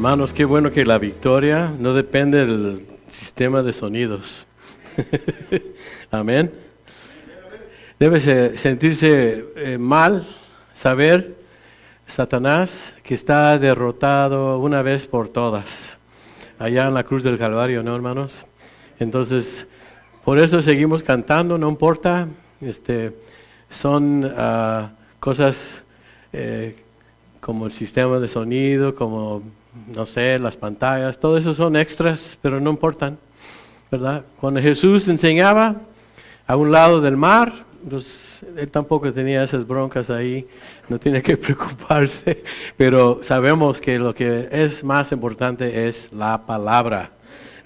Hermanos, 0.00 0.32
qué 0.32 0.46
bueno 0.46 0.72
que 0.72 0.86
la 0.86 0.96
victoria 0.96 1.74
no 1.78 1.92
depende 1.92 2.46
del 2.46 2.86
sistema 3.06 3.62
de 3.62 3.74
sonidos. 3.74 4.46
Amén. 6.10 6.50
Debe 7.98 8.56
sentirse 8.56 9.44
eh, 9.56 9.76
mal 9.76 10.26
saber, 10.72 11.36
Satanás, 12.06 12.94
que 13.02 13.12
está 13.12 13.58
derrotado 13.58 14.58
una 14.58 14.80
vez 14.80 15.06
por 15.06 15.28
todas, 15.28 15.98
allá 16.58 16.88
en 16.88 16.94
la 16.94 17.04
cruz 17.04 17.22
del 17.22 17.36
Calvario, 17.36 17.82
¿no, 17.82 17.94
hermanos? 17.94 18.46
Entonces, 18.98 19.66
por 20.24 20.38
eso 20.38 20.62
seguimos 20.62 21.02
cantando, 21.02 21.58
no 21.58 21.68
importa, 21.68 22.26
este, 22.62 23.12
son 23.68 24.32
ah, 24.34 24.92
cosas 25.20 25.82
eh, 26.32 26.74
como 27.42 27.66
el 27.66 27.72
sistema 27.72 28.18
de 28.18 28.28
sonido, 28.28 28.94
como, 28.94 29.42
no 29.94 30.06
sé, 30.06 30.38
las 30.38 30.56
pantallas, 30.56 31.18
todo 31.18 31.38
eso 31.38 31.54
son 31.54 31.76
extras, 31.76 32.38
pero 32.42 32.60
no 32.60 32.70
importan, 32.70 33.18
¿verdad? 33.90 34.24
Cuando 34.40 34.60
Jesús 34.60 35.08
enseñaba 35.08 35.76
a 36.46 36.56
un 36.56 36.72
lado 36.72 37.00
del 37.00 37.16
mar, 37.16 37.52
pues 37.88 38.44
él 38.56 38.70
tampoco 38.70 39.12
tenía 39.12 39.42
esas 39.42 39.66
broncas 39.66 40.10
ahí, 40.10 40.46
no 40.88 40.98
tiene 40.98 41.22
que 41.22 41.36
preocuparse, 41.36 42.42
pero 42.76 43.20
sabemos 43.22 43.80
que 43.80 43.98
lo 43.98 44.14
que 44.14 44.48
es 44.50 44.84
más 44.84 45.12
importante 45.12 45.88
es 45.88 46.12
la 46.12 46.46
palabra. 46.46 47.12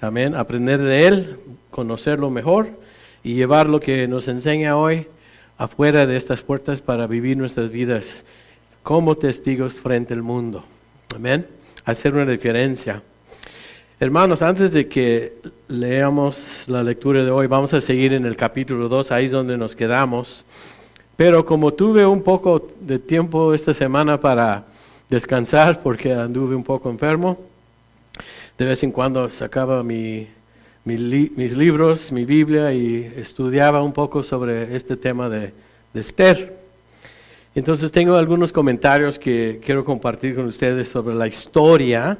Amén, 0.00 0.34
aprender 0.34 0.82
de 0.82 1.06
él, 1.06 1.40
conocerlo 1.70 2.30
mejor 2.30 2.68
y 3.22 3.34
llevar 3.34 3.68
lo 3.68 3.80
que 3.80 4.06
nos 4.06 4.28
enseña 4.28 4.76
hoy 4.76 5.06
afuera 5.56 6.06
de 6.06 6.16
estas 6.16 6.42
puertas 6.42 6.82
para 6.82 7.06
vivir 7.06 7.36
nuestras 7.36 7.70
vidas 7.70 8.24
como 8.82 9.16
testigos 9.16 9.74
frente 9.74 10.12
al 10.12 10.22
mundo. 10.22 10.64
Amén. 11.14 11.46
Hacer 11.84 12.14
una 12.14 12.24
diferencia. 12.24 13.02
Hermanos, 14.00 14.40
antes 14.40 14.72
de 14.72 14.88
que 14.88 15.34
leamos 15.68 16.64
la 16.66 16.82
lectura 16.82 17.22
de 17.22 17.30
hoy, 17.30 17.46
vamos 17.46 17.74
a 17.74 17.80
seguir 17.82 18.14
en 18.14 18.24
el 18.24 18.36
capítulo 18.36 18.88
2, 18.88 19.12
ahí 19.12 19.26
es 19.26 19.30
donde 19.30 19.58
nos 19.58 19.76
quedamos. 19.76 20.46
Pero 21.14 21.44
como 21.44 21.74
tuve 21.74 22.06
un 22.06 22.22
poco 22.22 22.70
de 22.80 22.98
tiempo 22.98 23.52
esta 23.52 23.74
semana 23.74 24.18
para 24.18 24.64
descansar, 25.10 25.82
porque 25.82 26.14
anduve 26.14 26.56
un 26.56 26.64
poco 26.64 26.88
enfermo, 26.88 27.38
de 28.56 28.64
vez 28.64 28.82
en 28.82 28.90
cuando 28.90 29.28
sacaba 29.28 29.82
mi, 29.82 30.26
mis 30.86 31.54
libros, 31.54 32.10
mi 32.12 32.24
Biblia 32.24 32.72
y 32.72 33.12
estudiaba 33.16 33.82
un 33.82 33.92
poco 33.92 34.22
sobre 34.22 34.74
este 34.74 34.96
tema 34.96 35.28
de, 35.28 35.52
de 35.92 36.00
Esther. 36.00 36.63
Entonces 37.54 37.92
tengo 37.92 38.16
algunos 38.16 38.50
comentarios 38.50 39.16
que 39.16 39.60
quiero 39.64 39.84
compartir 39.84 40.34
con 40.34 40.46
ustedes 40.46 40.88
sobre 40.88 41.14
la 41.14 41.28
historia 41.28 42.18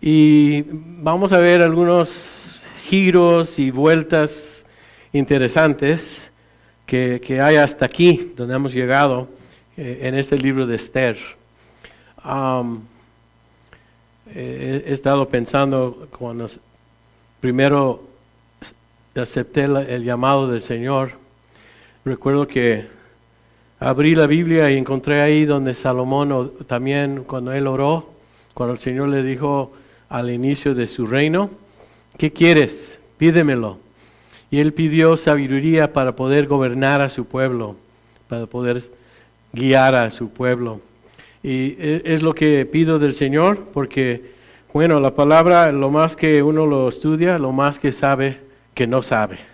y 0.00 0.62
vamos 0.70 1.32
a 1.32 1.40
ver 1.40 1.62
algunos 1.62 2.60
giros 2.84 3.58
y 3.58 3.72
vueltas 3.72 4.64
interesantes 5.12 6.30
que, 6.86 7.40
hay 7.42 7.56
hasta 7.56 7.86
aquí, 7.86 8.32
donde 8.36 8.54
hemos 8.54 8.72
llegado 8.72 9.28
eh, 9.76 9.98
en 10.02 10.14
este 10.14 10.38
libro 10.38 10.64
de 10.64 10.76
Esther. 10.76 11.18
he, 14.32 14.84
estado 14.86 15.28
pensando 15.28 16.06
cuando 16.16 16.48
primero 17.40 18.04
acepté 19.16 19.64
el 19.64 20.04
llamado 20.04 20.48
del 20.48 20.62
Señor, 20.62 21.14
recuerdo 22.04 22.46
que 22.46 22.99
abrí 23.80 24.14
la 24.14 24.26
Biblia 24.26 24.70
y 24.70 24.76
encontré 24.76 25.22
ahí 25.22 25.46
donde 25.46 25.74
Salomón 25.74 26.52
también, 26.66 27.24
cuando 27.24 27.52
él 27.52 27.66
oró, 27.66 28.10
cuando 28.52 28.74
el 28.74 28.80
Señor 28.80 29.08
le 29.08 29.22
dijo 29.22 29.72
al 30.10 30.30
inicio 30.30 30.74
de 30.74 30.86
su 30.86 31.06
reino, 31.06 31.50
¿qué 32.18 32.30
quieres? 32.30 32.98
Pídemelo. 33.16 33.78
Y 34.50 34.58
él 34.58 34.74
pidió 34.74 35.16
sabiduría 35.16 35.92
para 35.92 36.14
poder 36.14 36.46
gobernar 36.46 37.00
a 37.00 37.08
su 37.08 37.24
pueblo, 37.24 37.76
para 38.28 38.46
poder 38.46 38.82
guiar 39.52 39.94
a 39.94 40.10
su 40.10 40.28
pueblo. 40.28 40.80
Y 41.42 41.76
e, 41.78 42.02
es 42.04 42.22
lo 42.22 42.34
que 42.34 42.66
pido 42.66 42.98
del 42.98 43.14
Señor, 43.14 43.64
porque, 43.72 44.32
bueno, 44.74 45.00
la 45.00 45.14
palabra, 45.14 45.72
lo 45.72 45.90
más 45.90 46.16
que 46.16 46.42
uno 46.42 46.66
lo 46.66 46.88
estudia, 46.88 47.38
lo 47.38 47.52
más 47.52 47.78
que 47.78 47.92
sabe 47.92 48.40
que 48.74 48.86
no 48.86 49.02
sabe. 49.02 49.49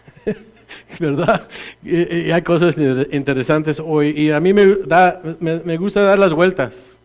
¿verdad? 0.98 1.48
Y, 1.82 2.30
hay 2.30 2.42
cosas 2.42 2.76
interesantes 3.10 3.80
hoy. 3.84 4.10
Y 4.10 4.30
a 4.30 4.40
mí 4.40 4.52
me, 4.52 4.76
da, 4.86 5.20
me, 5.40 5.76
gusta 5.76 6.02
dar 6.02 6.18
las 6.18 6.32
vueltas. 6.32 6.96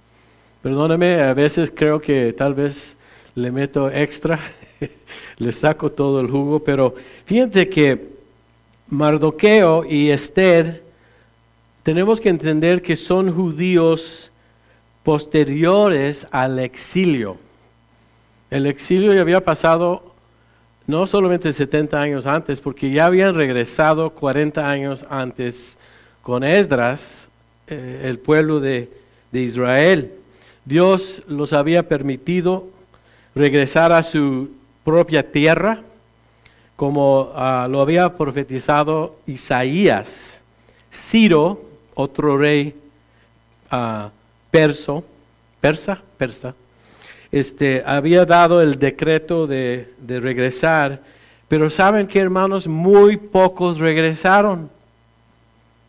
Perdóname, 0.62 1.22
a 1.22 1.34
veces 1.34 1.72
creo 1.74 2.00
que 2.00 2.34
tal 2.34 2.54
vez 2.54 2.96
le 3.34 3.52
meto 3.52 3.90
extra, 3.90 4.40
le 5.38 5.52
saco 5.52 5.90
todo 5.90 6.22
el 6.22 6.28
jugo, 6.28 6.64
pero 6.64 6.94
fíjense 7.26 7.68
que 7.68 8.12
Mardoqueo 8.90 9.86
y 9.86 10.12
Esther, 10.12 10.84
tenemos 11.82 12.22
que 12.22 12.30
entender 12.30 12.82
que 12.84 12.96
son 12.96 13.34
judíos 13.34 14.32
posteriores 15.02 16.28
al 16.30 16.60
exilio. 16.60 17.38
El 18.52 18.68
exilio 18.68 19.14
ya 19.14 19.22
había 19.22 19.44
pasado 19.44 20.11
no 20.88 21.08
solamente 21.08 21.54
70 21.54 22.02
años 22.02 22.26
antes, 22.26 22.60
porque 22.60 22.92
ya 22.92 23.06
habían 23.06 23.36
regresado 23.36 24.10
40 24.12 24.70
años 24.70 25.06
antes 25.10 25.78
con 26.22 26.44
Esdras, 26.44 27.30
eh, 27.68 28.02
el 28.06 28.20
pueblo 28.20 28.60
de, 28.60 28.90
Israel. 29.32 30.12
Dios 30.66 31.22
los 31.28 31.54
había 31.54 31.88
permitido 31.88 32.68
regresar 33.34 33.94
a 33.94 34.04
su 34.04 34.52
propia 34.84 35.32
tierra, 35.32 35.82
como 36.76 37.32
ah, 37.34 37.68
lo 37.70 37.80
había 37.80 38.18
profetizado 38.18 39.16
Isaías. 39.26 40.42
Ciro, 40.92 41.62
otro 41.96 42.38
rey 42.38 42.76
uh, 43.72 44.10
perso, 44.50 45.04
persa, 45.62 46.02
persa, 46.18 46.54
este, 47.32 47.82
había 47.86 48.26
dado 48.26 48.62
el 48.62 48.78
decreto 48.78 49.48
de, 49.48 49.88
regresar, 50.08 51.02
pero 51.48 51.70
saben 51.70 52.08
que 52.08 52.20
hermanos, 52.20 52.68
muy 52.68 53.18
pocos 53.18 53.78
regresaron, 53.78 54.70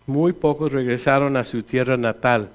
muy 0.07 0.33
pocos 0.33 0.71
regresaron 0.73 1.37
a 1.37 1.45
su 1.45 1.63
tierra 1.63 1.97
natal. 1.97 2.49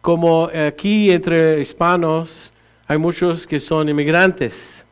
Como 0.00 0.50
aquí 0.68 1.10
entre 1.10 1.60
hispanos 1.60 2.52
hay 2.88 2.98
muchos 2.98 3.46
que 3.46 3.60
son 3.60 3.88
inmigrantes, 3.88 4.84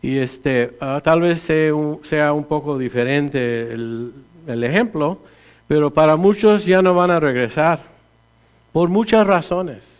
y 0.00 0.18
este, 0.18 0.76
ah, 0.80 1.00
tal 1.02 1.22
vez 1.22 1.40
sea 1.40 2.32
un, 2.32 2.44
poco 2.44 2.76
diferente 2.76 3.72
el, 3.72 4.12
el 4.46 4.64
ejemplo, 4.64 5.18
pero 5.66 5.90
para 5.90 6.16
muchos 6.16 6.66
ya 6.66 6.82
no 6.82 6.94
van 6.94 7.10
a 7.10 7.20
regresar, 7.20 7.80
por 8.72 8.88
muchas 8.90 9.26
razones. 9.26 9.93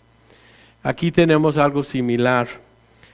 Aquí 0.86 1.10
tenemos 1.10 1.56
algo 1.56 1.82
similar. 1.82 2.46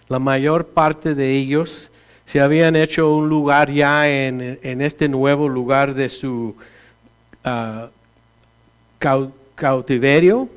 La 0.09 0.19
mayor 0.19 0.67
parte 0.67 1.15
de 1.15 1.37
ellos 1.37 1.89
se 2.25 2.41
habían 2.41 2.75
hecho 2.75 3.15
un 3.15 3.29
lugar 3.29 3.71
ya 3.71 4.09
en, 4.09 4.59
este 4.83 5.09
nuevo 5.09 5.49
lugar 5.49 5.95
de 5.95 6.09
su 6.09 6.57
ah, 7.45 7.89
cautiverio. 9.55 10.49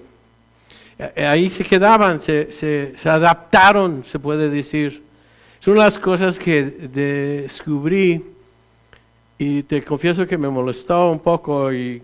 Eh, 0.98 1.24
ahí 1.24 1.52
se 1.52 1.64
quedaban, 1.64 2.20
se, 2.20 2.52
se, 2.52 2.96
adaptaron, 3.08 4.04
se 4.08 4.18
puede 4.18 4.50
decir. 4.50 5.04
Son 5.60 5.78
las 5.78 6.00
cosas 6.00 6.40
que 6.40 6.64
descubrí 6.64 8.26
y 9.38 9.62
te 9.62 9.84
confieso 9.84 10.26
que 10.26 10.40
me 10.40 10.50
molestó 10.50 11.12
un 11.12 11.20
poco 11.20 11.72
y 11.72 12.02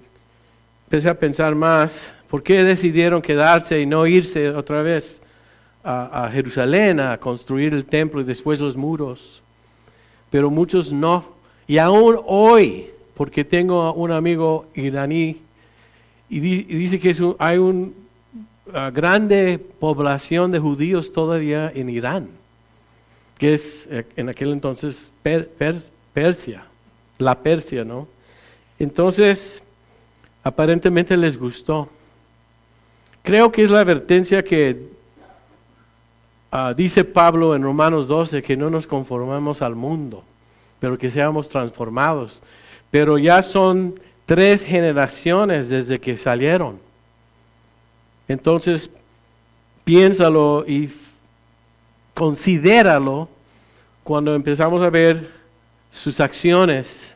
empecé 0.85 1.09
a 1.09 1.15
pensar 1.15 1.55
más. 1.55 2.13
¿Por 2.29 2.43
qué 2.43 2.63
decidieron 2.63 3.21
quedarse 3.21 3.81
y 3.81 3.85
no 3.85 4.05
irse 4.05 4.49
otra 4.49 4.81
vez 4.83 5.21
a, 5.83 6.29
Jerusalén 6.31 6.99
a 6.99 7.17
construir 7.17 7.73
el 7.73 7.85
templo 7.85 8.21
y 8.21 8.23
después 8.23 8.59
los 8.59 8.77
muros? 8.77 9.41
Pero 10.29 10.51
muchos 10.51 10.91
no. 10.91 11.25
Y 11.67 11.79
aún 11.79 12.19
hoy, 12.27 12.91
porque 13.15 13.43
tengo 13.43 13.93
un 13.93 14.11
amigo 14.11 14.67
iraní 14.75 15.37
y, 16.29 16.39
dice 16.39 16.99
que 16.99 17.15
hay 17.39 17.57
una 17.57 18.91
grande 18.91 19.57
población 19.79 20.51
de 20.51 20.59
judíos 20.59 21.11
todavía 21.11 21.71
en 21.73 21.89
Irán, 21.89 22.29
que 23.39 23.55
es 23.55 23.87
eh, 23.89 24.05
en 24.15 24.29
aquel 24.29 24.51
entonces 24.51 25.11
Persia, 25.23 26.63
la 27.17 27.39
Persia, 27.39 27.83
¿no? 27.83 28.07
Entonces, 28.77 29.63
aparentemente 30.43 31.17
les 31.17 31.37
gustó. 31.37 31.89
Creo 33.23 33.51
que 33.51 33.63
es 33.63 33.69
la 33.69 33.81
advertencia 33.81 34.43
que 34.43 34.87
ah, 36.51 36.73
dice 36.75 37.03
Pablo 37.03 37.55
en 37.55 37.63
Romanos 37.63 38.07
12, 38.07 38.41
que 38.41 38.57
no 38.57 38.69
nos 38.69 38.87
conformamos 38.87 39.61
al 39.61 39.75
mundo, 39.75 40.23
pero 40.79 40.97
que 40.97 41.11
seamos 41.11 41.49
transformados. 41.49 42.41
Pero 42.91 43.17
ya 43.17 43.41
son 43.41 43.99
tres 44.25 44.63
generaciones 44.63 45.69
desde 45.69 45.99
que 45.99 46.17
salieron. 46.17 46.79
Entonces, 48.27 48.91
piénsalo 49.83 50.63
y 50.67 50.89
considéralo 52.13 53.27
cuando 54.03 54.35
empezamos 54.35 54.81
a 54.81 54.89
ver 54.89 55.31
sus 55.91 56.19
acciones 56.19 57.15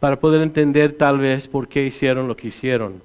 para 0.00 0.18
poder 0.18 0.40
entender 0.42 0.92
tal 0.92 1.18
vez 1.18 1.48
por 1.48 1.68
qué 1.68 1.84
hicieron 1.84 2.28
lo 2.28 2.36
que 2.36 2.48
hicieron. 2.48 3.02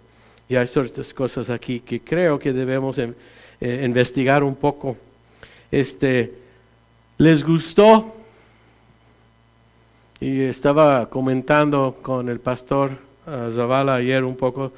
Y 0.49 0.55
hay 0.55 0.67
ciertas 0.67 1.13
cosas 1.13 1.49
aquí 1.49 1.79
que 1.79 2.01
creo 2.01 2.37
que 2.37 2.53
debemos 2.53 2.97
eh, 2.97 3.81
investigar 3.85 4.43
un 4.43 4.55
poco. 4.55 4.97
Este, 5.71 6.33
¿Les 7.17 7.43
gustó? 7.43 8.13
Y 10.19 10.41
estaba 10.41 11.09
comentando 11.09 11.97
con 12.01 12.29
el 12.29 12.39
pastor 12.39 12.91
uh, 13.27 13.51
Zavala 13.51 13.95
ayer 13.95 14.23
un 14.23 14.35
poco, 14.35 14.71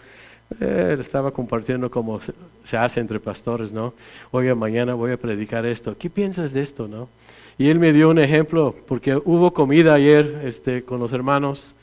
eh, 0.59 0.97
estaba 1.00 1.31
compartiendo 1.31 1.89
cómo 1.89 2.19
se, 2.63 2.77
hace 2.77 3.00
entre 3.00 3.19
pastores, 3.19 3.71
¿no? 3.71 3.94
Oye, 4.31 4.53
mañana 4.56 4.94
voy 4.94 5.12
a 5.12 5.17
predicar 5.17 5.65
esto. 5.65 5.95
¿Qué 5.97 6.09
piensas 6.09 6.53
de 6.53 6.62
esto, 6.62 6.88
no? 6.88 7.09
Y 7.57 7.69
él 7.69 7.79
me 7.79 7.94
dio 7.94 8.09
un 8.09 8.19
ejemplo, 8.19 8.75
porque 8.88 9.15
hubo 9.15 9.53
comida 9.53 9.94
ayer 9.94 10.41
este, 10.44 10.83
con 10.83 11.00
los 11.00 11.13
hermanos. 11.13 11.75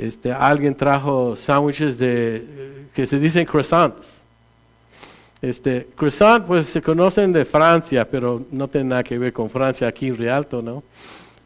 Este, 0.00 0.32
alguien 0.32 0.74
trajo 0.74 1.36
sándwiches 1.36 1.98
de, 1.98 2.86
que 2.94 3.06
se 3.06 3.18
dicen 3.18 3.44
croissants. 3.44 4.24
Este, 5.42 5.88
croissant, 5.94 6.46
pues 6.46 6.68
se 6.68 6.80
conocen 6.80 7.30
de 7.34 7.44
Francia, 7.44 8.08
pero 8.08 8.42
no 8.50 8.66
tiene 8.66 8.88
nada 8.88 9.02
que 9.02 9.18
ver 9.18 9.30
con 9.34 9.50
Francia 9.50 9.86
aquí 9.86 10.06
en 10.06 10.16
Rialto, 10.16 10.62
¿no? 10.62 10.82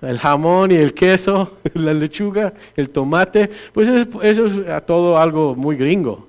El 0.00 0.20
jamón 0.20 0.70
y 0.70 0.76
el 0.76 0.94
queso, 0.94 1.56
la 1.74 1.92
lechuga, 1.92 2.54
el 2.76 2.90
tomate, 2.90 3.50
pues 3.72 3.88
eso 4.22 4.46
es 4.46 4.86
todo 4.86 5.18
algo 5.18 5.56
muy 5.56 5.74
gringo. 5.74 6.28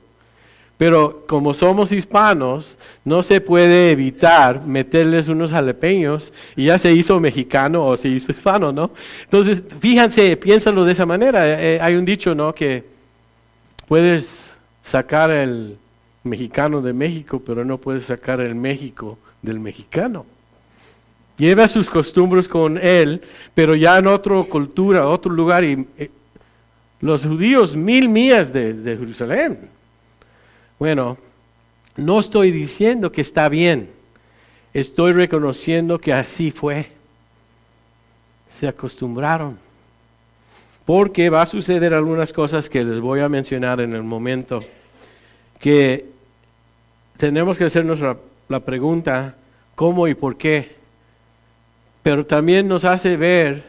Pero 0.77 1.23
como 1.25 1.53
somos 1.53 1.91
hispanos, 1.93 2.77
no 3.05 3.23
se 3.23 3.39
puede 3.39 3.91
evitar 3.91 4.65
meterles 4.65 5.29
unos 5.29 5.51
jalapeños 5.51 6.33
y 6.55 6.65
ya 6.65 6.77
se 6.77 6.91
hizo 6.91 7.19
mexicano 7.19 7.85
o 7.85 7.95
se 7.95 8.09
hizo 8.09 8.31
hispano, 8.31 8.73
¿no? 8.73 8.91
Entonces, 9.23 9.63
fíjense, 9.79 10.35
piénsalo 10.35 10.83
de 10.83 10.91
esa 10.91 11.05
manera. 11.05 11.47
Eh, 11.47 11.75
eh, 11.75 11.79
hay 11.81 11.95
un 11.95 12.03
dicho, 12.03 12.35
¿no? 12.35 12.53
Que 12.53 12.83
puedes 13.87 14.57
sacar 14.81 15.31
el 15.31 15.77
mexicano 16.23 16.81
de 16.81 16.91
México, 16.91 17.41
pero 17.45 17.63
no 17.63 17.77
puedes 17.77 18.05
sacar 18.05 18.41
el 18.41 18.53
México 18.53 19.17
del 19.41 19.61
mexicano. 19.61 20.25
Lleva 21.37 21.69
sus 21.69 21.89
costumbres 21.89 22.49
con 22.49 22.77
él, 22.77 23.21
pero 23.53 23.75
ya 23.75 23.97
en 23.97 24.07
otra 24.07 24.43
cultura, 24.43 25.07
otro 25.07 25.31
lugar. 25.31 25.63
Y, 25.63 25.87
eh, 25.97 26.11
los 26.99 27.25
judíos, 27.25 27.77
mil 27.77 28.09
millas 28.09 28.51
de, 28.51 28.73
de 28.73 28.97
Jerusalén 28.97 29.74
bueno, 30.79 31.17
no 31.95 32.19
estoy 32.19 32.51
diciendo 32.51 33.11
que 33.11 33.21
está 33.21 33.47
bien, 33.49 33.89
estoy 34.73 35.13
reconociendo 35.13 35.99
que 35.99 36.13
así 36.13 36.51
fue. 36.51 36.91
Se 38.59 38.67
acostumbraron. 38.67 39.57
Porque 40.85 41.29
va 41.29 41.41
a 41.41 41.45
suceder 41.47 41.93
algunas 41.93 42.31
cosas 42.31 42.69
que 42.69 42.83
les 42.83 42.99
voy 42.99 43.19
a 43.21 43.29
mencionar 43.29 43.81
en 43.81 43.93
el 43.93 44.03
momento, 44.03 44.63
que 45.59 46.05
tenemos 47.17 47.57
que 47.57 47.63
hacernos 47.63 47.99
la, 48.49 48.59
pregunta, 48.59 49.35
¿cómo 49.73 50.07
y 50.07 50.13
por 50.13 50.37
qué? 50.37 50.75
Pero 52.03 52.25
también 52.25 52.67
nos 52.67 52.85
hace 52.85 53.17
ver 53.17 53.63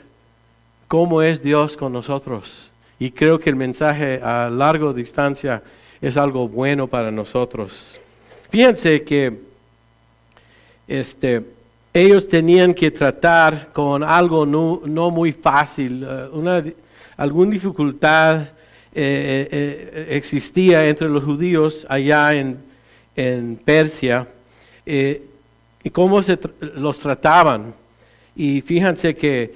cómo 0.89 1.23
es 1.23 1.43
Dios 1.43 1.77
con 1.77 1.93
nosotros. 1.93 2.71
Y 2.99 3.13
creo 3.13 3.39
que 3.39 3.49
el 3.49 3.57
mensaje 3.57 4.21
a 4.23 4.51
largo 4.51 4.93
distancia 4.93 5.63
es 6.01 6.17
algo 6.17 6.49
bueno 6.49 6.87
para 6.87 7.11
nosotros. 7.11 8.01
Fíjense 8.51 9.03
que 9.03 9.33
este, 10.87 11.43
ellos 11.93 12.29
tenían 12.29 12.73
que 12.75 12.91
tratar 12.91 13.71
con 13.73 14.05
algo 14.05 14.47
no, 14.47 15.11
muy 15.11 15.33
fácil, 15.33 16.07
eh, 16.09 16.29
una, 16.33 16.65
alguna 17.17 17.51
dificultad 17.53 18.43
eh, 18.95 19.49
eh, 19.51 20.07
existía 20.11 20.87
entre 20.87 21.09
los 21.09 21.25
judíos 21.25 21.87
allá 21.89 22.35
en, 22.35 22.59
en 23.15 23.57
Persia 23.57 24.29
y 24.87 25.91
cómo 25.91 26.23
se 26.23 26.39
los 26.77 26.99
trataban. 26.99 27.75
Y 28.37 28.61
fíjense 28.61 29.17
que 29.17 29.55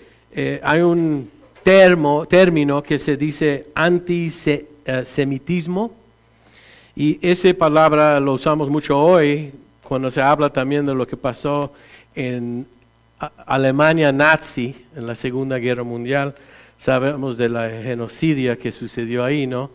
hay 0.63 0.81
un 0.81 1.31
término 1.63 2.83
que 2.83 2.99
se 2.99 3.17
dice 3.17 3.67
antisemitismo 3.75 6.00
y 6.97 7.19
esa 7.23 7.53
palabra 7.55 8.19
lo 8.21 8.35
usamos 8.35 8.69
mucho 8.69 8.99
hoy 8.99 9.53
cuando 9.83 10.11
se 10.11 10.21
habla 10.21 10.51
también 10.51 10.87
de 10.87 10.95
lo 10.95 11.07
que 11.07 11.17
pasó 11.17 11.73
en 12.15 12.67
Alemania 13.47 14.13
nazi 14.13 14.87
en 14.97 15.07
la 15.07 15.15
Segunda 15.15 15.59
Guerra 15.59 15.83
Mundial. 15.83 16.35
Sabemos 16.79 17.37
de 17.37 17.49
la 17.49 17.69
genocidia 17.69 18.57
que 18.57 18.73
sucedió 18.73 19.25
ahí, 19.25 19.47
¿no? 19.47 19.71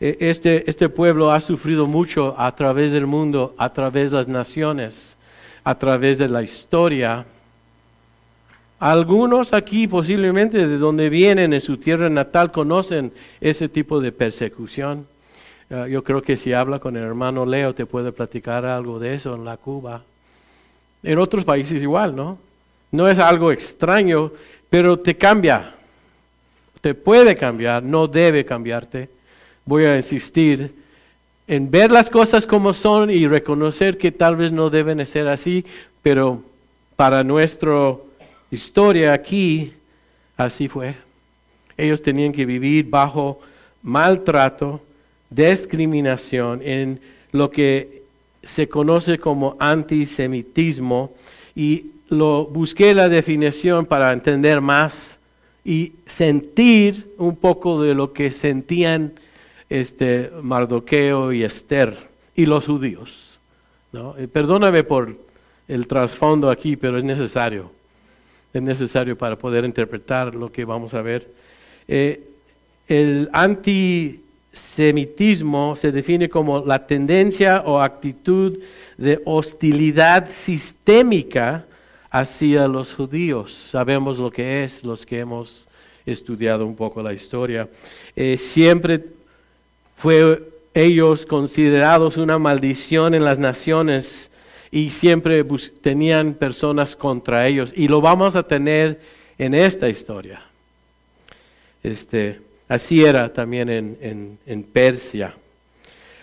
E, 0.00 0.16
este, 0.20 0.68
este 0.68 0.88
pueblo 0.88 1.30
ha 1.30 1.40
sufrido 1.40 1.86
mucho 1.86 2.34
a 2.36 2.54
través 2.56 2.90
del 2.92 3.06
mundo, 3.06 3.54
a 3.56 3.72
través 3.72 4.10
de 4.10 4.16
las 4.16 4.28
naciones, 4.28 5.16
a 5.62 5.78
través 5.78 6.18
de 6.18 6.28
la 6.28 6.42
historia. 6.42 7.24
Algunos 8.80 9.52
aquí 9.52 9.86
posiblemente 9.86 10.66
de 10.66 10.78
donde 10.78 11.08
vienen 11.08 11.52
en 11.52 11.60
su 11.60 11.76
tierra 11.76 12.10
natal 12.10 12.50
conocen 12.50 13.12
ese 13.40 13.68
tipo 13.68 14.00
de 14.00 14.10
persecución. 14.10 15.06
Ah, 15.74 15.88
yo 15.88 16.04
creo 16.04 16.20
que 16.20 16.36
si 16.36 16.52
habla 16.52 16.78
con 16.78 16.98
el 16.98 17.02
hermano 17.02 17.46
Leo 17.46 17.74
te 17.74 17.86
puede 17.86 18.12
platicar 18.12 18.66
algo 18.66 18.98
de 18.98 19.14
eso 19.14 19.34
en 19.34 19.46
la 19.46 19.56
Cuba. 19.56 20.02
En 21.02 21.18
otros 21.18 21.46
países 21.46 21.82
igual, 21.82 22.14
¿no? 22.14 22.36
No 22.90 23.08
es 23.08 23.18
algo 23.18 23.50
extraño, 23.50 24.32
pero 24.68 24.98
te 24.98 25.16
cambia. 25.16 25.74
Te 26.82 26.94
puede 26.94 27.36
cambiar, 27.38 27.82
no 27.82 28.06
debe 28.06 28.44
cambiarte. 28.44 29.08
Voy 29.64 29.86
a 29.86 29.96
insistir 29.96 30.74
en 31.48 31.70
ver 31.70 31.90
las 31.90 32.10
cosas 32.10 32.46
como 32.46 32.74
son 32.74 33.10
y 33.10 33.26
reconocer 33.26 33.96
que 33.96 34.12
tal 34.12 34.36
vez 34.36 34.52
no 34.52 34.68
deben 34.68 35.04
ser 35.06 35.26
así, 35.26 35.64
pero 36.02 36.42
para 36.96 37.24
nuestra 37.24 37.94
historia 38.50 39.14
aquí, 39.14 39.72
así 40.36 40.68
fue. 40.68 40.96
Ellos 41.78 42.02
tenían 42.02 42.32
que 42.32 42.44
vivir 42.44 42.90
bajo 42.90 43.40
maltrato, 43.82 44.82
discriminación, 45.34 46.60
en 46.62 47.00
lo 47.32 47.50
que 47.50 48.02
se 48.42 48.68
conoce 48.68 49.18
como 49.18 49.56
antisemitismo 49.58 51.12
y 51.54 51.86
lo 52.08 52.44
busqué 52.46 52.94
la 52.94 53.08
definición 53.08 53.86
para 53.86 54.12
entender 54.12 54.60
más 54.60 55.18
y 55.64 55.92
sentir 56.04 57.14
un 57.18 57.36
poco 57.36 57.82
de 57.82 57.94
lo 57.94 58.12
que 58.12 58.30
sentían 58.30 59.12
este 59.70 60.30
Mardoqueo 60.42 61.32
y 61.32 61.44
Esther 61.44 61.96
y 62.34 62.46
los 62.46 62.66
judíos. 62.66 63.38
¿no? 63.92 64.16
Eh, 64.18 64.28
perdóname 64.28 64.84
por 64.84 65.16
el 65.68 65.86
trasfondo 65.86 66.50
aquí, 66.50 66.76
pero 66.76 66.98
es 66.98 67.04
necesario. 67.04 67.70
Es 68.52 68.60
necesario 68.60 69.16
para 69.16 69.36
poder 69.36 69.64
interpretar 69.64 70.34
lo 70.34 70.52
que 70.52 70.64
vamos 70.64 70.92
a 70.92 71.00
ver. 71.00 71.30
Eh, 71.88 72.28
el 72.88 73.30
anti 73.32 74.21
semitismo 74.52 75.76
se 75.76 75.92
define 75.92 76.28
como 76.28 76.64
la 76.64 76.86
tendencia 76.86 77.62
o 77.64 77.80
actitud 77.80 78.58
de 78.98 79.20
hostilidad 79.24 80.30
sistémica 80.34 81.64
hacia 82.10 82.68
los 82.68 82.92
judíos. 82.92 83.52
Sabemos 83.70 84.18
lo 84.18 84.30
que 84.30 84.64
es, 84.64 84.84
los 84.84 85.06
que 85.06 85.20
hemos 85.20 85.68
estudiado 86.04 86.66
un 86.66 86.76
poco 86.76 87.02
la 87.02 87.12
historia. 87.12 87.68
Eh, 88.14 88.36
siempre 88.36 89.04
fue 89.96 90.42
ellos 90.74 91.26
considerados 91.26 92.16
una 92.16 92.38
maldición 92.38 93.14
en 93.14 93.24
las 93.24 93.38
naciones 93.38 94.30
y 94.70 94.90
siempre 94.90 95.44
tenían 95.80 96.34
personas 96.34 96.96
contra 96.96 97.46
ellos. 97.46 97.72
Y 97.76 97.88
lo 97.88 98.00
vamos 98.00 98.36
a 98.36 98.42
tener 98.42 99.00
en 99.38 99.54
esta 99.54 99.88
historia. 99.88 100.42
Este, 101.82 102.40
Así 102.72 103.04
era 103.04 103.30
también 103.30 103.68
en, 103.68 104.62
Persia. 104.62 105.34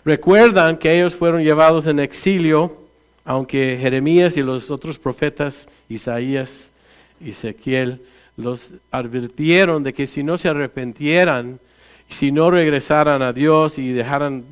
Recuerdan 0.04 0.80
que 0.80 0.92
ellos 0.92 1.16
fueron 1.16 1.44
llevados 1.44 1.86
en 1.86 2.00
exilio, 2.00 2.76
aunque 3.24 3.78
Jeremías 3.80 4.36
y 4.36 4.42
los 4.42 4.72
otros 4.72 4.98
profetas, 4.98 5.70
Isaías, 5.90 6.72
Ezequiel, 7.24 8.02
los 8.36 8.74
advirtieron 8.90 9.84
de 9.84 9.94
que 9.94 10.08
si 10.08 10.24
no 10.24 10.40
se 10.40 10.50
arrepentieran, 10.50 11.60
si 12.10 12.32
no 12.32 12.50
regresaran 12.50 13.22
a 13.22 13.32
Dios 13.32 13.78
y 13.78 13.92
dejaran 13.92 14.44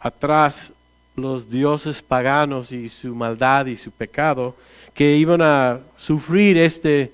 atrás 0.00 0.70
los 1.16 1.48
dioses 1.48 2.02
paganos 2.02 2.72
y 2.72 2.90
su 2.90 3.14
maldad 3.14 3.64
y 3.64 3.76
su 3.78 3.90
pecado, 3.90 4.54
que 4.92 5.16
iban 5.16 5.40
a 5.40 5.80
sufrir 5.96 6.58
esta 6.58 7.08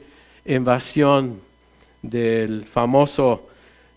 invasión 0.45 1.44
del 2.11 2.67
famoso 2.67 3.49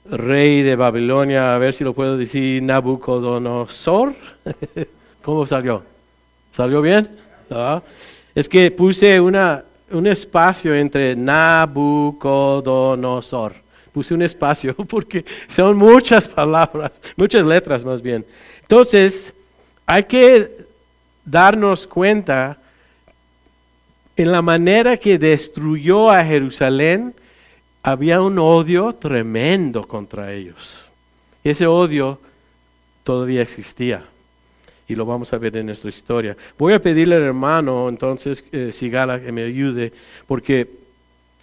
rey 0.10 0.64
de 0.64 0.78
Babilonia, 0.78 1.54
a 1.54 1.58
ver 1.58 1.74
si 1.74 1.84
lo 1.84 1.92
puedo 1.94 2.18
decir, 2.18 2.64
Nabucodonosor. 2.64 4.16
¿Cómo 5.22 5.46
salió? 5.46 5.84
¿Salió 6.54 6.82
bien? 6.82 7.10
Es 8.34 8.48
que 8.48 8.72
puse 8.72 9.20
una, 9.20 9.66
un 9.92 10.08
espacio 10.08 10.74
entre 10.74 11.14
Nabucodonosor. 11.16 13.56
Puse 13.92 14.14
un 14.14 14.22
espacio 14.22 14.74
porque 14.88 15.26
son 15.48 15.76
muchas 15.76 16.26
palabras, 16.28 17.02
muchas 17.16 17.44
letras 17.46 17.84
más 17.84 18.00
bien. 18.02 18.24
Entonces, 18.62 19.34
hay 19.86 20.04
que 20.04 20.66
darnos 21.26 21.88
cuenta 21.88 22.58
en 24.16 24.32
la 24.32 24.42
manera 24.42 24.96
que 24.98 25.20
destruyó 25.20 26.10
a 26.10 26.24
Jerusalén, 26.24 27.14
había 27.88 28.22
un 28.22 28.38
odio 28.38 28.92
tremendo 28.92 29.88
contra 29.88 30.34
ellos. 30.34 30.84
Ese 31.42 31.68
odio 31.68 32.20
todavía 33.06 33.42
existía 33.42 34.04
y 34.90 34.94
lo 34.94 35.06
vamos 35.06 35.32
a 35.32 35.38
ver 35.38 35.56
en 35.56 35.68
nuestra 35.68 35.90
historia. 35.90 36.36
Voy 36.58 36.74
a 36.74 36.82
pedirle 36.82 37.16
al 37.16 37.22
hermano, 37.22 37.88
entonces, 37.88 38.44
eh, 38.52 38.72
Sigala, 38.74 39.22
que 39.22 39.32
me 39.32 39.44
ayude, 39.44 39.94
porque 40.28 40.70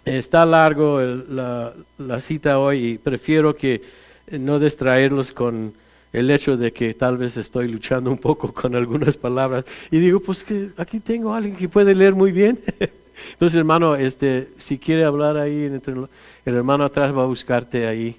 está 0.05 0.45
largo 0.45 1.01
la, 1.01 1.73
cita 2.19 2.59
hoy 2.59 2.89
y 2.89 2.97
prefiero 2.99 3.55
que 3.55 3.81
eh, 4.27 4.37
no 4.37 4.59
distraerlos 4.59 5.31
con 5.31 5.73
el 6.13 6.29
hecho 6.29 6.57
de 6.57 6.71
que 6.71 6.93
tal 6.93 7.17
vez 7.17 7.37
estoy 7.37 7.69
luchando 7.69 8.11
un 8.11 8.19
poco 8.19 8.53
con 8.53 8.75
algunas 8.75 9.17
palabras. 9.17 9.65
Y 9.89 9.97
digo, 9.97 10.19
pues 10.19 10.43
que 10.43 10.69
aquí 10.77 10.99
tengo 10.99 11.33
a 11.33 11.37
alguien 11.37 11.55
que 11.55 11.67
puede 11.67 11.95
leer 11.95 12.13
muy 12.13 12.31
bien. 12.31 12.59
Entonces, 13.31 13.57
hermano, 13.57 13.95
este, 13.95 14.49
si 14.57 14.77
quiere 14.77 15.03
hablar 15.03 15.37
ahí, 15.37 15.63
el 15.63 16.55
hermano 16.55 16.85
atrás 16.85 17.15
va 17.15 17.23
a 17.23 17.25
buscarte 17.25 17.87
ahí. 17.87 18.15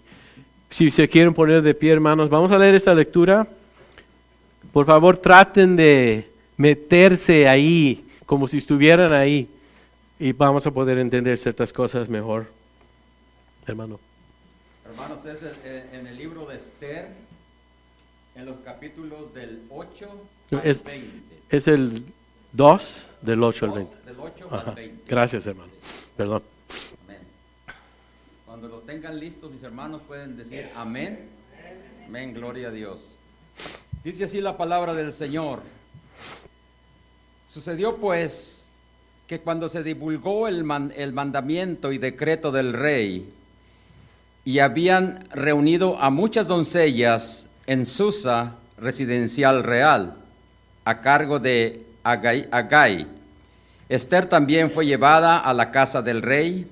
Si 0.71 0.91
se 0.91 1.09
quieren 1.09 1.35
poner 1.35 1.63
de 1.63 1.75
pie, 1.75 1.93
hermanos, 1.93 2.29
vamos 2.29 2.51
a 2.53 2.59
leer 2.59 2.75
esta 2.75 2.95
lectura. 2.95 3.47
Por 4.73 4.87
favor, 4.87 5.17
traten 5.17 5.77
de 5.77 6.29
meterse 6.57 7.49
ahí, 7.49 8.05
como 8.27 8.49
si 8.49 8.59
estuvieran 8.59 9.13
ahí, 9.13 9.49
y 10.19 10.33
vamos 10.33 10.67
a 10.67 10.71
poder 10.71 10.99
entender 10.99 11.39
ciertas 11.39 11.73
cosas 11.73 12.09
mejor. 12.09 12.47
Hermano. 13.67 14.01
Hermanos, 14.85 15.25
es 15.27 15.45
en 15.93 16.07
el 16.07 16.17
libro 16.17 16.47
de 16.47 16.57
Esther, 16.57 17.09
en 18.35 18.47
los 18.47 18.57
capítulos 18.59 19.33
del 19.35 19.63
8 19.71 20.09
al 20.53 20.61
es, 20.65 20.85
20. 20.85 21.37
Es 21.51 21.67
el 21.67 22.05
2 22.57 23.07
del 23.21 23.43
8 23.43 23.65
al 23.67 23.73
20. 23.73 23.97
Del 24.07 24.17
8 24.19 24.49
al 24.51 24.75
20. 24.75 25.05
Gracias, 25.07 25.47
hermano. 25.47 25.71
Perdón. 26.17 26.43
Cuando 28.47 28.69
lo 28.69 28.79
tengan 28.79 29.21
listos, 29.21 29.53
mis 29.53 29.63
hermanos 29.63 30.01
pueden 30.09 30.37
decir 30.39 30.71
amén. 30.75 31.29
Amén, 32.07 32.33
gloria 32.33 32.69
a 32.69 32.71
Dios. 32.71 33.17
Dice 34.03 34.25
así 34.25 34.41
la 34.41 34.57
palabra 34.57 34.95
del 34.95 35.13
Señor. 35.13 35.61
Sucedió 37.47 37.97
pues 37.97 38.69
que 39.27 39.41
cuando 39.41 39.69
se 39.69 39.83
divulgó 39.83 40.49
el, 40.49 40.65
el 40.97 41.13
mandamiento 41.13 41.93
y 41.93 41.99
decreto 41.99 42.53
del 42.53 42.73
rey, 42.73 43.33
y 44.45 44.61
habían 44.61 45.29
reunido 45.31 45.99
a 45.99 46.09
muchas 46.11 46.47
doncellas 46.47 47.49
en 47.67 47.85
Susa, 47.85 48.55
residencial 48.79 49.65
real, 49.65 50.15
a 50.85 51.01
cargo 51.01 51.41
de 51.41 51.86
Agai. 52.11 53.07
Esther 53.89 54.29
también 54.29 54.71
fue 54.71 54.87
llevada 54.87 55.39
a 55.39 55.53
la 55.53 55.71
casa 55.71 56.03
del 56.03 56.23
rey 56.23 56.67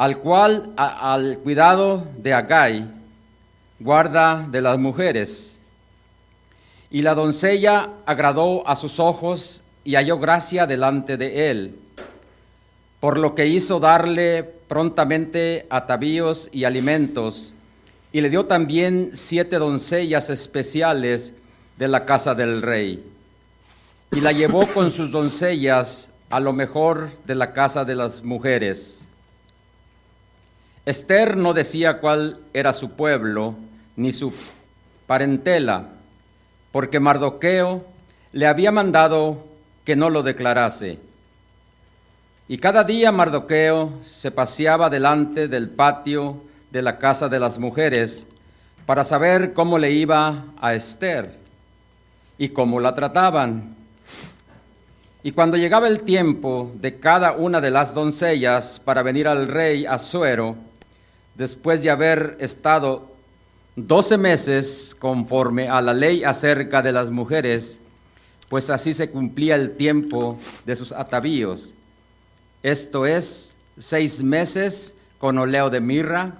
al 0.00 0.16
cual 0.16 0.72
al 0.78 1.40
cuidado 1.40 2.06
de 2.16 2.32
Agai, 2.32 2.88
guarda 3.78 4.48
de 4.50 4.62
las 4.62 4.78
mujeres. 4.78 5.58
Y 6.90 7.02
la 7.02 7.14
doncella 7.14 7.90
agradó 8.06 8.66
a 8.66 8.76
sus 8.76 8.98
ojos 8.98 9.62
y 9.84 9.96
halló 9.96 10.18
gracia 10.18 10.64
delante 10.64 11.18
de 11.18 11.50
él, 11.50 11.78
por 12.98 13.18
lo 13.18 13.34
que 13.34 13.48
hizo 13.48 13.78
darle 13.78 14.42
prontamente 14.42 15.66
atavíos 15.68 16.48
y 16.50 16.64
alimentos, 16.64 17.52
y 18.10 18.22
le 18.22 18.30
dio 18.30 18.46
también 18.46 19.10
siete 19.12 19.56
doncellas 19.56 20.30
especiales 20.30 21.34
de 21.76 21.88
la 21.88 22.06
casa 22.06 22.34
del 22.34 22.62
rey. 22.62 23.04
Y 24.12 24.20
la 24.20 24.32
llevó 24.32 24.66
con 24.68 24.90
sus 24.90 25.12
doncellas 25.12 26.10
a 26.30 26.40
lo 26.40 26.52
mejor 26.52 27.10
de 27.24 27.34
la 27.34 27.52
casa 27.52 27.84
de 27.84 27.94
las 27.94 28.22
mujeres 28.22 29.00
Esther 30.86 31.36
no 31.36 31.52
decía 31.52 31.98
cuál 31.98 32.38
era 32.54 32.72
su 32.72 32.90
pueblo 32.90 33.54
ni 33.96 34.12
su 34.12 34.32
parentela, 35.06 35.84
porque 36.72 36.98
Mardoqueo 36.98 37.84
le 38.32 38.46
había 38.46 38.72
mandado 38.72 39.46
que 39.84 39.94
no 39.94 40.08
lo 40.08 40.22
declarase. 40.22 40.98
Y 42.48 42.58
cada 42.58 42.82
día 42.82 43.12
Mardoqueo 43.12 44.00
se 44.04 44.30
paseaba 44.30 44.88
delante 44.88 45.48
del 45.48 45.68
patio 45.68 46.42
de 46.70 46.82
la 46.82 46.98
casa 46.98 47.28
de 47.28 47.38
las 47.38 47.58
mujeres 47.58 48.26
para 48.86 49.04
saber 49.04 49.52
cómo 49.52 49.78
le 49.78 49.92
iba 49.92 50.44
a 50.60 50.74
Esther 50.74 51.38
y 52.38 52.48
cómo 52.48 52.80
la 52.80 52.94
trataban. 52.94 53.76
Y 55.22 55.32
cuando 55.32 55.58
llegaba 55.58 55.86
el 55.86 56.02
tiempo 56.02 56.72
de 56.76 56.98
cada 56.98 57.32
una 57.32 57.60
de 57.60 57.70
las 57.70 57.92
doncellas 57.92 58.80
para 58.82 59.02
venir 59.02 59.28
al 59.28 59.48
rey 59.48 59.84
Asuero, 59.84 60.56
después 61.34 61.82
de 61.82 61.90
haber 61.90 62.38
estado 62.40 63.10
doce 63.76 64.16
meses 64.16 64.96
conforme 64.98 65.68
a 65.68 65.82
la 65.82 65.92
ley 65.92 66.24
acerca 66.24 66.80
de 66.80 66.92
las 66.92 67.10
mujeres, 67.10 67.80
pues 68.48 68.70
así 68.70 68.94
se 68.94 69.10
cumplía 69.10 69.56
el 69.56 69.76
tiempo 69.76 70.38
de 70.64 70.74
sus 70.74 70.90
atavíos. 70.90 71.74
Esto 72.62 73.04
es, 73.04 73.54
seis 73.76 74.22
meses 74.22 74.96
con 75.18 75.36
oleo 75.36 75.68
de 75.68 75.82
mirra 75.82 76.32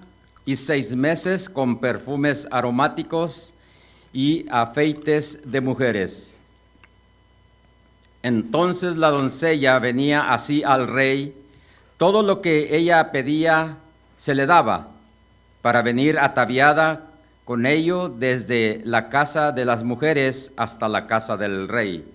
y 0.47 0.57
seis 0.57 0.97
meses 0.97 1.51
con 1.51 1.81
perfumes 1.81 2.49
aromáticos 2.51 3.53
y 4.13 4.47
afeites 4.51 5.39
de 5.45 5.61
mujeres. 5.61 6.40
Entonces 8.23 8.97
la 8.97 9.11
doncella 9.11 9.79
venía 9.79 10.33
así 10.33 10.63
al 10.63 10.89
rey, 10.89 11.35
todo 11.97 12.23
lo 12.23 12.41
que 12.43 12.77
ella 12.77 13.13
pedía 13.13 13.77
se 14.17 14.35
le 14.35 14.47
daba 14.47 14.89
para 15.63 15.83
venir 15.83 16.19
ataviada 16.19 17.07
con 17.45 17.67
ello 17.67 18.09
desde 18.09 18.81
la 18.85 19.09
casa 19.09 19.53
de 19.53 19.65
las 19.65 19.83
mujeres 19.83 20.53
hasta 20.57 20.89
la 20.89 21.07
casa 21.07 21.37
del 21.37 21.69
rey. 21.69 22.07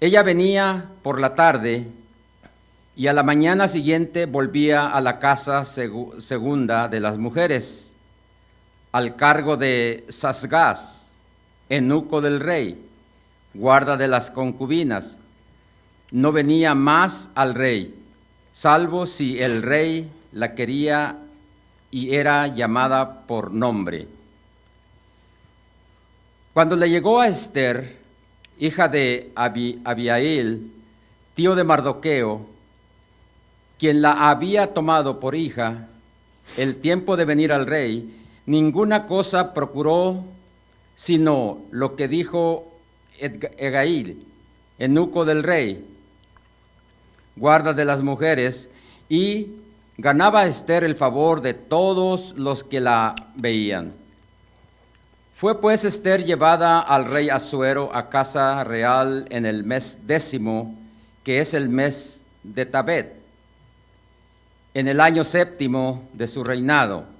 Ella 0.00 0.22
venía 0.22 0.86
por 1.02 1.20
la 1.20 1.34
tarde 1.34 1.86
y 2.96 3.06
a 3.06 3.12
la 3.12 3.22
mañana 3.22 3.68
siguiente 3.68 4.26
volvía 4.26 4.88
a 4.88 5.00
la 5.00 5.18
casa 5.18 5.64
segunda 5.64 6.88
de 6.88 7.00
las 7.00 7.18
mujeres, 7.18 7.92
al 8.90 9.16
cargo 9.16 9.56
de 9.56 10.04
Sasgás, 10.08 11.12
enuco 11.68 12.20
del 12.20 12.40
rey, 12.40 12.84
guarda 13.54 13.96
de 13.96 14.08
las 14.08 14.30
concubinas. 14.30 15.18
No 16.10 16.32
venía 16.32 16.74
más 16.74 17.30
al 17.34 17.54
rey 17.54 18.02
salvo 18.52 19.06
si 19.06 19.40
el 19.42 19.62
rey 19.62 20.10
la 20.32 20.54
quería 20.54 21.16
y 21.90 22.14
era 22.14 22.46
llamada 22.46 23.26
por 23.26 23.52
nombre. 23.52 24.06
Cuando 26.52 26.76
le 26.76 26.90
llegó 26.90 27.20
a 27.20 27.28
Esther, 27.28 27.96
hija 28.58 28.88
de 28.88 29.32
Abiail, 29.34 30.70
tío 31.34 31.54
de 31.54 31.64
Mardoqueo, 31.64 32.46
quien 33.78 34.02
la 34.02 34.30
había 34.30 34.74
tomado 34.74 35.18
por 35.18 35.34
hija, 35.34 35.88
el 36.58 36.76
tiempo 36.76 37.16
de 37.16 37.24
venir 37.24 37.52
al 37.52 37.66
rey, 37.66 38.22
ninguna 38.44 39.06
cosa 39.06 39.54
procuró 39.54 40.24
sino 40.94 41.62
lo 41.70 41.96
que 41.96 42.06
dijo 42.06 42.71
Egail, 43.18 44.26
enuco 44.78 45.24
del 45.24 45.42
rey, 45.42 45.84
guarda 47.36 47.72
de 47.72 47.84
las 47.84 48.02
mujeres, 48.02 48.70
y 49.08 49.56
ganaba 49.98 50.46
Esther 50.46 50.84
el 50.84 50.94
favor 50.94 51.40
de 51.40 51.54
todos 51.54 52.34
los 52.36 52.64
que 52.64 52.80
la 52.80 53.14
veían. 53.34 53.92
Fue 55.34 55.60
pues 55.60 55.84
Esther 55.84 56.24
llevada 56.24 56.80
al 56.80 57.04
rey 57.04 57.28
Asuero 57.28 57.94
a 57.94 58.08
casa 58.08 58.62
real 58.64 59.26
en 59.30 59.44
el 59.44 59.64
mes 59.64 59.98
décimo, 60.06 60.78
que 61.24 61.40
es 61.40 61.52
el 61.54 61.68
mes 61.68 62.20
de 62.42 62.64
Tabet, 62.64 63.16
en 64.74 64.88
el 64.88 65.00
año 65.00 65.24
séptimo 65.24 66.08
de 66.12 66.26
su 66.26 66.44
reinado. 66.44 67.11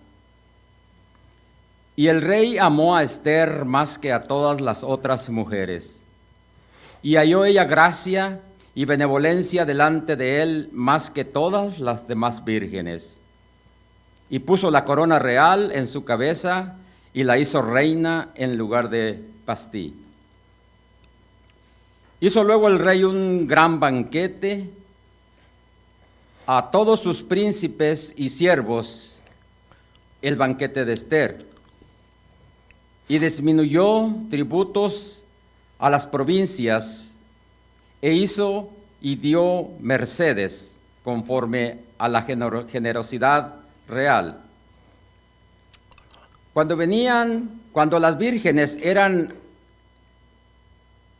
Y 1.94 2.06
el 2.08 2.22
rey 2.22 2.58
amó 2.58 2.96
a 2.96 3.02
Esther 3.02 3.64
más 3.64 3.98
que 3.98 4.12
a 4.12 4.22
todas 4.22 4.60
las 4.60 4.82
otras 4.82 5.28
mujeres. 5.28 6.00
Y 7.02 7.16
halló 7.16 7.44
ella 7.44 7.64
gracia 7.64 8.40
y 8.74 8.84
benevolencia 8.86 9.64
delante 9.64 10.16
de 10.16 10.42
él 10.42 10.70
más 10.72 11.10
que 11.10 11.24
todas 11.24 11.80
las 11.80 12.08
demás 12.08 12.44
vírgenes. 12.44 13.18
Y 14.30 14.38
puso 14.38 14.70
la 14.70 14.84
corona 14.84 15.18
real 15.18 15.72
en 15.72 15.86
su 15.86 16.04
cabeza 16.04 16.76
y 17.12 17.24
la 17.24 17.38
hizo 17.38 17.60
reina 17.60 18.30
en 18.34 18.56
lugar 18.56 18.88
de 18.88 19.22
Pastí. 19.44 19.94
Hizo 22.20 22.44
luego 22.44 22.68
el 22.68 22.78
rey 22.78 23.04
un 23.04 23.46
gran 23.46 23.80
banquete 23.80 24.70
a 26.46 26.70
todos 26.70 27.00
sus 27.00 27.22
príncipes 27.22 28.14
y 28.16 28.30
siervos, 28.30 29.18
el 30.22 30.36
banquete 30.36 30.84
de 30.84 30.92
Esther, 30.92 31.51
y 33.08 33.18
disminuyó 33.18 34.10
tributos 34.30 35.24
a 35.78 35.90
las 35.90 36.06
provincias 36.06 37.10
e 38.00 38.12
hizo 38.12 38.70
y 39.00 39.16
dio 39.16 39.68
mercedes 39.80 40.76
conforme 41.04 41.80
a 41.98 42.08
la 42.08 42.22
generosidad 42.22 43.56
real. 43.88 44.40
Cuando 46.52 46.76
venían, 46.76 47.60
cuando 47.72 47.98
las 47.98 48.18
vírgenes 48.18 48.78
eran 48.82 49.34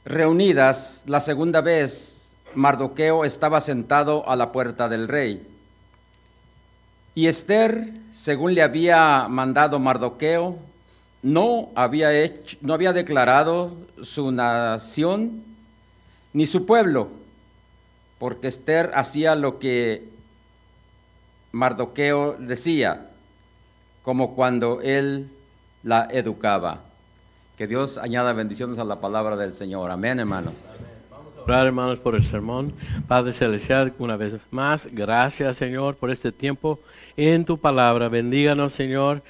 reunidas 0.04 1.02
la 1.06 1.20
segunda 1.20 1.60
vez, 1.60 2.32
Mardoqueo 2.54 3.24
estaba 3.24 3.60
sentado 3.60 4.28
a 4.28 4.36
la 4.36 4.52
puerta 4.52 4.88
del 4.88 5.08
rey. 5.08 5.48
Y 7.14 7.26
Esther, 7.26 7.92
según 8.12 8.54
le 8.54 8.62
había 8.62 9.26
mandado 9.28 9.78
Mardoqueo, 9.78 10.58
no 11.22 11.70
había, 11.74 12.12
hecho, 12.12 12.56
no 12.60 12.74
había 12.74 12.92
declarado 12.92 13.72
su 14.02 14.32
nación 14.32 15.42
ni 16.32 16.46
su 16.46 16.66
pueblo, 16.66 17.08
porque 18.18 18.48
Esther 18.48 18.90
hacía 18.94 19.34
lo 19.34 19.58
que 19.58 20.08
Mardoqueo 21.52 22.36
decía, 22.38 23.08
como 24.02 24.34
cuando 24.34 24.80
él 24.80 25.30
la 25.82 26.08
educaba. 26.10 26.80
Que 27.56 27.66
Dios 27.66 27.98
añada 27.98 28.32
bendiciones 28.32 28.78
a 28.78 28.84
la 28.84 29.00
palabra 29.00 29.36
del 29.36 29.54
Señor. 29.54 29.90
Amén, 29.90 30.18
hermanos. 30.18 30.54
Orar, 31.44 31.66
hermanos, 31.66 31.98
por 31.98 32.14
el 32.14 32.24
sermón. 32.24 32.72
Padre 33.06 33.32
Celestial, 33.32 33.92
una 33.98 34.16
vez 34.16 34.36
más, 34.50 34.88
gracias, 34.90 35.56
Señor, 35.56 35.96
por 35.96 36.10
este 36.10 36.32
tiempo 36.32 36.78
en 37.16 37.44
tu 37.44 37.58
palabra. 37.58 38.08
Bendíganos, 38.08 38.72
Señor. 38.72 39.22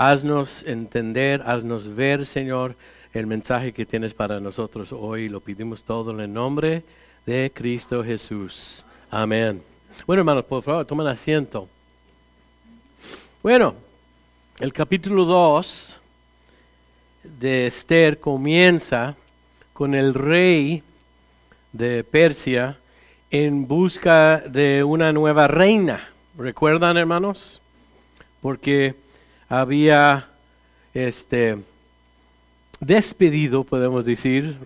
Haznos 0.00 0.62
entender, 0.64 1.42
haznos 1.44 1.92
ver, 1.92 2.24
Señor, 2.24 2.76
el 3.12 3.26
mensaje 3.26 3.72
que 3.72 3.84
tienes 3.84 4.14
para 4.14 4.38
nosotros 4.38 4.92
hoy. 4.92 5.28
Lo 5.28 5.40
pedimos 5.40 5.82
todo 5.82 6.12
en 6.12 6.20
el 6.20 6.32
nombre 6.32 6.84
de 7.26 7.50
Cristo 7.52 8.04
Jesús. 8.04 8.84
Amén. 9.10 9.60
Bueno, 10.06 10.20
hermanos, 10.20 10.44
por 10.44 10.62
favor, 10.62 10.86
tomen 10.86 11.08
asiento. 11.08 11.68
Bueno, 13.42 13.74
el 14.60 14.72
capítulo 14.72 15.24
2 15.24 15.96
de 17.40 17.66
Esther 17.66 18.20
comienza 18.20 19.16
con 19.72 19.96
el 19.96 20.14
rey 20.14 20.80
de 21.72 22.04
Persia 22.04 22.78
en 23.32 23.66
busca 23.66 24.38
de 24.38 24.84
una 24.84 25.12
nueva 25.12 25.48
reina. 25.48 26.08
¿Recuerdan, 26.38 26.96
hermanos? 26.96 27.60
Porque 28.40 28.94
había 29.48 30.28
este 30.94 31.58
despedido, 32.80 33.64
podemos 33.64 34.04
decir, 34.04 34.56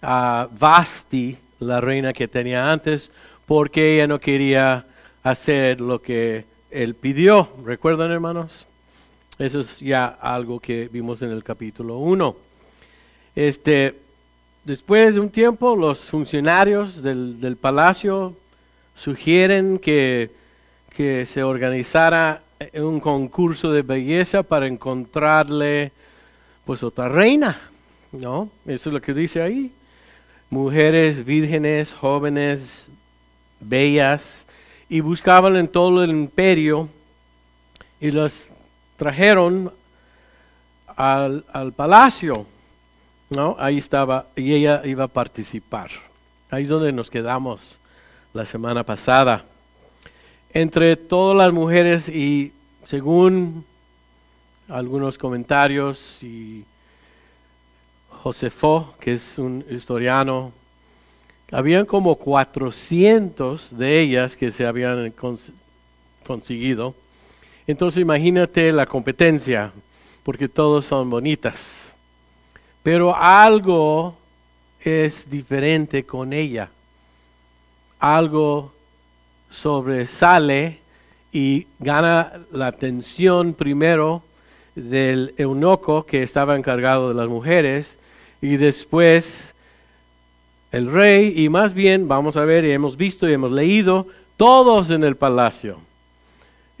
a 0.00 0.48
Vasti, 0.58 1.36
la 1.60 1.80
reina 1.80 2.12
que 2.12 2.28
tenía 2.28 2.70
antes, 2.70 3.10
porque 3.46 3.94
ella 3.94 4.06
no 4.06 4.20
quería 4.20 4.84
hacer 5.22 5.80
lo 5.80 6.00
que 6.00 6.44
él 6.70 6.94
pidió. 6.94 7.48
¿Recuerdan, 7.64 8.10
hermanos? 8.10 8.66
Eso 9.38 9.60
es 9.60 9.80
ya 9.80 10.06
algo 10.06 10.60
que 10.60 10.88
vimos 10.92 11.22
en 11.22 11.30
el 11.30 11.42
capítulo 11.42 11.98
1. 11.98 12.36
Este, 13.34 13.98
después 14.64 15.14
de 15.14 15.20
un 15.20 15.30
tiempo, 15.30 15.74
los 15.74 16.08
funcionarios 16.08 17.02
del, 17.02 17.56
palacio 17.60 18.36
sugieren 18.96 19.78
que, 19.78 20.30
que, 20.94 21.26
se 21.26 21.42
organizara 21.42 22.43
un 22.74 23.00
concurso 23.00 23.72
de 23.72 23.82
belleza 23.82 24.42
para 24.42 24.66
encontrarle 24.66 25.92
pues 26.64 26.82
otra 26.82 27.08
reina, 27.08 27.60
¿no? 28.12 28.48
Eso 28.66 28.88
es 28.88 28.92
lo 28.94 29.00
que 29.00 29.14
dice 29.14 29.42
ahí. 29.42 29.72
Mujeres 30.50 31.24
vírgenes, 31.24 31.92
jóvenes, 31.92 32.88
bellas, 33.60 34.46
y 34.88 35.00
buscaban 35.00 35.56
en 35.56 35.68
todo 35.68 36.04
el 36.04 36.10
imperio 36.10 36.88
y 38.00 38.10
los 38.10 38.50
trajeron 38.96 39.72
al, 40.96 41.72
palacio, 41.74 42.46
¿no? 43.30 43.56
Ahí 43.58 43.78
estaba, 43.78 44.26
y 44.36 44.54
ella 44.54 44.82
iba 44.84 45.04
a 45.04 45.08
participar. 45.08 45.90
Ahí 46.50 46.64
es 46.64 46.68
donde 46.68 46.92
nos 46.92 47.10
quedamos 47.10 47.80
la 48.32 48.46
semana 48.46 48.84
pasada. 48.84 49.44
Entre 50.54 50.96
todas 50.96 51.36
las 51.36 51.52
mujeres 51.52 52.08
y 52.08 52.52
según 52.86 53.64
algunos 54.68 55.18
comentarios 55.18 56.22
y 56.22 56.64
Josefo, 58.08 58.94
que 59.00 59.14
es 59.14 59.36
un 59.36 59.64
historiano, 59.68 60.52
habían 61.52 61.84
como 61.84 62.14
400 62.14 63.76
de 63.76 64.00
ellas 64.00 64.36
que 64.36 64.50
se 64.50 64.64
habían 64.64 65.12
conseguido 66.24 66.94
entonces 67.66 68.00
imagínate 68.02 68.72
la 68.72 68.86
competencia, 68.86 69.72
porque 70.22 70.48
todos 70.48 70.84
son 70.86 71.08
bonitas. 71.08 71.94
Pero 72.82 73.16
algo 73.16 74.14
es 74.80 75.30
diferente 75.30 76.04
con 76.04 76.34
ella. 76.34 76.68
Algo 77.98 78.73
sobresale 79.54 80.78
y 81.32 81.68
gana 81.78 82.32
la 82.52 82.66
atención 82.66 83.54
primero 83.54 84.22
del 84.74 85.32
eunuco 85.38 86.04
que 86.04 86.24
estaba 86.24 86.56
encargado 86.56 87.08
de 87.08 87.14
las 87.14 87.28
mujeres 87.28 87.96
y 88.42 88.56
después 88.56 89.54
el 90.72 90.90
rey 90.90 91.32
y 91.36 91.48
más 91.48 91.72
bien 91.72 92.08
vamos 92.08 92.36
a 92.36 92.44
ver 92.44 92.64
y 92.64 92.72
hemos 92.72 92.96
visto 92.96 93.28
y 93.28 93.32
hemos 93.32 93.52
leído 93.52 94.08
todos 94.36 94.90
en 94.90 95.04
el 95.04 95.14
palacio. 95.14 95.78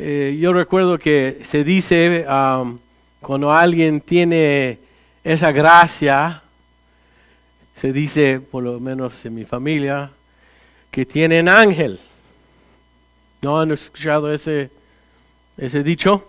Eh, 0.00 0.36
yo 0.40 0.52
recuerdo 0.52 0.98
que 0.98 1.42
se 1.44 1.62
dice 1.62 2.26
um, 2.28 2.78
cuando 3.20 3.52
alguien 3.52 4.00
tiene 4.00 4.80
esa 5.22 5.52
gracia, 5.52 6.42
se 7.76 7.92
dice, 7.92 8.40
por 8.40 8.64
lo 8.64 8.80
menos 8.80 9.24
en 9.24 9.34
mi 9.34 9.44
familia, 9.44 10.10
que 10.90 11.06
tienen 11.06 11.48
ángel. 11.48 12.00
¿No 13.44 13.60
han 13.60 13.72
escuchado 13.72 14.32
ese, 14.32 14.70
ese 15.58 15.82
dicho? 15.82 16.26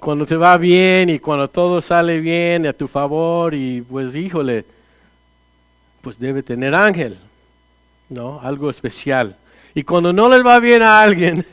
Cuando 0.00 0.26
te 0.26 0.34
va 0.34 0.58
bien 0.58 1.10
y 1.10 1.20
cuando 1.20 1.46
todo 1.46 1.80
sale 1.80 2.18
bien 2.18 2.66
a 2.66 2.72
tu 2.72 2.88
favor 2.88 3.54
y 3.54 3.82
pues 3.82 4.16
híjole, 4.16 4.64
pues 6.00 6.18
debe 6.18 6.42
tener 6.42 6.74
ángel, 6.74 7.18
¿no? 8.08 8.40
Algo 8.42 8.68
especial. 8.68 9.36
Y 9.76 9.84
cuando 9.84 10.12
no 10.12 10.28
les 10.28 10.44
va 10.44 10.58
bien 10.58 10.82
a 10.82 11.00
alguien, 11.00 11.46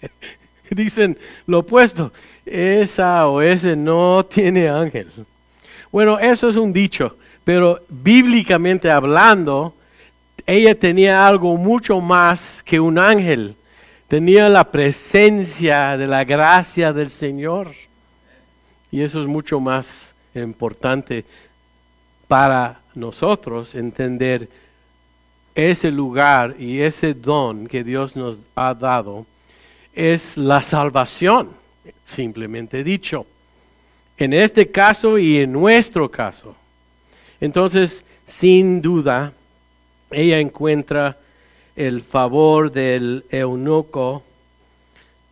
Dicen 0.70 1.16
lo 1.46 1.60
opuesto, 1.60 2.12
esa 2.44 3.26
o 3.26 3.40
ese 3.40 3.74
no 3.74 4.22
tiene 4.22 4.68
ángel. 4.68 5.08
Bueno, 5.90 6.18
eso 6.18 6.50
es 6.50 6.56
un 6.56 6.74
dicho, 6.74 7.16
pero 7.42 7.80
bíblicamente 7.88 8.90
hablando, 8.90 9.72
ella 10.46 10.74
tenía 10.74 11.26
algo 11.26 11.56
mucho 11.56 12.02
más 12.02 12.62
que 12.62 12.78
un 12.78 12.98
ángel. 12.98 13.54
Tenía 14.08 14.48
la 14.48 14.64
presencia 14.64 15.98
de 15.98 16.06
la 16.06 16.24
gracia 16.24 16.94
del 16.94 17.10
Señor. 17.10 17.74
Y 18.90 19.02
eso 19.02 19.20
es 19.20 19.26
mucho 19.26 19.60
más 19.60 20.14
importante 20.34 21.26
para 22.26 22.80
nosotros 22.94 23.74
entender 23.74 24.48
ese 25.54 25.90
lugar 25.90 26.56
y 26.58 26.80
ese 26.80 27.12
don 27.12 27.66
que 27.66 27.84
Dios 27.84 28.16
nos 28.16 28.38
ha 28.54 28.72
dado 28.72 29.26
es 29.92 30.38
la 30.38 30.62
salvación, 30.62 31.50
simplemente 32.06 32.82
dicho. 32.82 33.26
En 34.16 34.32
este 34.32 34.70
caso 34.70 35.18
y 35.18 35.38
en 35.38 35.52
nuestro 35.52 36.10
caso. 36.10 36.56
Entonces, 37.40 38.02
sin 38.26 38.80
duda, 38.80 39.32
ella 40.10 40.38
encuentra 40.38 41.18
el 41.78 42.02
favor 42.02 42.72
del 42.72 43.24
eunuco, 43.30 44.24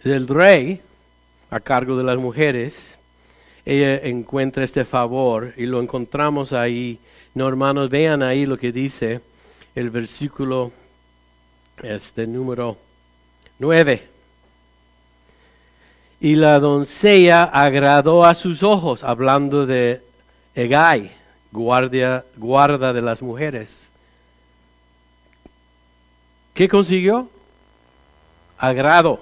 del 0.05 0.29
rey, 0.29 0.81
a 1.51 1.59
cargo 1.59 1.97
de 1.97 2.05
las 2.05 2.19
mujeres. 2.19 3.01
Ella 3.65 3.97
encuentra 3.97 4.63
este 4.63 4.85
favor 4.85 5.53
y 5.57 5.67
lo 5.67 5.81
encontramos 5.81 6.53
ahí. 6.53 7.01
No, 7.35 7.49
hermanos, 7.49 7.91
vean 7.91 8.23
ahí 8.23 8.47
lo 8.47 8.57
que 8.59 8.71
dice 8.71 9.21
el 9.75 9.91
versículo 9.91 10.71
este 11.83 12.29
número 12.29 12.77
9. 13.59 14.07
Y 16.21 16.37
la 16.37 16.61
doncella 16.61 17.43
agradó 17.43 18.25
a 18.25 18.35
sus 18.35 18.63
ojos, 18.63 19.03
hablando 19.03 19.67
de 19.67 20.01
Egay, 20.55 21.11
guardia, 21.51 22.25
guarda 22.37 22.93
de 22.93 23.03
las 23.03 23.21
mujeres. 23.21 23.91
¿Qué 26.57 26.71
consiguió? 26.71 27.29
Agrado 28.57 29.21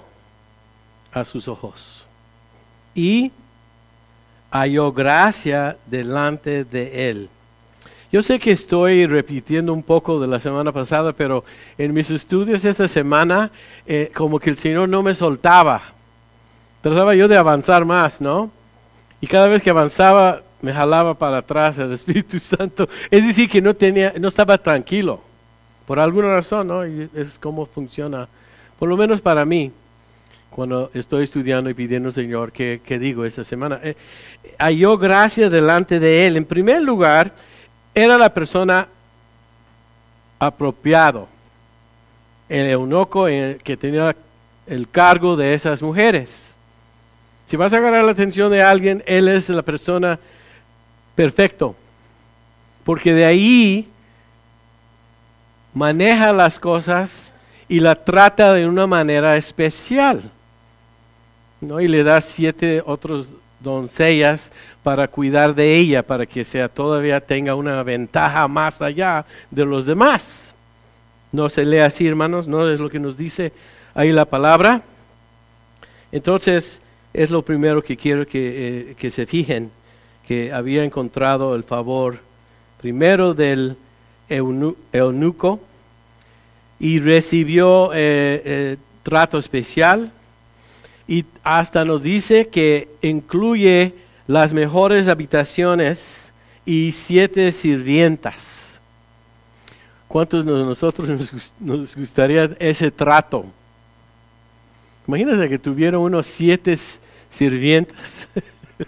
a 1.11 1.25
sus 1.25 1.49
ojos. 1.49 2.05
Y 2.95 3.33
halló 4.49 4.93
gracia 4.93 5.75
delante 5.85 6.63
de 6.63 7.09
él. 7.09 7.29
Yo 8.09 8.23
sé 8.23 8.39
que 8.39 8.53
estoy 8.53 9.05
repitiendo 9.05 9.73
un 9.73 9.83
poco 9.83 10.21
de 10.21 10.27
la 10.27 10.39
semana 10.39 10.71
pasada, 10.71 11.11
pero 11.11 11.43
en 11.77 11.93
mis 11.93 12.09
estudios 12.09 12.63
esta 12.63 12.87
semana, 12.87 13.51
eh, 13.85 14.09
como 14.15 14.39
que 14.39 14.51
el 14.51 14.57
Señor 14.57 14.87
no 14.87 15.03
me 15.03 15.13
soltaba. 15.13 15.81
Trataba 16.81 17.15
yo 17.15 17.27
de 17.27 17.35
avanzar 17.35 17.83
más, 17.83 18.21
¿no? 18.21 18.49
Y 19.19 19.27
cada 19.27 19.47
vez 19.47 19.61
que 19.61 19.71
avanzaba, 19.71 20.41
me 20.61 20.71
jalaba 20.71 21.13
para 21.13 21.39
atrás 21.39 21.77
el 21.79 21.91
Espíritu 21.91 22.39
Santo. 22.39 22.87
Es 23.11 23.27
decir, 23.27 23.49
que 23.49 23.61
no, 23.61 23.73
tenía, 23.73 24.13
no 24.17 24.29
estaba 24.29 24.57
tranquilo. 24.57 25.34
Por 25.85 25.99
alguna 25.99 26.29
razón, 26.29 26.67
¿no? 26.67 26.83
Es 26.83 27.37
como 27.39 27.65
funciona, 27.65 28.27
por 28.79 28.89
lo 28.89 28.97
menos 28.97 29.21
para 29.21 29.45
mí, 29.45 29.71
cuando 30.49 30.89
estoy 30.93 31.25
estudiando 31.25 31.69
y 31.69 31.73
pidiendo, 31.73 32.11
Señor, 32.11 32.51
¿qué, 32.51 32.79
digo 32.99 33.25
esta 33.25 33.43
semana? 33.43 33.79
Eh, 33.83 33.95
halló 34.57 34.97
gracia 34.97 35.49
delante 35.49 35.99
de 35.99 36.27
Él. 36.27 36.37
En 36.37 36.45
primer 36.45 36.81
lugar, 36.81 37.33
era 37.93 38.17
la 38.17 38.33
persona 38.33 38.87
apropiado, 40.39 41.27
el 42.49 42.67
eunuco 42.67 43.25
que 43.25 43.77
tenía 43.79 44.15
el 44.67 44.89
cargo 44.89 45.35
de 45.35 45.53
esas 45.53 45.81
mujeres. 45.81 46.55
Si 47.47 47.57
vas 47.57 47.73
a 47.73 47.77
agarrar 47.77 48.03
la 48.03 48.11
atención 48.11 48.51
de 48.51 48.63
alguien, 48.63 49.03
él 49.05 49.27
es 49.27 49.49
la 49.49 49.61
persona 49.61 50.19
perfecto, 51.15 51.75
porque 52.83 53.13
de 53.13 53.25
ahí 53.25 53.87
maneja 55.75 56.33
las 56.33 56.57
cosas 56.59 57.33
y 57.67 57.79
la 57.79 57.95
trata 57.95 58.53
de 58.53 58.67
una 58.67 58.87
manera 58.87 59.37
especial. 59.37 60.31
¿no? 61.61 61.79
Y 61.79 61.87
le 61.87 62.03
da 62.03 62.21
siete 62.21 62.81
otros 62.83 63.27
doncellas 63.59 64.51
para 64.83 65.07
cuidar 65.07 65.53
de 65.53 65.75
ella, 65.75 66.01
para 66.01 66.25
que 66.25 66.45
sea 66.45 66.69
todavía 66.69 67.19
tenga 67.19 67.55
una 67.55 67.83
ventaja 67.83 68.47
más 68.47 68.81
allá 68.81 69.25
de 69.51 69.65
los 69.65 69.85
demás. 69.85 70.53
No 71.31 71.49
se 71.49 71.65
lee 71.65 71.79
así, 71.79 72.07
hermanos, 72.07 72.47
no 72.47 72.69
es 72.69 72.79
lo 72.79 72.89
que 72.89 72.99
nos 72.99 73.17
dice 73.17 73.51
ahí 73.93 74.11
la 74.11 74.25
palabra. 74.25 74.81
Entonces, 76.11 76.81
es 77.13 77.31
lo 77.31 77.41
primero 77.41 77.83
que 77.83 77.97
quiero 77.97 78.25
que, 78.25 78.91
eh, 78.91 78.95
que 78.97 79.11
se 79.11 79.25
fijen, 79.25 79.71
que 80.27 80.53
había 80.53 80.83
encontrado 80.83 81.55
el 81.55 81.63
favor 81.63 82.19
primero 82.79 83.33
del 83.33 83.75
eunuco 84.29 85.59
y 86.79 86.99
recibió 86.99 87.93
eh, 87.93 88.41
eh, 88.45 88.77
trato 89.03 89.37
especial 89.37 90.11
y 91.07 91.25
hasta 91.43 91.85
nos 91.85 92.03
dice 92.03 92.47
que 92.47 92.89
incluye 93.01 93.93
las 94.27 94.53
mejores 94.53 95.07
habitaciones 95.07 96.31
y 96.65 96.91
siete 96.91 97.51
sirvientas. 97.51 98.79
¿Cuántos 100.07 100.45
de 100.45 100.51
nosotros 100.51 101.07
nos, 101.59 101.95
gustaría 101.95 102.55
ese 102.59 102.89
trato? 102.89 103.45
Imagínate 105.07 105.49
que 105.49 105.59
tuviera 105.59 105.99
unos 105.99 106.25
siete 106.25 106.75
sirvientas. 107.29 108.27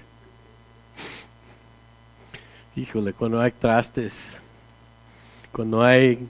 Híjole, 2.75 3.13
cuando 3.13 3.39
hay 3.41 3.51
trastes, 3.51 4.39
cuando 5.51 5.83
hay 5.83 6.27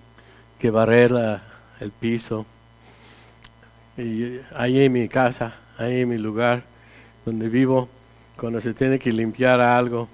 que 0.59 0.69
barrer 0.69 1.39
el 1.79 1.91
piso, 1.91 2.45
y 3.97 4.39
ahí 4.55 4.81
en 4.81 4.93
mi 4.93 5.07
casa, 5.07 5.55
ahí 5.77 6.01
en 6.01 6.09
mi 6.09 6.17
lugar 6.17 6.63
donde 7.25 7.49
vivo, 7.49 7.89
cuando 8.37 8.61
se 8.61 8.73
tiene 8.73 8.99
que 8.99 9.11
limpiar 9.11 9.59
algo. 9.59 10.07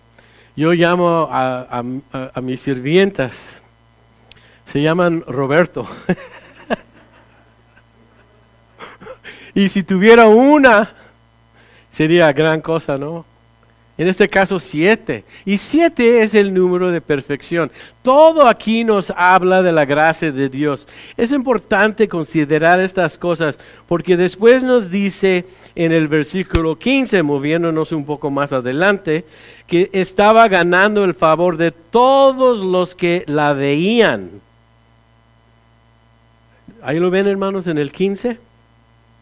Yo 0.56 0.74
llamo 0.74 1.28
a, 1.30 1.84
mis 2.42 2.62
sirvientas, 2.62 3.62
se 4.66 4.82
llaman 4.82 5.24
Roberto. 5.28 5.88
y 9.54 9.68
si 9.68 9.84
tuviera 9.84 10.28
una, 10.28 10.92
sería 11.92 12.32
gran 12.32 12.62
cosa, 12.62 12.98
¿no? 12.98 13.26
En 13.96 14.08
este 14.08 14.28
caso 14.28 14.60
siete. 14.60 15.24
Y 15.46 15.60
siete 15.60 16.24
es 16.24 16.34
el 16.34 16.52
número 16.52 16.90
de 16.90 17.00
perfección. 17.00 17.72
Todo 18.02 18.48
aquí 18.48 18.84
nos 18.84 19.12
habla 19.16 19.62
de 19.62 19.72
la 19.72 19.86
gracia 19.86 20.32
de 20.32 20.50
Dios. 20.50 20.88
Es 21.16 21.32
importante 21.32 22.08
considerar 22.08 22.80
estas 22.80 23.20
cosas 23.20 23.60
porque 23.88 24.18
después 24.18 24.64
nos 24.64 24.90
dice 24.90 25.46
en 25.76 25.92
el 25.92 26.08
versículo 26.08 26.76
15, 26.78 27.22
moviéndonos 27.22 27.92
un 27.92 28.04
poco 28.04 28.32
más 28.32 28.52
adelante, 28.52 29.26
que 29.68 29.92
estaba 29.94 30.48
ganando 30.48 31.04
el 31.04 31.14
favor 31.14 31.58
de 31.58 31.72
todos 31.72 32.64
los 32.64 32.96
que 32.96 33.24
la 33.28 33.54
veían. 33.54 34.32
Ahí 36.82 37.00
lo 37.00 37.12
ven 37.12 37.28
hermanos 37.28 37.68
en 37.68 37.78
el 37.78 37.92
15. 37.92 38.40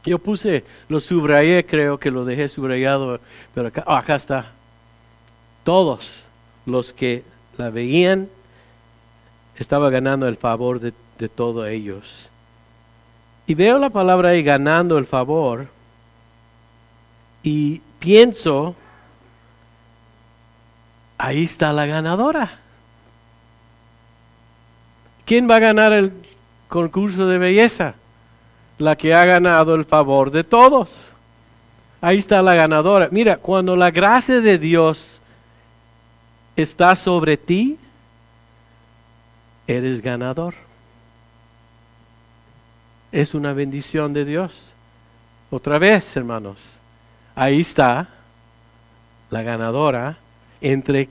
Yo 0.06 0.18
puse, 0.18 0.64
lo 0.88 1.02
subrayé, 1.02 1.66
creo 1.66 2.00
que 2.00 2.10
lo 2.10 2.24
dejé 2.24 2.48
subrayado, 2.48 3.20
pero 3.54 3.68
acá, 3.68 3.84
oh, 3.86 3.94
acá 3.94 4.16
está 4.16 4.52
todos 5.64 6.12
los 6.66 6.94
que 6.94 7.24
la 7.58 7.70
veían 7.70 8.30
estaba 9.56 9.90
ganando 9.90 10.28
el 10.28 10.38
favor 10.38 10.80
de, 10.80 10.94
todos 11.30 11.68
ellos. 11.68 12.04
Y 13.46 13.54
veo 13.54 13.78
la 13.78 13.92
palabra 13.92 14.30
ahí 14.30 14.42
ganando 14.42 14.98
el 14.98 15.06
favor 15.06 15.68
y 17.44 17.80
pienso, 18.00 18.76
ahí 21.20 21.44
está 21.44 21.74
la 21.74 21.86
ganadora. 21.86 22.58
¿Quién 25.26 25.48
va 25.50 25.58
a 25.58 25.60
ganar 25.60 25.94
el 25.94 26.12
concurso 26.68 27.28
de 27.28 27.38
belleza? 27.38 27.94
La 28.80 28.96
que 28.96 29.14
ha 29.14 29.24
ganado 29.26 29.76
el 29.76 29.86
favor 29.86 30.32
de 30.32 30.44
todos. 30.44 31.12
Ahí 32.02 32.18
está 32.18 32.42
la 32.42 32.56
ganadora. 32.56 33.10
Mira, 33.12 33.38
cuando 33.38 33.76
la 33.76 33.92
gracia 33.92 34.42
de 34.42 34.58
Dios 34.58 35.21
está 36.56 36.96
sobre 36.96 37.38
ti, 37.38 37.78
eres 39.68 40.02
ganador. 40.02 40.54
Es 43.12 43.34
una 43.34 43.54
bendición 43.54 44.14
de 44.14 44.26
Dios. 44.26 44.74
Otra 45.50 45.78
vez, 45.80 46.16
hermanos, 46.16 46.80
ahí 47.36 47.62
está 47.62 48.08
la 49.30 49.42
ganadora 49.42 50.18
entre 50.62 51.10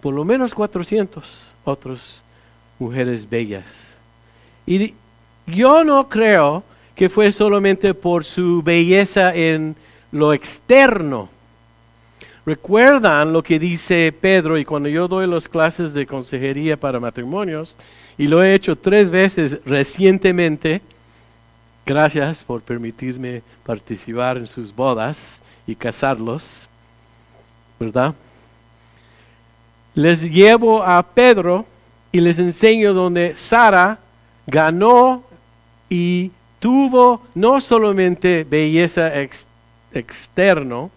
por 0.00 0.14
lo 0.14 0.24
menos 0.24 0.54
400 0.54 1.24
otras 1.64 2.22
mujeres 2.78 3.28
bellas. 3.28 3.96
Y 4.66 4.94
yo 5.46 5.84
no 5.84 6.08
creo 6.08 6.62
que 6.94 7.08
fue 7.08 7.32
solamente 7.32 7.94
por 7.94 8.24
su 8.24 8.62
belleza 8.62 9.34
en 9.34 9.76
lo 10.12 10.32
externo 10.32 11.28
Recuerdan 12.48 13.34
lo 13.34 13.42
que 13.42 13.58
dice 13.58 14.10
Pedro 14.10 14.56
y 14.56 14.64
cuando 14.64 14.88
yo 14.88 15.06
doy 15.06 15.26
las 15.26 15.46
clases 15.46 15.92
de 15.92 16.06
consejería 16.06 16.78
para 16.78 16.98
matrimonios, 16.98 17.76
y 18.16 18.26
lo 18.26 18.42
he 18.42 18.54
hecho 18.54 18.74
tres 18.74 19.10
veces 19.10 19.62
recientemente, 19.66 20.80
gracias 21.84 22.42
por 22.44 22.62
permitirme 22.62 23.42
participar 23.66 24.38
en 24.38 24.46
sus 24.46 24.74
bodas 24.74 25.42
y 25.66 25.74
casarlos, 25.74 26.70
¿verdad? 27.78 28.14
Les 29.94 30.22
llevo 30.22 30.82
a 30.82 31.02
Pedro 31.02 31.66
y 32.10 32.22
les 32.22 32.38
enseño 32.38 32.94
donde 32.94 33.36
Sara 33.36 33.98
ganó 34.46 35.22
y 35.90 36.30
tuvo 36.60 37.20
no 37.34 37.60
solamente 37.60 38.46
belleza 38.48 39.12
externo, 39.92 40.90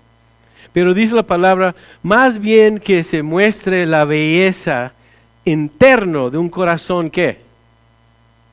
pero 0.74 0.94
dice 0.94 1.16
la 1.16 1.24
palabra, 1.24 1.76
más 2.02 2.40
bien 2.40 2.80
que 2.80 3.04
se 3.04 3.24
muestre 3.24 3.86
la 3.86 4.06
belleza 4.06 4.94
interno 5.44 6.30
de 6.30 6.38
un 6.38 6.50
corazón 6.50 7.10
que 7.10 7.40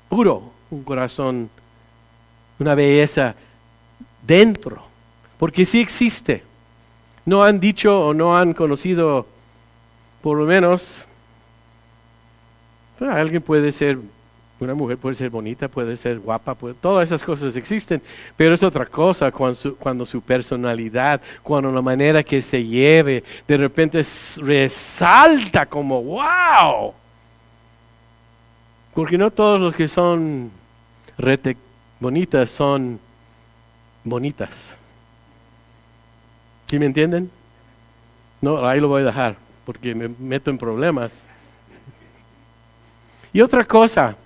puro, 0.08 0.50
un 0.70 0.82
corazón, 0.82 1.50
una 2.58 2.74
belleza 2.74 3.34
dentro, 4.26 4.82
porque 5.38 5.64
sí 5.64 5.80
existe. 5.80 6.42
No 7.24 7.44
han 7.44 7.60
dicho 7.60 8.06
o 8.06 8.14
no 8.14 8.36
han 8.36 8.54
conocido, 8.54 9.26
por 10.22 10.38
lo 10.38 10.46
menos, 10.46 11.06
alguien 13.00 13.42
puede 13.42 13.70
ser 13.70 13.98
una 14.60 14.74
mujer 14.74 14.98
puede 14.98 15.14
ser 15.14 15.30
bonita, 15.30 15.68
puede 15.68 15.96
ser 15.96 16.18
guapa, 16.18 16.56
todas 16.80 17.08
esas 17.08 17.22
cosas 17.22 17.56
existen, 17.56 18.02
pero 18.36 18.54
es 18.54 18.62
otra 18.62 18.86
cosa 18.86 19.30
cuando 19.30 20.04
su, 20.04 20.20
personalidad, 20.20 21.20
cuando 21.42 21.70
la 21.70 21.82
manera 21.82 22.22
que 22.22 22.42
se 22.42 22.64
lleve, 22.64 23.22
de 23.46 23.56
repente 23.56 24.02
resalta 24.38 25.66
como 25.66 26.02
wow. 26.02 26.94
Porque 28.94 29.16
no 29.16 29.30
todos 29.30 29.60
los 29.60 29.74
que 29.74 29.86
son 29.86 30.50
rete 31.16 31.56
bonitas 32.00 32.50
son 32.50 32.98
bonitas. 34.02 34.76
¿Sí 36.66 36.78
me 36.78 36.86
entienden? 36.86 37.30
No, 38.40 38.66
ahí 38.66 38.80
lo 38.80 38.88
voy 38.88 39.02
a 39.02 39.06
dejar 39.06 39.36
porque 39.64 39.94
me 39.94 40.08
meto 40.08 40.50
en 40.50 40.58
problemas. 40.58 41.26
Y 43.32 43.40
otra 43.42 43.64
cosa, 43.64 44.16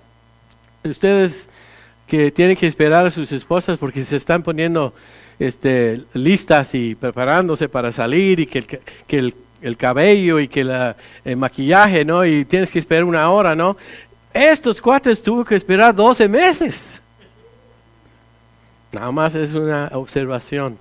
ustedes 0.83 1.49
que 2.07 2.31
tienen 2.31 2.55
que 2.55 2.67
esperar 2.67 3.05
a 3.05 3.11
sus 3.11 3.31
esposas 3.31 3.77
porque 3.79 4.03
se 4.03 4.17
están 4.17 4.43
poniendo 4.43 4.93
este, 5.39 6.03
listas 6.13 6.75
y 6.75 6.95
preparándose 6.95 7.67
para 7.69 7.91
salir 7.91 8.39
y 8.39 8.45
que 8.45 8.63
el, 9.09 9.77
cabello 9.77 10.39
y 10.39 10.47
que 10.47 10.61
el 11.25 11.37
maquillaje, 11.37 12.05
¿no? 12.05 12.25
Y 12.25 12.45
tienes 12.45 12.69
que 12.69 12.79
esperar 12.79 13.03
una 13.03 13.29
hora, 13.29 13.55
¿no? 13.55 13.77
Estos 14.33 14.81
cuates 14.81 15.21
tuvo 15.21 15.45
que 15.45 15.55
esperar 15.55 15.95
12 15.95 16.27
meses. 16.27 17.01
Nada 18.91 19.11
más 19.11 19.35
es 19.35 19.53
una 19.53 19.89
observación. 19.93 20.77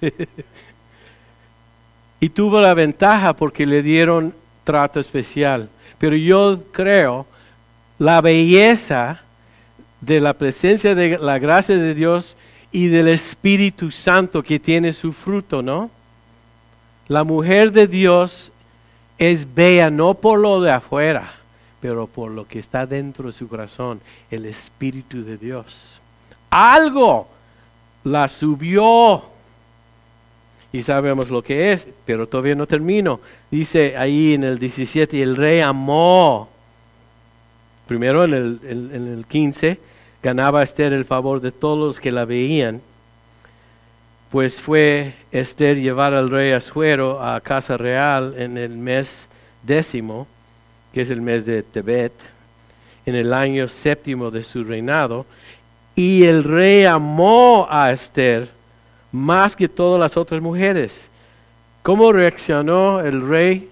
y 2.20 2.28
tuvo 2.28 2.60
la 2.60 2.74
ventaja 2.74 3.34
porque 3.34 3.66
le 3.66 3.82
dieron 3.82 4.34
trato 4.64 5.00
especial. 5.00 5.68
Pero 5.98 6.16
yo 6.16 6.62
creo 6.72 7.26
la 7.98 8.20
belleza 8.20 9.20
de 10.00 10.20
la 10.20 10.34
presencia 10.34 10.94
de 10.94 11.18
la 11.18 11.38
gracia 11.38 11.76
de 11.76 11.94
Dios 11.94 12.36
y 12.72 12.88
del 12.88 13.08
Espíritu 13.08 13.90
Santo 13.90 14.42
que 14.42 14.58
tiene 14.58 14.92
su 14.92 15.12
fruto, 15.12 15.62
¿no? 15.62 15.90
La 17.08 17.24
mujer 17.24 17.72
de 17.72 17.86
Dios 17.86 18.52
es 19.18 19.54
bella 19.54 19.90
no 19.90 20.14
por 20.14 20.38
lo 20.38 20.60
de 20.60 20.72
afuera, 20.72 21.34
pero 21.80 22.06
por 22.06 22.30
lo 22.30 22.46
que 22.46 22.58
está 22.58 22.86
dentro 22.86 23.28
de 23.28 23.32
su 23.32 23.48
corazón, 23.48 24.00
el 24.30 24.44
Espíritu 24.44 25.24
de 25.24 25.38
Dios. 25.38 26.00
Algo 26.50 27.28
la 28.04 28.28
subió. 28.28 29.22
Y 30.72 30.82
sabemos 30.82 31.30
lo 31.30 31.42
que 31.42 31.72
es, 31.72 31.88
pero 32.04 32.26
todavía 32.26 32.54
no 32.54 32.66
termino. 32.66 33.20
Dice 33.50 33.96
ahí 33.96 34.34
en 34.34 34.44
el 34.44 34.58
17, 34.58 35.22
el 35.22 35.36
rey 35.36 35.60
amó. 35.60 36.48
Primero 37.86 38.24
en 38.24 38.34
el, 38.34 38.60
en 38.64 39.08
el 39.16 39.26
15, 39.26 39.78
ganaba 40.22 40.62
Esther 40.62 40.92
el 40.92 41.04
favor 41.04 41.40
de 41.40 41.52
todos 41.52 41.78
los 41.78 42.00
que 42.00 42.10
la 42.10 42.24
veían, 42.24 42.80
pues 44.30 44.60
fue 44.60 45.14
Esther 45.30 45.78
llevar 45.78 46.12
al 46.12 46.30
rey 46.30 46.52
Asuero 46.52 47.22
a 47.22 47.40
casa 47.40 47.76
real 47.76 48.34
en 48.36 48.58
el 48.58 48.76
mes 48.76 49.28
décimo, 49.62 50.26
que 50.92 51.02
es 51.02 51.10
el 51.10 51.20
mes 51.20 51.46
de 51.46 51.62
Tebet, 51.62 52.12
en 53.06 53.14
el 53.14 53.32
año 53.32 53.68
séptimo 53.68 54.30
de 54.30 54.42
su 54.42 54.64
reinado, 54.64 55.26
y 55.94 56.24
el 56.24 56.42
rey 56.42 56.84
amó 56.84 57.66
a 57.70 57.92
Esther 57.92 58.48
más 59.12 59.54
que 59.54 59.68
todas 59.68 60.00
las 60.00 60.16
otras 60.16 60.42
mujeres. 60.42 61.10
¿Cómo 61.82 62.12
reaccionó 62.12 63.00
el 63.00 63.26
rey? 63.26 63.70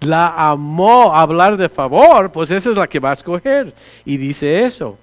La 0.00 0.50
amó 0.50 1.14
hablar 1.14 1.56
de 1.56 1.68
favor, 1.68 2.32
pues 2.32 2.50
esa 2.50 2.70
es 2.70 2.76
la 2.76 2.88
que 2.88 2.98
va 2.98 3.10
a 3.10 3.14
escoger. 3.14 3.74
Y 4.04 4.16
dice 4.16 4.64
eso. 4.64 4.98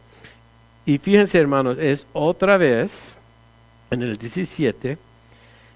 Y 0.86 0.98
fíjense 0.98 1.38
hermanos, 1.38 1.78
es 1.78 2.08
otra 2.14 2.58
vez, 2.58 3.14
en 3.92 4.02
el 4.02 4.18
17, 4.18 4.98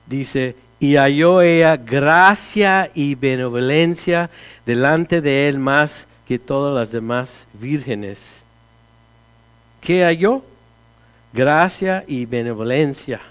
dice, 0.08 0.56
y 0.80 0.96
halló 0.96 1.42
ella 1.42 1.78
gracia 1.78 2.90
y 2.96 3.14
benevolencia 3.16 4.30
delante 4.66 5.22
de 5.22 5.48
él 5.48 5.60
más 5.60 6.08
que 6.28 6.40
todas 6.40 6.74
las 6.74 6.92
demás 6.92 7.46
vírgenes. 7.54 8.44
¿Qué 9.82 10.04
halló? 10.04 10.44
Gracia 11.34 12.04
y 12.08 12.26
benevolencia. 12.26 13.22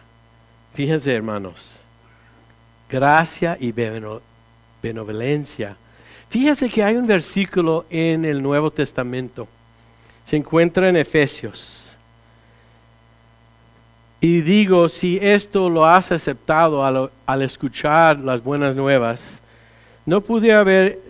Fíjense 0.75 1.15
hermanos, 1.15 1.81
gracia 2.89 3.57
y 3.59 3.73
benevolencia. 4.83 5.77
Fíjense 6.31 6.71
que 6.71 6.83
hay 6.83 6.97
un 6.97 7.07
versículo 7.07 7.85
en 7.91 8.25
el 8.25 8.43
Nuevo 8.43 8.71
Testamento 8.71 9.47
se 10.31 10.37
encuentra 10.37 10.89
en 10.89 10.97
Efesios. 10.97 11.97
Y 14.21 14.43
digo, 14.43 14.89
si 14.89 15.19
esto 15.21 15.69
lo 15.69 15.85
has 15.85 16.13
aceptado 16.13 16.85
al, 16.85 17.43
escuchar 17.43 18.17
las 18.19 18.41
buenas 18.45 18.77
nuevas, 18.77 19.43
no 20.07 20.21
pude 20.21 20.53
haber 20.53 21.01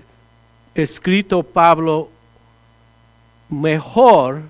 escrito 0.75 1.43
Pablo 1.43 2.09
mejor 3.51 4.41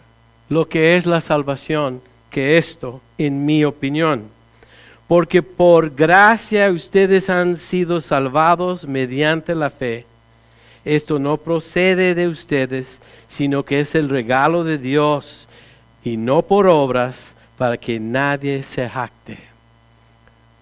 lo 0.48 0.68
que 0.68 0.96
es 0.96 1.04
la 1.04 1.20
salvación 1.20 2.00
que 2.30 2.56
esto, 2.56 3.00
en 3.18 3.44
mi 3.44 3.64
opinión. 3.64 4.28
Porque 5.08 5.42
por 5.42 5.90
gracia 5.90 6.70
ustedes 6.70 7.28
han 7.28 7.56
sido 7.56 8.00
salvados 8.00 8.86
mediante 8.86 9.56
la 9.56 9.68
fe 9.68 10.06
esto 10.84 11.18
no 11.18 11.36
procede 11.36 12.14
de 12.14 12.28
ustedes, 12.28 13.02
sino 13.28 13.64
que 13.64 13.80
es 13.80 13.94
el 13.94 14.08
regalo 14.08 14.64
de 14.64 14.78
Dios 14.78 15.48
y 16.02 16.16
no 16.16 16.42
por 16.42 16.66
obras 16.66 17.36
para 17.58 17.76
que 17.76 18.00
nadie 18.00 18.62
se 18.62 18.88
jacte. 18.88 19.38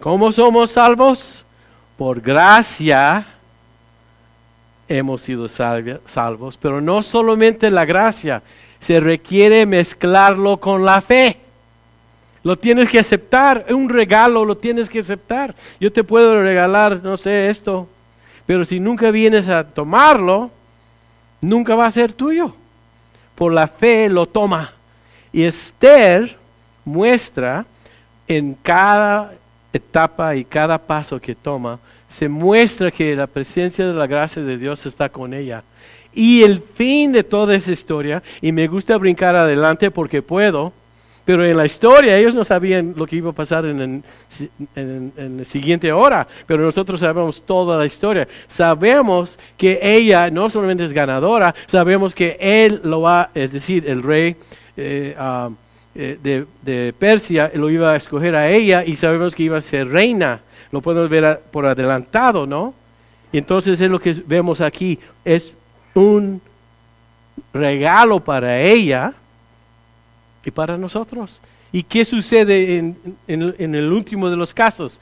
¿Cómo 0.00 0.32
somos 0.32 0.72
salvos? 0.72 1.44
Por 1.96 2.20
gracia 2.20 3.26
hemos 4.88 5.22
sido 5.22 5.48
salvos, 5.48 6.56
pero 6.56 6.80
no 6.80 7.02
solamente 7.02 7.70
la 7.70 7.84
gracia, 7.84 8.42
se 8.80 9.00
requiere 9.00 9.66
mezclarlo 9.66 10.56
con 10.56 10.84
la 10.84 11.00
fe. 11.00 11.38
Lo 12.42 12.56
tienes 12.56 12.88
que 12.88 12.98
aceptar, 12.98 13.66
un 13.70 13.88
regalo 13.88 14.44
lo 14.44 14.56
tienes 14.56 14.88
que 14.88 15.00
aceptar. 15.00 15.54
Yo 15.80 15.92
te 15.92 16.04
puedo 16.04 16.42
regalar, 16.42 17.00
no 17.02 17.16
sé, 17.16 17.50
esto, 17.50 17.88
pero 18.48 18.64
si 18.64 18.80
nunca 18.80 19.10
vienes 19.10 19.46
a 19.50 19.62
tomarlo, 19.62 20.50
nunca 21.42 21.74
va 21.74 21.84
a 21.84 21.90
ser 21.90 22.14
tuyo. 22.14 22.54
Por 23.34 23.52
la 23.52 23.68
fe 23.68 24.08
lo 24.08 24.24
toma. 24.24 24.72
Y 25.34 25.42
Esther 25.42 26.34
muestra 26.82 27.66
en 28.26 28.54
cada 28.54 29.34
etapa 29.70 30.34
y 30.34 30.46
cada 30.46 30.78
paso 30.78 31.20
que 31.20 31.34
toma, 31.34 31.78
se 32.08 32.26
muestra 32.26 32.90
que 32.90 33.14
la 33.14 33.26
presencia 33.26 33.86
de 33.86 33.92
la 33.92 34.06
gracia 34.06 34.40
de 34.40 34.56
Dios 34.56 34.86
está 34.86 35.10
con 35.10 35.34
ella. 35.34 35.62
Y 36.14 36.42
el 36.42 36.62
fin 36.62 37.12
de 37.12 37.24
toda 37.24 37.54
esa 37.54 37.70
historia, 37.70 38.22
y 38.40 38.52
me 38.52 38.66
gusta 38.66 38.96
brincar 38.96 39.36
adelante 39.36 39.90
porque 39.90 40.22
puedo, 40.22 40.72
pero 41.28 41.44
en 41.44 41.58
la 41.58 41.66
historia 41.66 42.16
ellos 42.16 42.34
no 42.34 42.42
sabían 42.42 42.94
lo 42.96 43.06
que 43.06 43.16
iba 43.16 43.28
a 43.28 43.34
pasar 43.34 43.66
en, 43.66 44.02
la 44.74 45.44
siguiente 45.44 45.92
hora, 45.92 46.26
pero 46.46 46.62
nosotros 46.62 47.00
sabemos 47.00 47.42
toda 47.42 47.76
la 47.76 47.84
historia. 47.84 48.26
Sabemos 48.46 49.38
que 49.58 49.78
ella 49.82 50.30
no 50.30 50.48
solamente 50.48 50.86
es 50.86 50.92
ganadora, 50.94 51.54
sabemos 51.66 52.14
que 52.14 52.38
él 52.40 52.80
lo 52.82 53.02
va, 53.02 53.28
es 53.34 53.52
decir, 53.52 53.84
el 53.86 54.02
rey 54.02 54.36
eh, 54.78 55.14
ah, 55.18 55.50
eh, 55.94 56.18
de, 56.22 56.46
de, 56.62 56.94
Persia 56.98 57.50
lo 57.52 57.68
iba 57.68 57.92
a 57.92 57.96
escoger 57.96 58.34
a 58.34 58.48
ella 58.48 58.82
y 58.82 58.96
sabemos 58.96 59.34
que 59.34 59.42
iba 59.42 59.58
a 59.58 59.60
ser 59.60 59.86
reina. 59.86 60.40
Lo 60.72 60.80
podemos 60.80 61.10
ver 61.10 61.42
por 61.50 61.66
adelantado, 61.66 62.46
¿no? 62.46 62.72
Y 63.32 63.36
entonces 63.36 63.78
es 63.78 63.90
lo 63.90 64.00
que 64.00 64.14
vemos 64.26 64.62
aquí, 64.62 64.98
es 65.26 65.52
un 65.92 66.40
regalo 67.52 68.18
para 68.18 68.62
ella 68.62 69.12
y 70.48 70.50
para 70.50 70.76
nosotros. 70.76 71.40
¿Y 71.70 71.82
qué 71.82 72.04
sucede 72.04 72.78
en, 72.78 72.96
en, 73.26 73.74
el 73.74 73.92
último 73.92 74.30
de 74.30 74.36
los 74.36 74.52
casos? 74.52 74.98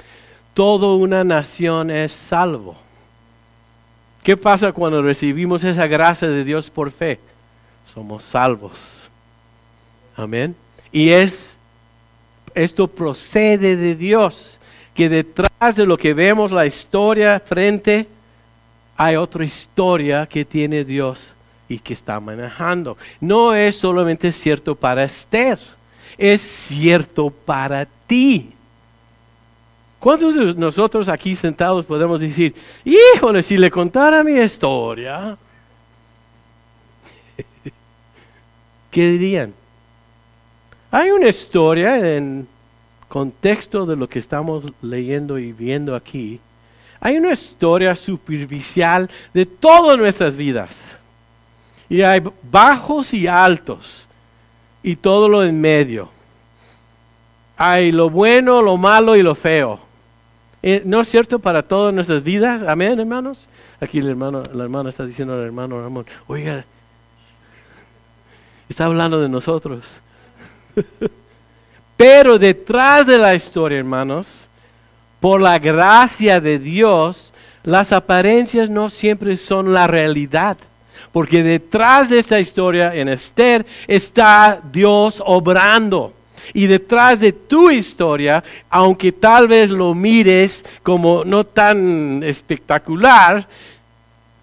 Toda 0.52 0.94
una 0.94 1.24
nación 1.24 1.90
es 1.90 2.12
salvo. 2.12 2.76
¿Qué 4.22 4.36
pasa 4.36 4.72
cuando 4.72 5.00
recibimos 5.02 5.62
esa 5.64 5.86
gracia 5.86 6.28
de 6.28 6.44
Dios 6.44 6.68
por 6.68 6.90
fe? 6.90 7.20
Somos 7.84 8.24
salvos. 8.24 9.08
Amén. 10.16 10.56
Y 10.90 11.10
es 11.10 11.56
esto 12.54 12.88
procede 12.88 13.76
de 13.76 13.94
Dios, 13.94 14.58
que 14.94 15.08
detrás 15.08 15.76
de 15.76 15.86
lo 15.86 15.98
que 15.98 16.14
vemos 16.14 16.52
la 16.52 16.66
historia 16.66 17.38
frente 17.38 18.08
hay 18.96 19.16
otra 19.16 19.44
historia 19.44 20.26
que 20.26 20.44
tiene 20.44 20.84
Dios 20.84 21.35
y 21.68 21.78
que 21.78 21.92
está 21.92 22.20
manejando. 22.20 22.96
No 23.20 23.54
es 23.54 23.76
solamente 23.76 24.32
cierto 24.32 24.74
para 24.74 25.04
Esther, 25.04 25.58
es 26.16 26.40
cierto 26.40 27.30
para 27.30 27.86
ti. 28.06 28.52
¿Cuántos 29.98 30.34
de 30.36 30.54
nosotros 30.54 31.08
aquí 31.08 31.34
sentados 31.34 31.84
podemos 31.84 32.20
decir, 32.20 32.54
híjole, 32.84 33.42
si 33.42 33.56
le 33.56 33.70
contara 33.70 34.22
mi 34.22 34.34
historia? 34.34 35.36
¿Qué 38.90 39.08
dirían? 39.08 39.52
Hay 40.90 41.10
una 41.10 41.28
historia 41.28 42.16
en 42.16 42.46
contexto 43.08 43.84
de 43.86 43.96
lo 43.96 44.08
que 44.08 44.18
estamos 44.18 44.64
leyendo 44.80 45.38
y 45.38 45.52
viendo 45.52 45.94
aquí. 45.96 46.40
Hay 47.00 47.16
una 47.16 47.32
historia 47.32 47.96
superficial 47.96 49.10
de 49.34 49.44
todas 49.44 49.98
nuestras 49.98 50.36
vidas 50.36 50.95
y 51.88 52.02
hay 52.02 52.22
bajos 52.42 53.14
y 53.14 53.26
altos. 53.26 54.06
y 54.82 54.94
todo 54.94 55.28
lo 55.28 55.42
en 55.42 55.60
medio. 55.60 56.08
Hay 57.56 57.90
lo 57.90 58.08
bueno, 58.08 58.62
lo 58.62 58.76
malo 58.76 59.16
y 59.16 59.22
lo 59.22 59.34
feo. 59.34 59.80
Eh, 60.62 60.82
¿No 60.84 61.00
es 61.00 61.08
cierto 61.08 61.38
para 61.38 61.62
todas 61.62 61.92
nuestras 61.92 62.22
vidas? 62.22 62.62
Amén, 62.62 63.00
hermanos. 63.00 63.48
Aquí 63.80 63.98
el 63.98 64.08
hermano, 64.08 64.42
la 64.52 64.64
hermana 64.64 64.90
está 64.90 65.04
diciendo 65.04 65.34
al 65.34 65.40
hermano 65.40 65.80
Ramón, 65.80 66.06
oiga, 66.28 66.64
está 68.68 68.84
hablando 68.84 69.20
de 69.20 69.28
nosotros. 69.28 69.84
Pero 71.96 72.38
detrás 72.38 73.06
de 73.06 73.18
la 73.18 73.34
historia, 73.34 73.78
hermanos, 73.78 74.48
por 75.20 75.40
la 75.40 75.58
gracia 75.58 76.40
de 76.40 76.58
Dios, 76.58 77.32
las 77.62 77.92
apariencias 77.92 78.70
no 78.70 78.90
siempre 78.90 79.36
son 79.36 79.72
la 79.72 79.86
realidad. 79.86 80.58
Porque 81.16 81.42
detrás 81.42 82.10
de 82.10 82.18
esta 82.18 82.38
historia 82.38 82.94
en 82.94 83.08
Esther 83.08 83.64
está 83.88 84.60
Dios 84.70 85.22
obrando. 85.24 86.12
Y 86.52 86.66
detrás 86.66 87.20
de 87.20 87.32
tu 87.32 87.70
historia, 87.70 88.44
aunque 88.68 89.12
tal 89.12 89.48
vez 89.48 89.70
lo 89.70 89.94
mires 89.94 90.66
como 90.82 91.24
no 91.24 91.44
tan 91.44 92.22
espectacular, 92.22 93.48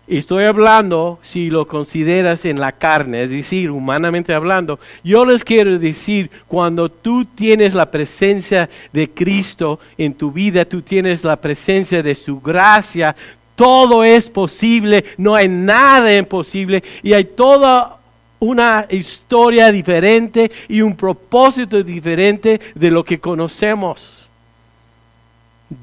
estoy 0.07 0.45
hablando 0.45 1.19
si 1.21 1.51
lo 1.51 1.67
consideras 1.67 2.43
en 2.43 2.59
la 2.59 2.71
carne, 2.71 3.21
es 3.21 3.29
decir, 3.29 3.69
humanamente 3.69 4.33
hablando. 4.33 4.79
Yo 5.03 5.25
les 5.25 5.43
quiero 5.43 5.77
decir, 5.77 6.31
cuando 6.47 6.89
tú 6.89 7.23
tienes 7.23 7.75
la 7.75 7.91
presencia 7.91 8.67
de 8.91 9.11
Cristo 9.11 9.79
en 9.95 10.15
tu 10.15 10.31
vida, 10.31 10.65
tú 10.65 10.81
tienes 10.81 11.23
la 11.23 11.35
presencia 11.35 12.01
de 12.01 12.15
su 12.15 12.41
gracia, 12.41 13.15
todo 13.55 14.03
es 14.03 14.29
posible, 14.29 15.05
no 15.17 15.35
hay 15.35 15.47
nada 15.47 16.15
imposible 16.15 16.83
y 17.01 17.13
hay 17.13 17.25
toda 17.25 17.97
una 18.39 18.87
historia 18.89 19.71
diferente 19.71 20.51
y 20.67 20.81
un 20.81 20.95
propósito 20.95 21.81
diferente 21.81 22.59
de 22.75 22.91
lo 22.91 23.03
que 23.03 23.19
conocemos. 23.19 24.27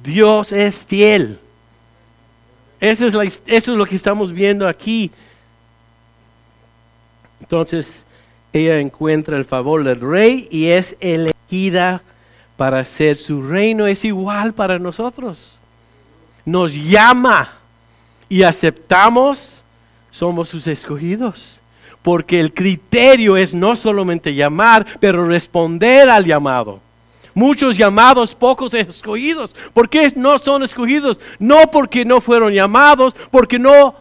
Dios 0.03 0.53
es 0.53 0.79
fiel. 0.79 1.39
Eso 2.81 3.07
es, 3.07 3.41
eso 3.47 3.73
es 3.73 3.79
lo 3.79 3.87
que 3.87 3.97
estamos 3.97 4.33
viendo 4.33 4.67
aquí. 4.67 5.11
Entonces, 7.41 8.05
ella 8.53 8.79
encuentra 8.79 9.37
el 9.37 9.45
favor 9.45 9.85
del 9.85 10.01
rey 10.01 10.49
y 10.51 10.67
es 10.67 10.97
elegida 11.01 12.03
para 12.57 12.85
ser 12.85 13.17
su 13.17 13.43
reino. 13.43 13.87
Es 13.87 14.05
igual 14.05 14.53
para 14.53 14.79
nosotros. 14.79 15.59
Nos 16.45 16.75
llama 16.75 17.60
y 18.31 18.45
aceptamos, 18.45 19.63
somos 20.11 20.49
sus 20.49 20.67
escogidos 20.67 21.61
porque 22.03 22.41
el 22.41 22.55
criterio 22.55 23.37
es 23.37 23.53
no 23.53 23.77
solamente 23.77 24.35
llamar, 24.35 24.87
pero 25.01 25.27
responder 25.27 26.09
al 26.09 26.25
llamado. 26.25 26.81
Muchos 27.35 27.77
llamados, 27.77 28.35
pocos 28.35 28.75
escogidos. 28.75 29.55
¿Por 29.73 29.89
qué 29.89 30.11
no 30.17 30.39
son 30.39 30.63
escogidos? 30.63 31.21
No 31.39 31.71
porque 31.71 32.05
no 32.05 32.21
fueron 32.21 32.53
llamados, 32.53 33.15
porque 33.31 33.59
no 33.59 33.95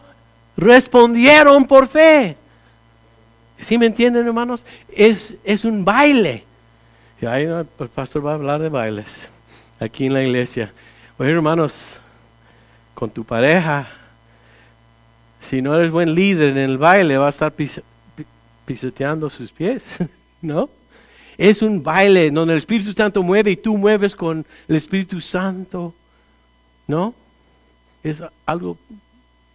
respondieron 0.56 1.64
por 1.64 1.88
fe. 1.88 2.36
¿Sí 3.60 3.76
me 3.76 3.86
entienden, 3.86 4.26
hermanos? 4.26 4.64
Es, 4.92 5.34
es 5.44 5.64
un 5.64 5.84
baile. 5.84 6.44
el 7.20 7.66
pastor 7.94 8.26
va 8.26 8.32
a 8.32 8.34
hablar 8.34 8.60
de 8.60 8.70
bailes 8.70 9.06
aquí 9.78 10.06
en 10.06 10.14
la 10.14 10.22
iglesia. 10.22 10.72
Oye, 11.18 11.30
hermanos, 11.30 11.98
con 12.94 13.10
tu 13.10 13.24
pareja, 13.24 13.88
si 15.40 15.62
no 15.62 15.74
eres 15.74 15.90
buen 15.90 16.14
líder 16.14 16.50
en 16.50 16.58
el 16.58 16.78
baile, 16.78 17.16
va 17.18 17.26
a 17.26 17.30
estar 17.30 17.52
pisoteando 18.64 19.30
sus 19.30 19.50
pies, 19.50 19.96
¿no? 20.42 20.68
Es 21.36 21.62
un 21.62 21.82
baile 21.82 22.30
donde 22.30 22.52
el 22.52 22.58
Espíritu 22.58 22.92
Santo 22.92 23.22
mueve 23.22 23.52
y 23.52 23.56
tú 23.56 23.76
mueves 23.78 24.14
con 24.14 24.44
el 24.68 24.76
Espíritu 24.76 25.20
Santo, 25.20 25.94
¿no? 26.86 27.14
Es 28.02 28.22
algo 28.44 28.76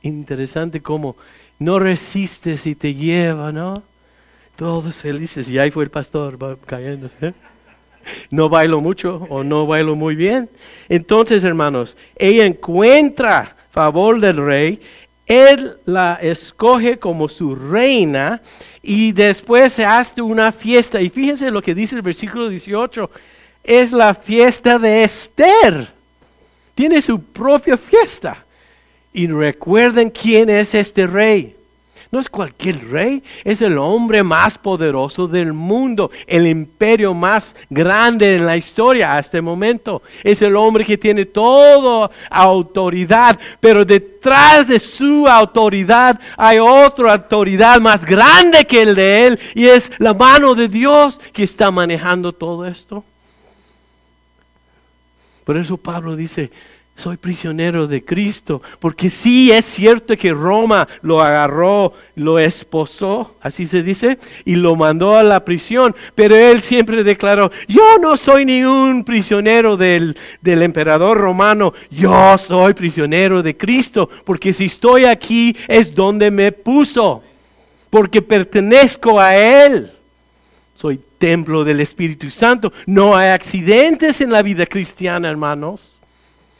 interesante 0.01 0.81
como 0.81 1.15
no 1.59 1.79
resistes 1.79 2.65
y 2.65 2.75
te 2.75 2.93
lleva, 2.93 3.51
¿no? 3.51 3.83
Todos 4.55 4.95
felices. 4.95 5.47
Y 5.49 5.59
ahí 5.59 5.71
fue 5.71 5.83
el 5.83 5.89
pastor 5.89 6.37
cayéndose. 6.65 7.33
No 8.29 8.49
bailo 8.49 8.81
mucho 8.81 9.25
o 9.29 9.43
no 9.43 9.65
bailo 9.65 9.95
muy 9.95 10.15
bien. 10.15 10.49
Entonces, 10.89 11.43
hermanos, 11.43 11.97
ella 12.15 12.45
encuentra 12.45 13.55
favor 13.71 14.19
del 14.21 14.37
rey 14.37 14.81
él 15.27 15.77
la 15.85 16.19
escoge 16.21 16.97
como 16.97 17.27
su 17.29 17.55
reina 17.55 18.41
y 18.83 19.11
después 19.11 19.73
se 19.73 19.85
hace 19.85 20.21
una 20.21 20.51
fiesta. 20.51 21.01
Y 21.01 21.09
fíjense 21.09 21.49
lo 21.49 21.61
que 21.61 21.73
dice 21.73 21.95
el 21.95 22.01
versículo 22.01 22.49
18. 22.49 23.09
Es 23.63 23.91
la 23.91 24.13
fiesta 24.13 24.77
de 24.77 25.03
Esther. 25.03 25.89
Tiene 26.75 27.01
su 27.01 27.19
propia 27.19 27.77
fiesta. 27.77 28.45
Y 29.13 29.27
recuerden 29.27 30.09
quién 30.09 30.49
es 30.49 30.75
este 30.75 31.07
rey. 31.07 31.55
No 32.11 32.19
es 32.19 32.29
cualquier 32.29 32.87
rey, 32.89 33.23
es 33.43 33.61
el 33.61 33.77
hombre 33.77 34.23
más 34.23 34.57
poderoso 34.57 35.27
del 35.27 35.53
mundo, 35.53 36.11
el 36.27 36.47
imperio 36.47 37.13
más 37.13 37.55
grande 37.69 38.35
en 38.35 38.45
la 38.45 38.55
historia 38.55 39.17
hasta 39.17 39.37
el 39.37 39.43
momento. 39.43 40.01
Es 40.23 40.41
el 40.41 40.55
hombre 40.55 40.85
que 40.85 40.97
tiene 40.97 41.25
toda 41.25 42.11
autoridad, 42.29 43.39
pero 43.59 43.83
detrás 43.83 44.67
de 44.67 44.79
su 44.79 45.27
autoridad 45.27 46.19
hay 46.37 46.59
otra 46.59 47.13
autoridad 47.13 47.81
más 47.81 48.05
grande 48.05 48.65
que 48.65 48.83
el 48.83 48.95
de 48.95 49.27
él 49.27 49.39
y 49.55 49.65
es 49.65 49.91
la 49.97 50.13
mano 50.13 50.55
de 50.55 50.67
Dios 50.67 51.19
que 51.33 51.43
está 51.43 51.71
manejando 51.71 52.31
todo 52.31 52.65
esto. 52.65 53.03
Por 55.43 55.57
eso 55.57 55.77
Pablo 55.77 56.15
dice, 56.15 56.51
soy 56.95 57.17
prisionero 57.17 57.87
de 57.87 58.03
Cristo, 58.05 58.61
porque 58.79 59.09
sí 59.09 59.51
es 59.51 59.65
cierto 59.65 60.17
que 60.17 60.31
Roma 60.31 60.87
lo 61.01 61.21
agarró, 61.21 61.91
lo 62.15 62.39
esposó, 62.39 63.35
así 63.41 63.65
se 63.65 63.83
dice, 63.83 64.17
y 64.45 64.55
lo 64.55 64.77
mandó 64.77 65.15
a 65.15 65.23
la 65.23 65.43
prisión, 65.43 65.93
pero 66.15 66.35
él 66.35 66.61
siempre 66.61 67.03
declaró, 67.03 67.51
yo 67.67 67.97
no 67.99 68.15
soy 68.15 68.45
ningún 68.45 69.03
prisionero 69.03 69.75
del, 69.75 70.17
del 70.41 70.61
emperador 70.61 71.17
romano, 71.17 71.73
yo 71.91 72.37
soy 72.37 72.73
prisionero 72.73 73.43
de 73.43 73.57
Cristo, 73.57 74.09
porque 74.23 74.53
si 74.53 74.65
estoy 74.65 75.03
aquí 75.03 75.55
es 75.67 75.93
donde 75.93 76.31
me 76.31 76.53
puso, 76.53 77.21
porque 77.89 78.21
pertenezco 78.21 79.19
a 79.19 79.35
Él. 79.35 79.91
Soy 80.75 80.99
templo 81.17 81.63
del 81.63 81.79
Espíritu 81.79 82.29
Santo. 82.29 82.73
No 82.85 83.15
hay 83.15 83.29
accidentes 83.29 84.19
en 84.19 84.31
la 84.31 84.41
vida 84.41 84.65
cristiana, 84.65 85.29
hermanos. 85.29 85.95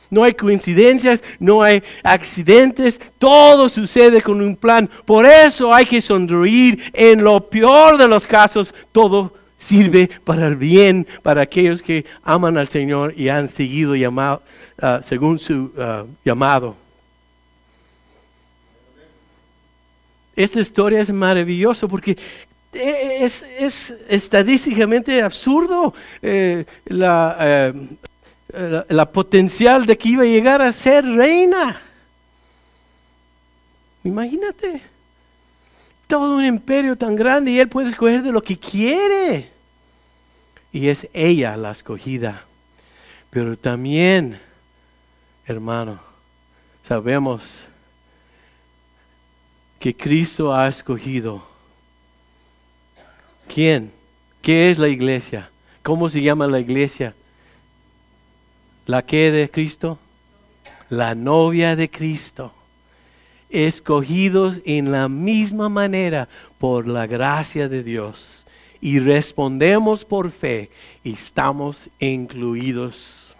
No 0.09 0.23
hay 0.23 0.33
coincidencias, 0.33 1.23
no 1.39 1.61
hay 1.61 1.83
accidentes, 2.03 3.01
todo 3.17 3.69
sucede 3.69 4.21
con 4.21 4.41
un 4.41 4.55
plan. 4.55 4.89
Por 5.05 5.25
eso 5.25 5.73
hay 5.73 5.85
que 5.85 6.01
sonreír. 6.01 6.91
En 6.93 7.23
lo 7.23 7.41
peor 7.41 7.97
de 7.97 8.07
los 8.07 8.27
casos, 8.27 8.73
todo 8.91 9.33
sirve 9.57 10.09
para 10.23 10.47
el 10.47 10.55
bien, 10.55 11.07
para 11.23 11.41
aquellos 11.41 11.81
que 11.81 12.05
aman 12.23 12.57
al 12.57 12.67
Señor 12.67 13.13
y 13.17 13.29
han 13.29 13.49
seguido 13.49 13.95
llamado, 13.95 14.41
ah, 14.81 15.01
según 15.03 15.39
su 15.39 15.71
ah, 15.77 16.03
llamado. 16.23 16.75
Esta 20.35 20.59
historia 20.59 20.99
es 20.99 21.11
maravillosa 21.11 21.87
porque 21.87 22.17
es, 22.73 23.45
estadísticamente 24.09 25.21
absurdo 25.21 25.93
eh, 26.21 26.65
la, 26.85 27.37
eh, 27.39 27.73
la, 28.89 29.11
potencial 29.11 29.85
de 29.85 29.97
que 29.97 30.09
iba 30.09 30.23
a 30.23 30.27
llegar 30.27 30.61
a 30.61 30.71
ser 30.71 31.05
reina. 31.05 31.81
Imagínate, 34.03 34.81
todo 36.07 36.35
un 36.35 36.45
imperio 36.45 36.95
tan 36.95 37.15
grande 37.15 37.51
y 37.51 37.59
él 37.59 37.67
puede 37.67 37.89
escoger 37.89 38.21
de 38.21 38.31
lo 38.31 38.41
que 38.41 38.57
quiere. 38.57 39.49
Y 40.71 40.87
es 40.89 41.07
ella 41.13 41.57
la 41.57 41.71
escogida. 41.71 42.43
Pero 43.29 43.57
también, 43.57 44.39
hermano, 45.45 45.99
sabemos 46.87 47.65
que 49.79 49.95
Cristo 49.95 50.53
ha 50.53 50.67
escogido. 50.67 51.43
¿Quién? 53.53 53.91
¿Qué 54.41 54.69
es 54.69 54.77
la 54.77 54.87
iglesia? 54.87 55.49
¿Cómo 55.83 56.09
se 56.09 56.21
llama 56.21 56.47
la 56.47 56.59
iglesia? 56.59 57.13
¿La 58.85 59.01
que 59.01 59.31
de 59.31 59.49
Cristo? 59.49 59.97
La 60.89 61.15
novia 61.15 61.75
de 61.75 61.89
Cristo. 61.89 62.51
Escogidos 63.49 64.61
en 64.65 64.91
la 64.91 65.09
misma 65.09 65.69
manera 65.69 66.27
por 66.59 66.87
la 66.87 67.07
gracia 67.07 67.67
de 67.67 67.83
Dios. 67.83 68.45
Y 68.81 68.99
respondemos 68.99 70.05
por 70.05 70.29
fe 70.31 70.69
y 71.03 71.13
estamos 71.13 71.89
incluidos. 71.99 73.33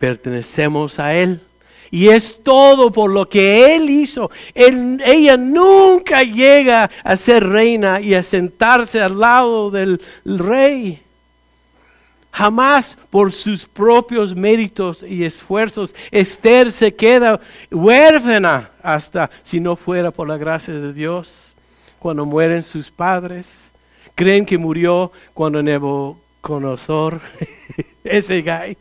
Pertenecemos 0.00 0.98
a 0.98 1.14
Él. 1.14 1.40
Y 1.92 2.08
es 2.08 2.42
todo 2.42 2.90
por 2.90 3.12
lo 3.12 3.28
que 3.28 3.76
Él 3.76 3.88
hizo. 3.90 4.28
ella 4.56 5.36
nunca 5.36 6.24
llega 6.24 6.90
a 7.04 7.16
ser 7.16 7.46
reina 7.46 8.00
y 8.00 8.14
a 8.14 8.24
sentarse 8.24 9.00
al 9.00 9.20
lado 9.20 9.70
del 9.70 10.00
rey. 10.24 11.00
Jamás 12.34 12.98
por 13.10 13.30
sus 13.30 13.64
propios 13.64 14.34
méritos 14.34 15.04
y 15.04 15.24
esfuerzos. 15.24 15.94
Esther 16.10 16.72
se 16.72 16.92
queda 16.92 17.38
huérfana 17.70 18.70
hasta 18.82 19.30
si 19.44 19.60
no 19.60 19.76
fuera 19.76 20.10
por 20.10 20.26
la 20.26 20.36
gracia 20.36 20.74
de 20.74 20.92
Dios. 20.92 21.54
Cuando 22.00 22.26
mueren 22.26 22.64
sus 22.64 22.90
padres, 22.90 23.70
creen 24.16 24.44
que 24.44 24.58
murió 24.58 25.12
cuando 25.32 25.62
Nebuchadnezzar, 25.62 27.20
ese 28.02 28.42
guy, 28.42 28.76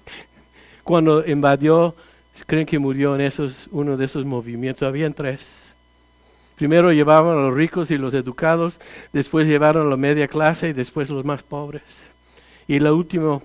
cuando 0.84 1.24
invadió, 1.24 1.93
creen 2.47 2.66
que 2.66 2.80
murió 2.80 3.14
en 3.14 3.22
esos, 3.22 3.68
uno 3.70 3.97
de 3.97 4.06
esos 4.06 4.26
movimientos. 4.26 4.88
Habían 4.88 5.14
tres. 5.14 5.76
Primero 6.56 6.91
llevaban 6.91 7.38
a 7.38 7.41
los 7.41 7.54
ricos 7.54 7.91
y 7.91 7.99
los 7.99 8.16
educados, 8.16 8.80
después 9.12 9.45
llevaron 9.45 9.86
a 9.86 9.89
la 9.91 9.97
media 9.97 10.28
clase 10.28 10.70
y 10.70 10.74
después 10.74 11.12
los 11.12 11.24
más 11.24 11.43
pobres. 11.43 12.12
Y 12.68 12.80
la 12.80 12.93
última 12.93 13.41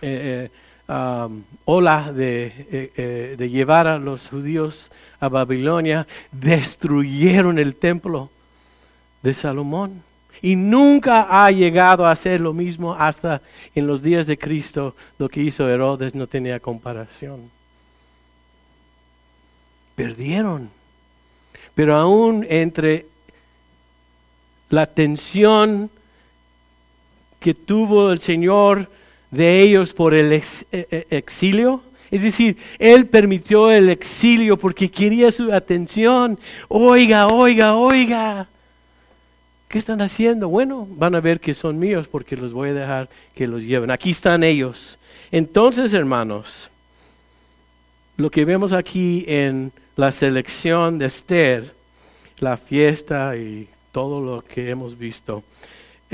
eh, 0.00 0.50
eh, 0.88 1.28
ola 1.64 2.12
de, 2.12 2.92
eh, 2.96 3.34
de 3.38 3.50
llevar 3.50 3.86
a 3.86 3.98
los 3.98 4.28
judíos 4.28 4.90
a 5.20 5.28
Babilonia, 5.28 6.06
destruyeron 6.30 7.58
el 7.58 7.74
templo 7.74 8.30
de 9.22 9.32
Salomón. 9.32 10.02
Y 10.42 10.56
nunca 10.56 11.26
ha 11.30 11.50
llegado 11.50 12.04
a 12.04 12.10
hacer 12.10 12.40
lo 12.42 12.52
mismo 12.52 12.94
hasta 12.94 13.40
en 13.74 13.86
los 13.86 14.02
días 14.02 14.26
de 14.26 14.36
Cristo. 14.36 14.94
Lo 15.18 15.30
que 15.30 15.40
hizo 15.40 15.68
Herodes 15.68 16.14
no 16.14 16.26
tenía 16.26 16.60
comparación. 16.60 17.50
Perdieron. 19.94 20.68
Pero 21.74 21.96
aún 21.96 22.46
entre 22.50 23.06
la 24.68 24.86
tensión 24.86 25.90
que 27.44 27.52
tuvo 27.52 28.10
el 28.10 28.22
Señor 28.22 28.88
de 29.30 29.60
ellos 29.60 29.92
por 29.92 30.14
el 30.14 30.32
e, 30.32 30.42
e, 30.72 31.06
exilio. 31.10 31.82
Es 32.10 32.22
decir, 32.22 32.56
Él 32.78 33.04
permitió 33.04 33.70
el 33.70 33.90
exilio 33.90 34.56
porque 34.56 34.90
quería 34.90 35.30
su 35.30 35.52
atención. 35.52 36.38
Oiga, 36.68 37.26
oiga, 37.26 37.76
oiga. 37.76 38.46
¿Qué 39.68 39.76
están 39.76 40.00
haciendo? 40.00 40.48
Bueno, 40.48 40.88
van 40.92 41.14
a 41.14 41.20
ver 41.20 41.38
que 41.38 41.52
son 41.52 41.78
míos 41.78 42.08
porque 42.10 42.34
los 42.34 42.54
voy 42.54 42.70
a 42.70 42.74
dejar 42.74 43.10
que 43.34 43.46
los 43.46 43.62
lleven. 43.62 43.90
Aquí 43.90 44.08
están 44.08 44.42
ellos. 44.42 44.96
Entonces, 45.30 45.92
hermanos, 45.92 46.70
lo 48.16 48.30
que 48.30 48.46
vemos 48.46 48.72
aquí 48.72 49.26
en 49.28 49.70
la 49.96 50.12
selección 50.12 50.96
de 50.96 51.04
Esther, 51.04 51.74
la 52.38 52.56
fiesta 52.56 53.36
y 53.36 53.68
todo 53.92 54.22
lo 54.22 54.42
que 54.42 54.70
hemos 54.70 54.96
visto, 54.96 55.44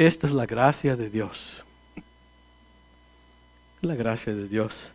esto 0.06 0.26
es 0.26 0.32
la 0.32 0.46
gracia 0.46 0.96
de 0.96 1.10
Dios 1.10 1.64
la 3.82 3.94
gracia 3.94 4.34
de 4.34 4.46
Dios. 4.46 4.90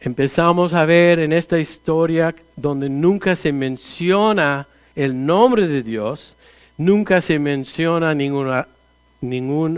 Empezamos 0.00 0.74
a 0.74 0.84
ver 0.84 1.18
en 1.18 1.32
esta 1.32 1.58
historia 1.58 2.34
donde 2.56 2.88
nunca 2.88 3.36
se 3.36 3.52
menciona 3.52 4.66
el 4.94 5.24
nombre 5.24 5.66
de 5.66 5.82
Dios, 5.82 6.36
nunca 6.76 7.20
se 7.20 7.38
menciona 7.38 8.14
ninguna 8.14 8.66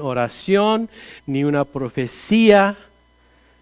oración, 0.02 0.88
ni 1.26 1.44
una 1.44 1.64
profecía, 1.64 2.76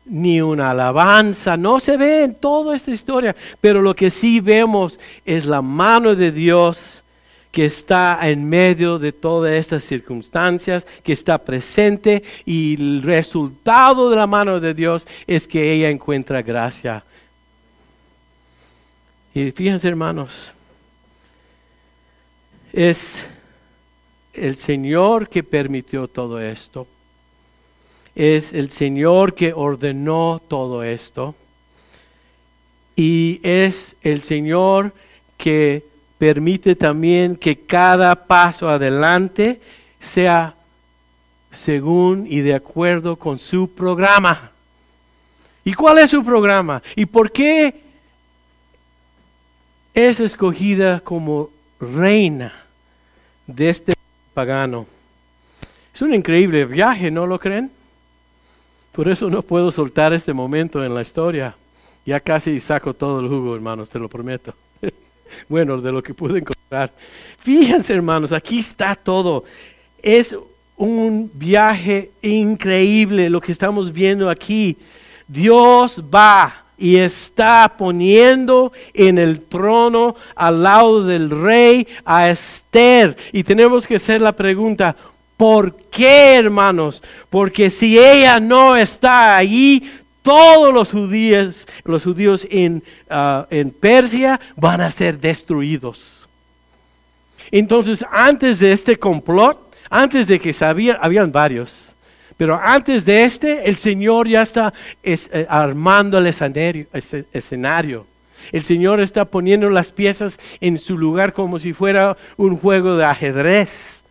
ni 0.06 0.40
una 0.40 0.70
alabanza, 0.70 1.56
no 1.56 1.78
se 1.78 1.96
ve 1.96 2.24
en 2.24 2.34
toda 2.34 2.74
esta 2.74 2.92
historia, 2.92 3.36
pero 3.60 3.82
lo 3.82 3.94
que 3.94 4.10
sí 4.10 4.40
vemos 4.40 4.98
es 5.24 5.44
la 5.44 5.60
mano 5.60 6.14
de 6.14 6.32
Dios 6.32 7.01
que 7.52 7.66
está 7.66 8.18
en 8.22 8.48
medio 8.48 8.98
de 8.98 9.12
todas 9.12 9.52
estas 9.52 9.84
circunstancias, 9.84 10.86
que 11.04 11.12
está 11.12 11.36
presente 11.36 12.22
y 12.46 12.74
el 12.80 13.02
resultado 13.02 14.08
de 14.08 14.16
la 14.16 14.26
mano 14.26 14.58
de 14.58 14.72
Dios 14.72 15.06
es 15.26 15.46
que 15.46 15.72
ella 15.72 15.90
encuentra 15.90 16.40
gracia. 16.40 17.04
Y 19.34 19.50
fíjense 19.50 19.86
hermanos, 19.86 20.30
es 22.72 23.26
el 24.32 24.56
Señor 24.56 25.28
que 25.28 25.42
permitió 25.42 26.08
todo 26.08 26.40
esto. 26.40 26.86
Es 28.14 28.54
el 28.54 28.70
Señor 28.70 29.34
que 29.34 29.52
ordenó 29.52 30.40
todo 30.48 30.82
esto. 30.82 31.34
Y 32.96 33.40
es 33.42 33.94
el 34.02 34.22
Señor 34.22 34.92
que 35.36 35.91
permite 36.22 36.76
también 36.76 37.34
que 37.34 37.56
cada 37.56 38.14
paso 38.14 38.68
adelante 38.68 39.60
sea 39.98 40.54
según 41.50 42.28
y 42.30 42.42
de 42.42 42.54
acuerdo 42.54 43.16
con 43.16 43.40
su 43.40 43.68
programa. 43.68 44.52
¿Y 45.64 45.74
cuál 45.74 45.98
es 45.98 46.10
su 46.10 46.24
programa? 46.24 46.80
¿Y 46.94 47.06
por 47.06 47.32
qué 47.32 47.74
es 49.94 50.20
escogida 50.20 51.00
como 51.00 51.50
reina 51.80 52.52
de 53.48 53.70
este 53.70 53.94
pagano? 54.32 54.86
Es 55.92 56.02
un 56.02 56.14
increíble 56.14 56.66
viaje, 56.66 57.10
¿no 57.10 57.26
lo 57.26 57.40
creen? 57.40 57.68
Por 58.92 59.08
eso 59.08 59.28
no 59.28 59.42
puedo 59.42 59.72
soltar 59.72 60.12
este 60.12 60.32
momento 60.32 60.84
en 60.84 60.94
la 60.94 61.02
historia. 61.02 61.56
Ya 62.06 62.20
casi 62.20 62.60
saco 62.60 62.94
todo 62.94 63.18
el 63.18 63.26
jugo, 63.26 63.56
hermanos, 63.56 63.90
te 63.90 63.98
lo 63.98 64.08
prometo 64.08 64.54
bueno, 65.48 65.80
de 65.80 65.92
lo 65.92 66.02
que 66.02 66.14
pude 66.14 66.38
encontrar. 66.38 66.90
Fíjense, 67.38 67.92
hermanos, 67.92 68.32
aquí 68.32 68.58
está 68.58 68.94
todo. 68.94 69.44
Es 70.02 70.36
un 70.76 71.30
viaje 71.34 72.10
increíble 72.22 73.30
lo 73.30 73.40
que 73.40 73.52
estamos 73.52 73.92
viendo 73.92 74.28
aquí. 74.28 74.76
Dios 75.28 76.02
va 76.12 76.62
y 76.76 76.96
está 76.96 77.72
poniendo 77.78 78.72
en 78.92 79.18
el 79.18 79.40
trono 79.40 80.16
al 80.34 80.62
lado 80.62 81.04
del 81.04 81.30
rey 81.30 81.86
a 82.04 82.28
Esther. 82.28 83.16
Y 83.32 83.44
tenemos 83.44 83.86
que 83.86 83.96
hacer 83.96 84.20
la 84.20 84.32
pregunta, 84.32 84.96
¿por 85.36 85.74
qué, 85.90 86.34
hermanos? 86.34 87.02
Porque 87.30 87.70
si 87.70 87.98
ella 87.98 88.40
no 88.40 88.74
está 88.74 89.36
allí, 89.36 89.88
todos 90.22 90.72
los 90.72 90.90
judíos, 90.90 91.66
los 91.84 92.04
judíos 92.04 92.46
en, 92.50 92.82
ah, 93.10 93.46
en 93.50 93.70
Persia 93.70 94.40
van 94.56 94.80
a 94.80 94.90
ser 94.90 95.18
destruidos. 95.18 96.28
Entonces, 97.50 98.04
antes 98.10 98.58
de 98.58 98.72
este 98.72 98.96
complot, 98.96 99.58
antes 99.90 100.26
de 100.26 100.40
que 100.40 100.52
sabían, 100.52 100.96
habían 101.00 101.30
varios, 101.30 101.92
pero 102.38 102.58
antes 102.60 103.04
de 103.04 103.24
este, 103.24 103.68
el 103.68 103.76
Señor 103.76 104.26
ya 104.26 104.42
está 104.42 104.72
eh, 105.02 105.46
armando 105.48 106.18
el 106.18 106.26
escenario. 106.26 108.06
El 108.50 108.64
Señor 108.64 109.00
está 109.00 109.24
poniendo 109.24 109.70
las 109.70 109.92
piezas 109.92 110.40
en 110.60 110.78
su 110.78 110.98
lugar 110.98 111.32
como 111.32 111.58
si 111.58 111.72
fuera 111.72 112.16
un 112.36 112.56
juego 112.56 112.96
de 112.96 113.04
ajedrez. 113.04 114.02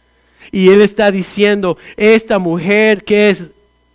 Y 0.52 0.70
Él 0.70 0.82
está 0.82 1.12
diciendo, 1.12 1.78
esta 1.98 2.40
mujer 2.40 3.04
que 3.04 3.30
es 3.30 3.48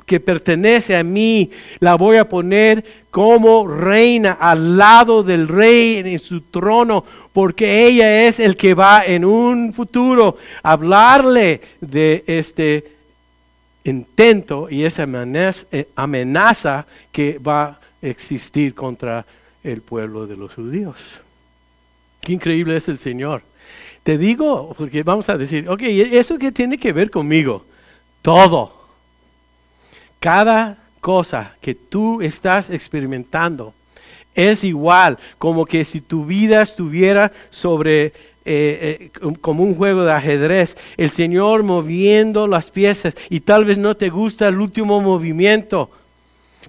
que 0.06 0.20
pertenece 0.20 0.96
a 0.96 1.02
mí, 1.02 1.50
la 1.80 1.96
voy 1.96 2.16
a 2.16 2.28
poner 2.28 2.84
como 3.10 3.66
reina 3.66 4.32
al 4.32 4.76
lado 4.76 5.22
del 5.22 5.48
rey 5.48 5.96
en 5.96 6.18
su 6.20 6.42
trono, 6.42 7.04
porque 7.32 7.86
ella 7.86 8.26
es 8.26 8.38
el 8.38 8.56
que 8.56 8.74
va 8.74 9.04
en 9.04 9.24
un 9.24 9.74
futuro 9.74 10.36
a 10.62 10.72
hablarle 10.72 11.60
de 11.80 12.22
este 12.26 12.92
intento 13.84 14.68
y 14.70 14.84
esa 14.84 15.06
eh, 15.72 15.88
amenaza 15.96 16.86
que 17.10 17.38
va 17.38 17.64
a 17.64 17.78
existir 18.02 18.74
contra 18.74 19.26
el 19.64 19.80
pueblo 19.80 20.26
de 20.26 20.36
los 20.36 20.54
judíos. 20.54 20.96
Qué 22.20 22.32
increíble 22.32 22.76
es 22.76 22.88
el 22.88 22.98
Señor. 22.98 23.42
Te 24.02 24.18
digo, 24.18 24.74
porque 24.78 25.02
vamos 25.02 25.28
a 25.28 25.36
decir, 25.36 25.68
ok, 25.68 25.82
¿eso 25.82 26.38
qué 26.38 26.52
tiene 26.52 26.78
que 26.78 26.92
ver 26.92 27.10
conmigo? 27.10 27.64
Todo 28.22 28.75
cada 30.20 30.78
cosa 31.00 31.54
que 31.60 31.74
tú 31.74 32.20
estás 32.22 32.70
experimentando 32.70 33.74
es 34.34 34.64
igual 34.64 35.18
como 35.38 35.64
que 35.64 35.84
si 35.84 36.00
tu 36.00 36.24
vida 36.24 36.62
estuviera 36.62 37.32
sobre 37.50 38.12
eh, 38.48 39.10
eh, 39.24 39.30
como 39.40 39.64
un 39.64 39.74
juego 39.74 40.04
de 40.04 40.12
ajedrez, 40.12 40.78
el 40.96 41.10
Señor 41.10 41.64
moviendo 41.64 42.46
las 42.46 42.70
piezas 42.70 43.16
y 43.28 43.40
tal 43.40 43.64
vez 43.64 43.76
no 43.76 43.96
te 43.96 44.08
gusta 44.08 44.46
el 44.46 44.60
último 44.60 45.00
movimiento. 45.00 45.90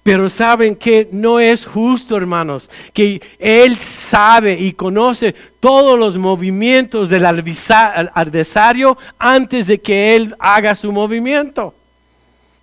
Pero 0.01 0.27
saben 0.29 0.75
que 0.75 1.07
no 1.11 1.39
es 1.39 1.65
justo, 1.65 2.17
hermanos, 2.17 2.69
que 2.93 3.21
Él 3.37 3.77
sabe 3.77 4.53
y 4.53 4.71
conoce 4.71 5.35
todos 5.59 5.99
los 5.99 6.17
movimientos 6.17 7.09
del 7.09 7.25
adversario 7.25 8.97
antes 9.19 9.67
de 9.67 9.79
que 9.79 10.15
Él 10.15 10.35
haga 10.39 10.73
su 10.73 10.91
movimiento. 10.91 11.75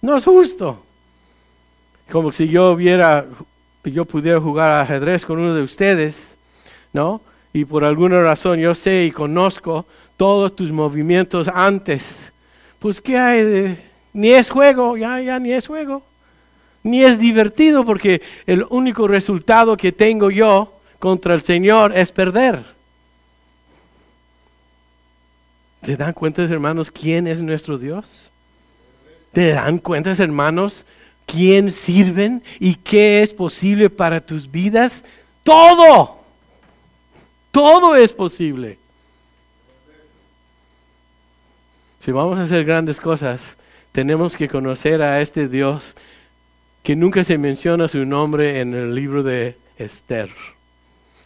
No 0.05 0.19
es 0.19 0.25
justo. 0.27 0.83
Como 2.13 2.31
si 2.31 2.47
yo 2.47 2.73
hubiera 2.73 3.25
yo 3.85 4.05
pudiera 4.05 4.39
jugar 4.39 4.83
ajedrez 4.83 5.25
con 5.25 5.39
uno 5.39 5.55
de 5.55 5.63
ustedes, 5.63 6.37
¿no? 6.93 7.23
Y 7.55 7.65
por 7.65 7.85
alguna 7.85 8.21
razón 8.21 8.59
yo 8.59 8.75
sé 8.75 9.05
y 9.05 9.11
conozco 9.11 9.87
todos 10.19 10.55
tus 10.55 10.71
movimientos 10.71 11.49
antes. 11.49 12.31
Pues 12.81 13.01
¿qué 13.01 13.17
hay 13.17 13.45
de... 13.45 13.79
Ni 14.13 14.29
es 14.29 14.51
juego, 14.51 14.99
ya, 14.99 15.23
ya, 15.23 15.39
ni 15.39 15.53
es 15.53 15.67
juego. 15.67 16.03
Ni 16.83 17.03
es 17.03 17.19
divertido 17.19 17.87
porque 17.87 18.21
el 18.45 18.67
único 18.69 19.09
resultado 19.09 19.75
que 19.75 19.91
tengo 19.91 20.31
yo 20.31 20.71
contra 20.99 21.33
el 21.33 21.43
Señor 21.43 21.97
es 21.97 22.13
perder. 22.13 22.63
¿Te 25.81 25.97
dan 25.97 26.13
cuenta, 26.13 26.43
hermanos, 26.43 26.91
quién 26.91 27.27
es 27.27 27.41
nuestro 27.41 27.79
Dios? 27.79 28.31
¿Te 29.35 29.51
dan 29.51 29.79
cuenta, 29.79 30.13
hermanos, 30.13 30.87
quién 31.27 31.73
sirven 31.73 32.43
y 32.61 32.77
qué 32.77 33.21
es 33.21 33.35
posible 33.35 33.91
para 33.91 34.21
tus 34.21 34.49
vidas? 34.49 35.05
Todo. 35.43 36.19
Todo 37.51 37.97
es 37.97 38.13
posible. 38.13 38.79
Si 41.99 42.13
vamos 42.13 42.39
a 42.39 42.45
hacer 42.45 42.65
grandes 42.65 43.01
cosas, 43.01 43.57
tenemos 43.91 44.37
que 44.37 44.49
conocer 44.49 45.03
a 45.03 45.21
este 45.21 45.49
Dios 45.49 45.97
que 46.85 46.95
nunca 46.95 47.25
se 47.25 47.37
menciona 47.37 47.89
su 47.89 48.05
nombre 48.05 48.61
en 48.61 48.73
el 48.73 48.95
libro 48.95 49.25
de 49.25 49.57
Esther, 49.79 50.31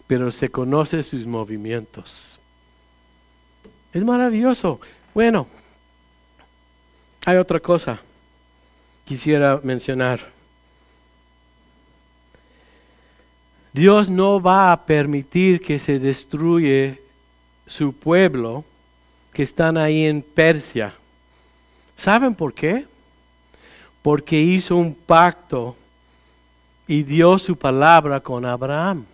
pero 0.06 0.32
se 0.32 0.48
conoce 0.48 1.02
sus 1.02 1.26
movimientos. 1.26 2.38
Es 3.92 4.02
maravilloso. 4.02 4.80
Bueno, 5.12 5.46
hay 7.28 7.36
otra 7.36 7.60
cosa 7.60 8.00
quisiera 9.04 9.60
mencionar. 9.62 10.18
Dios 13.70 14.08
no 14.08 14.40
va 14.40 14.72
a 14.72 14.86
permitir 14.86 15.60
que 15.60 15.78
se 15.78 15.98
destruya 15.98 16.96
su 17.66 17.92
pueblo 17.92 18.64
que 19.30 19.42
están 19.42 19.76
ahí 19.76 20.06
en 20.06 20.22
Persia. 20.22 20.94
¿Saben 21.98 22.34
por 22.34 22.54
qué? 22.54 22.86
Porque 24.00 24.40
hizo 24.40 24.76
un 24.76 24.94
pacto 24.94 25.76
y 26.86 27.02
dio 27.02 27.38
su 27.38 27.56
palabra 27.56 28.20
con 28.20 28.46
Abraham. 28.46 29.04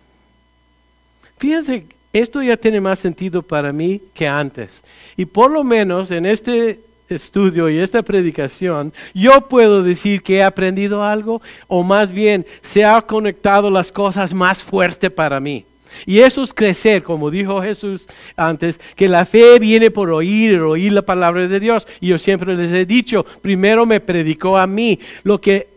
Fíjense, 1.37 1.85
esto 2.13 2.41
ya 2.41 2.55
tiene 2.55 2.79
más 2.79 2.97
sentido 2.97 3.41
para 3.41 3.73
mí 3.73 4.01
que 4.13 4.25
antes. 4.25 4.85
Y 5.17 5.25
por 5.25 5.51
lo 5.51 5.65
menos 5.65 6.11
en 6.11 6.25
este 6.25 6.79
estudio 7.09 7.69
y 7.69 7.79
esta 7.79 8.01
predicación, 8.01 8.93
yo 9.13 9.41
puedo 9.41 9.83
decir 9.83 10.21
que 10.21 10.37
he 10.37 10.43
aprendido 10.43 11.03
algo 11.03 11.41
o 11.67 11.83
más 11.83 12.11
bien 12.11 12.45
se 12.61 12.83
ha 12.85 13.01
conectado 13.01 13.69
las 13.69 13.91
cosas 13.91 14.33
más 14.33 14.63
fuerte 14.63 15.09
para 15.09 15.39
mí. 15.39 15.65
Y 16.05 16.19
eso 16.19 16.43
es 16.43 16.53
crecer, 16.53 17.03
como 17.03 17.31
dijo 17.31 17.61
Jesús 17.61 18.07
antes, 18.35 18.79
que 18.95 19.07
la 19.07 19.25
fe 19.25 19.59
viene 19.59 19.91
por 19.91 20.09
oír, 20.11 20.59
oír 20.59 20.91
la 20.91 21.01
palabra 21.01 21.47
de 21.47 21.59
Dios. 21.59 21.87
Y 22.01 22.07
yo 22.07 22.19
siempre 22.19 22.55
les 22.55 22.71
he 22.71 22.85
dicho, 22.85 23.25
primero 23.41 23.85
me 23.85 24.01
predicó 24.01 24.57
a 24.57 24.67
mí, 24.67 24.99
lo 25.23 25.39
que 25.39 25.67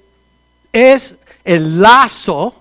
es 0.72 1.14
el 1.44 1.80
lazo, 1.80 2.54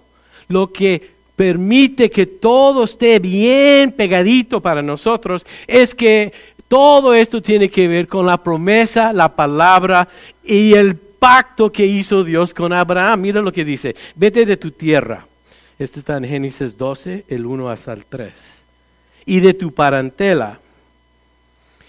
lo 0.49 0.71
que 0.71 1.17
permite 1.35 2.09
que 2.09 2.25
todo 2.25 2.83
esté 2.83 3.19
bien 3.19 3.91
pegadito 3.91 4.61
para 4.61 4.81
nosotros, 4.81 5.45
es 5.67 5.93
que 5.93 6.33
todo 6.67 7.13
esto 7.13 7.41
tiene 7.41 7.69
que 7.69 7.87
ver 7.87 8.07
con 8.07 8.25
la 8.25 8.37
promesa, 8.37 9.13
la 9.13 9.29
palabra 9.29 10.07
y 10.43 10.73
el 10.73 10.95
pacto 10.95 11.71
que 11.71 11.85
hizo 11.85 12.23
Dios 12.23 12.53
con 12.53 12.73
Abraham. 12.73 13.21
Mira 13.21 13.41
lo 13.41 13.53
que 13.53 13.63
dice, 13.63 13.95
vete 14.15 14.45
de 14.45 14.57
tu 14.57 14.71
tierra. 14.71 15.25
Este 15.79 15.99
está 15.99 16.17
en 16.17 16.25
Génesis 16.25 16.77
12, 16.77 17.25
el 17.27 17.45
1 17.45 17.69
hasta 17.69 17.93
el 17.93 18.05
3. 18.05 18.63
Y 19.25 19.39
de 19.39 19.53
tu 19.53 19.73
parentela 19.73 20.59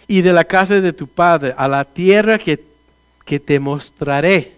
y 0.07 0.22
de 0.22 0.33
la 0.33 0.45
casa 0.45 0.81
de 0.81 0.93
tu 0.93 1.07
padre 1.07 1.55
a 1.57 1.68
la 1.68 1.85
tierra 1.85 2.39
que, 2.39 2.61
que 3.24 3.41
te 3.41 3.59
mostraré. 3.59 4.53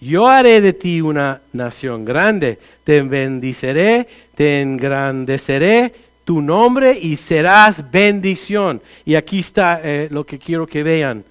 Yo 0.00 0.28
haré 0.28 0.60
de 0.60 0.72
ti 0.72 1.00
una 1.00 1.40
nación 1.52 2.04
grande, 2.04 2.58
te 2.84 3.02
bendiceré, 3.02 4.08
te 4.34 4.60
engrandeceré 4.60 5.92
tu 6.30 6.40
nombre 6.40 6.96
y 6.96 7.16
serás 7.16 7.90
bendición. 7.90 8.80
Y 9.04 9.16
aquí 9.16 9.40
está 9.40 9.80
eh, 9.82 10.06
lo 10.12 10.24
que 10.24 10.38
quiero 10.38 10.64
que 10.64 10.84
vean. 10.84 11.24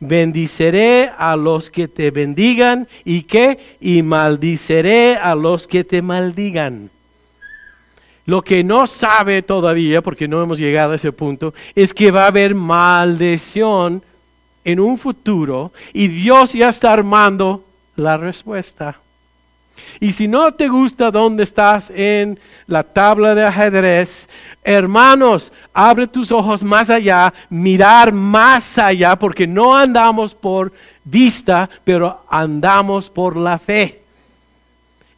Bendiceré 0.00 1.10
a 1.18 1.36
los 1.36 1.68
que 1.68 1.88
te 1.88 2.10
bendigan 2.10 2.88
y 3.04 3.24
que 3.24 3.76
y 3.82 4.00
maldiceré 4.00 5.16
a 5.16 5.34
los 5.34 5.66
que 5.66 5.84
te 5.84 6.00
maldigan. 6.00 6.88
Lo 8.24 8.40
que 8.40 8.64
no 8.64 8.86
sabe 8.86 9.42
todavía, 9.42 10.00
porque 10.00 10.26
no 10.26 10.42
hemos 10.42 10.58
llegado 10.58 10.92
a 10.92 10.96
ese 10.96 11.12
punto, 11.12 11.52
es 11.74 11.92
que 11.92 12.10
va 12.10 12.24
a 12.24 12.28
haber 12.28 12.54
maldición 12.54 14.02
en 14.64 14.80
un 14.80 14.96
futuro 14.96 15.70
y 15.92 16.08
Dios 16.08 16.54
ya 16.54 16.70
está 16.70 16.94
armando 16.94 17.62
la 17.94 18.16
respuesta. 18.16 19.00
Y 20.00 20.12
si 20.12 20.28
no 20.28 20.52
te 20.52 20.68
gusta 20.68 21.10
dónde 21.10 21.42
estás 21.42 21.90
en 21.90 22.38
la 22.66 22.82
tabla 22.82 23.34
de 23.34 23.44
ajedrez, 23.44 24.28
hermanos, 24.62 25.52
abre 25.72 26.06
tus 26.06 26.32
ojos 26.32 26.62
más 26.62 26.90
allá, 26.90 27.32
mirar 27.48 28.12
más 28.12 28.78
allá, 28.78 29.16
porque 29.16 29.46
no 29.46 29.76
andamos 29.76 30.34
por 30.34 30.72
vista, 31.04 31.70
pero 31.84 32.20
andamos 32.28 33.08
por 33.08 33.36
la 33.36 33.58
fe. 33.58 34.00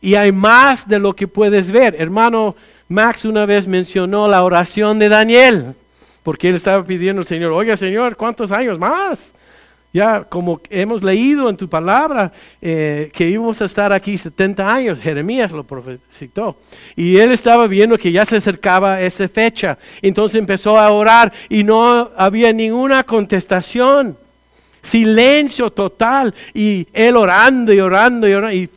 Y 0.01 0.15
hay 0.15 0.31
más 0.33 0.87
de 0.87 0.99
lo 0.99 1.15
que 1.15 1.27
puedes 1.27 1.71
ver. 1.71 1.97
Hermano 1.99 2.55
Max 2.89 3.25
una 3.25 3.47
vez 3.47 3.67
mencionó 3.67 4.29
la 4.29 4.43
oración 4.43 4.99
de 4.99 5.09
Daniel, 5.09 5.75
porque 6.23 6.49
él 6.49 6.55
estaba 6.55 6.85
pidiendo 6.85 7.21
al 7.21 7.27
Señor, 7.27 7.53
oiga 7.53 7.77
Señor, 7.77 8.17
¿cuántos 8.17 8.51
años 8.51 8.79
más? 8.79 9.35
Ya 9.93 10.23
como 10.25 10.61
hemos 10.69 11.03
leído 11.03 11.49
en 11.49 11.57
tu 11.57 11.69
palabra 11.69 12.31
eh, 12.61 13.11
que 13.13 13.29
íbamos 13.29 13.61
a 13.63 13.65
estar 13.65 13.93
aquí 13.93 14.19
70 14.19 14.71
años, 14.71 15.01
Jeremías 15.01 15.51
lo 15.51 15.65
profetizó. 15.65 16.57
Y 16.95 17.17
él 17.17 17.33
estaba 17.33 17.67
viendo 17.67 17.97
que 17.97 18.13
ya 18.13 18.27
se 18.27 18.37
acercaba 18.37 19.01
esa 19.01 19.29
fecha. 19.29 19.79
Entonces 20.03 20.39
empezó 20.39 20.79
a 20.79 20.91
orar 20.91 21.33
y 21.49 21.65
no 21.65 22.11
había 22.17 22.53
ninguna 22.53 23.03
contestación. 23.05 24.17
Silencio 24.83 25.71
total. 25.71 26.35
Y 26.53 26.87
él 26.93 27.17
orando 27.17 27.73
y 27.73 27.81
orando 27.81 28.29
y 28.29 28.33
orando. 28.35 28.55
Y 28.55 28.69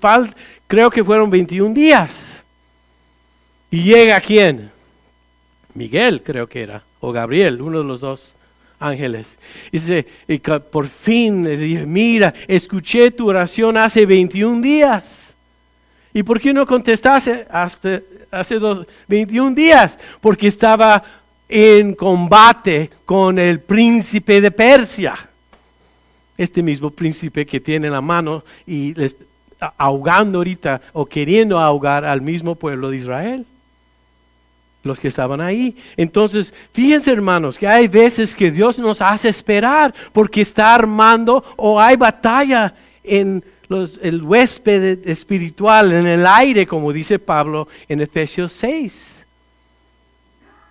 creo 0.68 0.90
que 0.90 1.04
fueron 1.04 1.30
21 1.30 1.74
días. 1.74 2.42
Y 3.70 3.84
llega 3.84 4.20
quién? 4.22 4.72
Miguel 5.74 6.22
creo 6.24 6.48
que 6.48 6.62
era. 6.64 6.84
O 7.00 7.12
Gabriel, 7.12 7.62
uno 7.62 7.80
de 7.80 7.86
los 7.86 8.00
dos 8.02 8.34
ángeles. 8.82 9.38
Y 9.72 9.80
dice, 9.80 10.08
y 10.28 10.40
por 10.40 10.88
fin 10.88 11.44
mira, 11.88 12.34
escuché 12.48 13.12
tu 13.12 13.30
oración 13.30 13.78
hace 13.78 14.06
21 14.06 14.62
días. 14.62 15.36
¿Y 16.14 16.24
por 16.24 16.42
qué 16.42 16.52
no 16.52 16.66
contestaste 16.66 17.46
hasta 17.50 18.02
hace 18.32 18.60
dos, 18.60 18.86
21 19.08 19.56
días? 19.56 19.98
Porque 20.20 20.48
estaba 20.48 21.02
en 21.48 21.94
combate 21.94 22.90
con 23.06 23.40
el 23.40 23.62
príncipe 23.62 24.42
de 24.42 24.52
Persia. 24.52 25.16
Este 26.38 26.62
mismo 26.62 26.90
príncipe 26.90 27.46
que 27.46 27.60
tiene 27.60 27.90
la 27.90 28.02
mano 28.02 28.44
y 28.66 28.94
les, 28.96 29.16
ahogando 29.78 30.40
ahorita 30.40 30.82
o 30.94 31.06
queriendo 31.06 31.60
ahogar 31.60 32.04
al 32.04 32.22
mismo 32.22 32.56
pueblo 32.56 32.90
de 32.90 32.98
Israel 32.98 33.46
los 34.84 35.00
que 35.00 35.08
estaban 35.08 35.42
ahí. 35.42 35.76
Entonces, 35.98 36.54
fíjense 36.74 37.12
hermanos, 37.12 37.58
que 37.58 37.68
hay 37.68 37.88
veces 37.88 38.36
que 38.36 38.52
Dios 38.52 38.80
nos 38.80 39.02
hace 39.02 39.30
esperar 39.30 39.94
porque 40.12 40.42
está 40.42 40.74
armando 40.74 41.44
o 41.58 41.80
hay 41.80 41.96
batalla 41.96 42.74
en 43.04 43.44
los, 43.68 44.00
el 44.02 44.22
huésped 44.22 45.08
espiritual, 45.08 45.92
en 45.94 46.08
el 46.08 46.26
aire, 46.26 46.66
como 46.66 46.92
dice 46.92 47.20
Pablo 47.20 47.68
en 47.88 48.02
Efesios 48.02 48.52
6. 48.54 49.20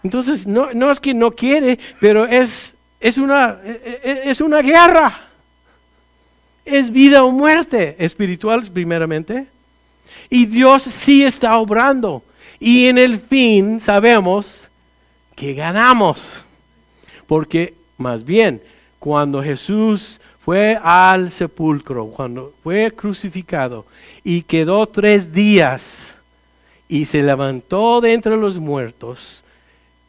Entonces, 0.03 0.47
no, 0.47 0.73
no 0.73 0.91
es 0.91 1.01
que 1.01 1.15
no 1.15 1.31
quiere, 1.31 1.79
pero 2.01 2.27
es, 2.27 2.75
es, 3.01 3.19
una, 3.19 3.59
es 3.65 4.41
una 4.41 4.63
guerra. 4.63 5.27
Es 6.65 6.91
vida 6.91 7.25
o 7.25 7.33
muerte 7.33 7.97
espiritual 7.99 8.71
primeramente. 8.71 9.47
Y 10.29 10.47
Dios 10.47 10.83
sí 10.83 11.25
está 11.25 11.57
obrando. 11.59 12.23
Y 12.61 12.87
en 12.87 12.99
el 12.99 13.19
fin 13.19 13.81
sabemos 13.81 14.69
que 15.35 15.55
ganamos. 15.55 16.41
Porque 17.27 17.75
más 17.97 18.23
bien, 18.23 18.63
cuando 18.99 19.43
Jesús 19.43 20.21
fue 20.45 20.79
al 20.83 21.33
sepulcro, 21.33 22.07
cuando 22.07 22.53
fue 22.63 22.93
crucificado 22.93 23.87
y 24.23 24.43
quedó 24.43 24.87
tres 24.87 25.33
días 25.33 26.15
y 26.89 27.07
se 27.07 27.23
levantó 27.23 28.01
de 28.03 28.13
entre 28.13 28.37
los 28.37 28.59
muertos, 28.59 29.43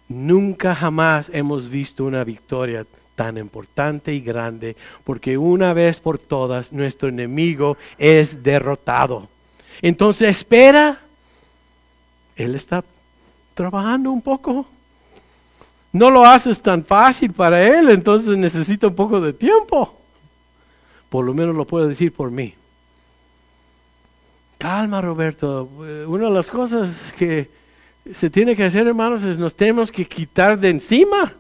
nunca 0.10 0.76
jamás 0.76 1.30
hemos 1.34 1.70
visto 1.70 2.04
una 2.04 2.24
victoria 2.24 2.86
tan 3.16 3.38
importante 3.38 4.14
y 4.14 4.20
grande, 4.20 4.76
porque 5.04 5.38
una 5.38 5.74
vez 5.74 6.00
por 6.00 6.18
todas 6.18 6.74
nuestro 6.74 7.08
enemigo 7.08 7.78
es 7.98 8.44
derrotado. 8.44 9.30
Entonces 9.82 10.30
espera 10.30 11.00
Él 12.44 12.56
está 12.56 12.84
trabajando 13.54 14.12
un 14.12 14.22
poco. 14.22 14.66
No 15.94 16.10
lo 16.10 16.26
haces 16.26 16.62
tan 16.62 16.84
fácil 16.84 17.34
para 17.34 17.62
Él, 17.62 17.90
entonces 17.90 18.38
necesita 18.38 18.88
un 18.88 18.96
poco 18.96 19.20
de 19.20 19.34
tiempo. 19.34 19.98
Por 21.10 21.26
lo 21.26 21.34
menos 21.34 21.56
lo 21.56 21.66
puedo 21.66 21.88
decir 21.88 22.14
por 22.14 22.32
mí. 22.32 22.56
Calma, 24.58 25.02
Roberto. 25.02 25.68
Una 26.08 26.26
de 26.26 26.32
las 26.32 26.50
cosas 26.50 27.14
que 27.18 27.50
se 28.14 28.30
tiene 28.30 28.56
que 28.56 28.64
hacer, 28.64 28.88
hermanos, 28.88 29.24
es 29.24 29.38
nos 29.38 29.56
tenemos 29.56 29.92
que 29.92 30.06
quitar 30.06 30.58
de 30.58 30.70
encima. 30.70 31.34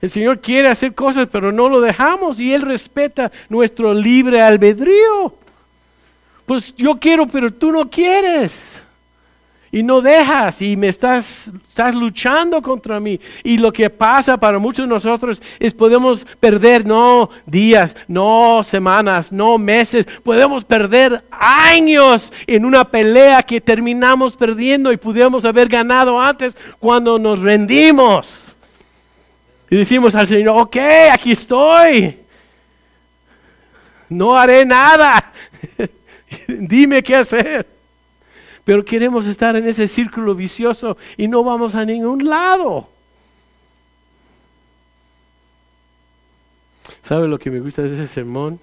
El 0.00 0.10
Señor 0.10 0.40
quiere 0.40 0.68
hacer 0.68 0.94
cosas, 0.94 1.28
pero 1.30 1.52
no 1.52 1.68
lo 1.68 1.80
dejamos 1.80 2.40
y 2.40 2.52
Él 2.54 2.62
respeta 2.62 3.30
nuestro 3.48 3.92
libre 3.92 4.40
albedrío. 4.40 5.34
Pues 6.46 6.74
yo 6.76 6.98
quiero, 6.98 7.26
pero 7.26 7.52
tú 7.52 7.72
no 7.72 7.90
quieres 7.90 8.83
y 9.74 9.82
no 9.82 10.00
dejas 10.00 10.62
y 10.62 10.76
me 10.76 10.86
estás, 10.86 11.50
estás 11.68 11.96
luchando 11.96 12.62
contra 12.62 13.00
mí. 13.00 13.18
Y 13.42 13.58
lo 13.58 13.72
que 13.72 13.90
pasa 13.90 14.36
para 14.36 14.60
muchos 14.60 14.84
de 14.84 14.94
nosotros 14.94 15.42
es 15.58 15.74
podemos 15.74 16.24
perder 16.38 16.86
no 16.86 17.28
días, 17.44 17.96
no 18.06 18.62
semanas, 18.62 19.32
no 19.32 19.58
meses, 19.58 20.06
podemos 20.22 20.64
perder 20.64 21.24
años 21.32 22.32
en 22.46 22.64
una 22.64 22.88
pelea 22.88 23.42
que 23.42 23.60
terminamos 23.60 24.36
perdiendo 24.36 24.92
y 24.92 24.96
pudiéramos 24.96 25.44
haber 25.44 25.66
ganado 25.66 26.20
antes 26.20 26.56
cuando 26.78 27.18
nos 27.18 27.40
rendimos. 27.40 28.56
Y 29.68 29.74
decimos 29.74 30.14
al 30.14 30.28
Señor, 30.28 30.56
ok, 30.56 30.76
aquí 31.10 31.32
estoy. 31.32 32.16
No 34.08 34.36
haré 34.36 34.64
nada. 34.64 35.32
Dime 36.46 37.02
qué 37.02 37.16
hacer 37.16 37.74
pero 38.64 38.84
queremos 38.84 39.26
estar 39.26 39.54
en 39.56 39.68
ese 39.68 39.86
círculo 39.86 40.34
vicioso 40.34 40.96
y 41.16 41.28
no 41.28 41.44
vamos 41.44 41.74
a 41.74 41.84
ningún 41.84 42.24
lado. 42.24 42.88
¿Sabe 47.02 47.28
lo 47.28 47.38
que 47.38 47.50
me 47.50 47.60
gusta 47.60 47.82
de 47.82 47.94
ese 47.94 48.12
sermón? 48.12 48.58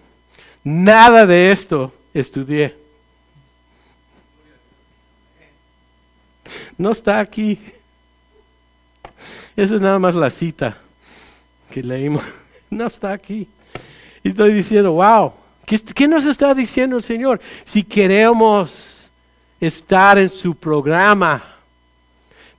Nada 0.64 1.26
de 1.28 1.52
esto 1.52 1.94
estudié. 2.14 2.76
No 6.78 6.92
está 6.92 7.20
aquí. 7.20 7.60
Eso 9.56 9.76
es 9.76 9.82
nada 9.82 10.00
más 10.00 10.16
la 10.16 10.30
cita 10.30 10.78
que 11.70 11.84
leímos. 11.84 12.24
No 12.72 12.88
está 12.88 13.12
aquí. 13.12 13.50
Y 14.24 14.30
estoy 14.30 14.54
diciendo, 14.54 14.94
wow, 14.94 15.34
¿qué, 15.66 15.78
¿qué, 15.78 16.08
nos 16.08 16.24
está 16.24 16.54
diciendo 16.54 16.96
el 16.96 17.04
Señor? 17.04 17.42
Si 17.66 17.84
queremos 17.84 19.01
estar 19.62 20.18
en 20.18 20.30
su 20.30 20.56
programa. 20.56 21.44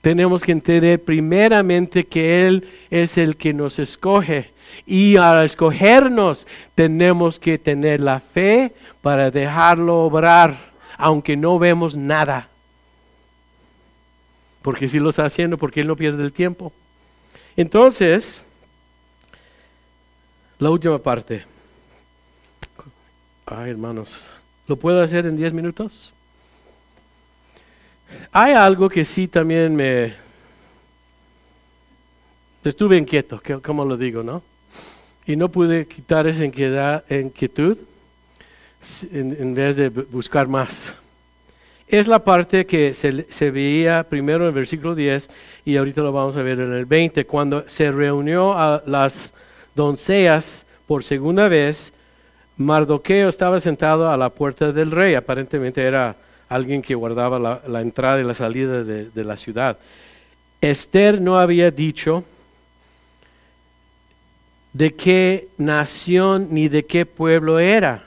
Tenemos 0.01 0.43
que 0.43 0.53
entender 0.53 1.03
primeramente 1.03 2.05
que 2.05 2.47
Él 2.47 2.67
es 2.91 3.19
el 3.19 3.37
que 3.37 3.53
nos 3.53 3.79
escoge. 3.79 4.51
Y 4.87 5.17
al 5.17 5.45
escogernos 5.45 6.47
tenemos 6.75 7.39
que 7.39 7.59
tener 7.59 8.01
la 8.01 8.21
fe 8.21 8.73
para 9.03 9.31
dejarlo 9.31 10.01
obrar, 10.01 10.57
aunque 10.97 11.37
no 11.37 11.59
vemos 11.59 11.95
nada. 11.95 12.49
Porque 14.63 14.89
si 14.89 14.99
lo 14.99 15.11
está 15.11 15.27
haciendo, 15.27 15.59
porque 15.59 15.81
Él 15.81 15.89
no 15.89 15.97
pierde 15.97 16.23
el 16.23 16.33
tiempo. 16.33 16.73
Entonces, 17.57 18.43
la 20.59 20.71
última 20.71 20.99
parte. 20.99 21.45
Ay, 23.47 23.71
hermanos, 23.71 24.11
¿lo 24.67 24.77
puedo 24.77 25.03
hacer 25.03 25.27
en 25.27 25.37
10 25.37 25.53
minutos? 25.53 26.13
Hay 28.33 28.53
algo 28.53 28.89
que 28.89 29.05
sí 29.05 29.29
también 29.29 29.75
me... 29.75 30.15
Estuve 32.65 32.97
inquieto, 32.97 33.43
como 33.63 33.85
lo 33.85 33.97
digo, 33.97 34.23
¿no? 34.23 34.43
Y 35.27 35.37
no 35.37 35.49
pude 35.49 35.87
quitar 35.87 36.27
esa 36.27 36.45
inquietud 36.45 37.77
en, 39.13 39.55
vez 39.55 39.77
de 39.77 39.89
buscar 39.89 40.49
más. 40.49 40.95
Es 41.89 42.07
la 42.07 42.21
parte 42.21 42.65
que 42.65 42.95
se, 42.95 43.27
se, 43.31 43.51
veía 43.51 44.05
primero 44.05 44.45
en 44.45 44.49
el 44.49 44.55
versículo 44.55 44.95
10 44.95 45.29
y 45.65 45.77
ahorita 45.77 46.03
lo 46.03 46.13
vamos 46.13 46.37
a 46.37 46.43
ver 46.43 46.61
en 46.61 46.73
el 46.73 46.87
20, 46.87 47.27
cuando 47.27 47.69
se 47.69 47.91
reunió 47.91 48.57
a 48.57 48.83
las 48.87 49.35
doncellas 49.75 50.65
por 50.87 51.05
segunda 51.05 51.49
vez, 51.49 51.93
Mardoqueo 52.57 53.29
estaba 53.29 53.61
sentado 53.61 54.11
a 54.11 54.17
la 54.17 54.31
puerta 54.31 54.73
del 54.73 54.91
rey, 54.91 55.15
aparentemente 55.15 55.83
era 55.83 56.17
alguien 56.55 56.83
que 56.83 56.95
guardaba 56.95 57.61
la, 57.67 57.81
entrada 57.81 58.21
y 58.21 58.25
la 58.25 58.35
salida 58.35 58.85
de, 58.85 59.25
la 59.25 59.37
ciudad. 59.37 59.79
Esther 60.61 61.21
no 61.21 61.39
había 61.39 61.71
dicho 61.71 62.25
de 64.73 64.95
qué 64.95 65.49
nación 65.59 66.49
ni 66.51 66.69
de 66.69 66.85
qué 66.85 67.07
pueblo 67.07 67.59
era, 67.59 68.05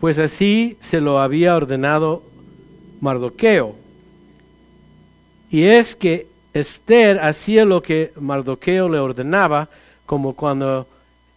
pues 0.00 0.18
así 0.18 0.76
se 0.80 1.00
lo 1.00 1.18
había 1.18 1.56
ordenado 1.56 2.22
Mardoqueo. 3.00 3.74
Y 5.50 5.64
es 5.64 5.96
que 5.96 6.26
Esther 6.54 7.18
hacía 7.20 7.64
lo 7.64 7.82
que 7.82 8.12
Mardoqueo 8.18 8.88
le 8.88 8.98
ordenaba, 8.98 9.68
como 10.06 10.34
cuando 10.34 10.86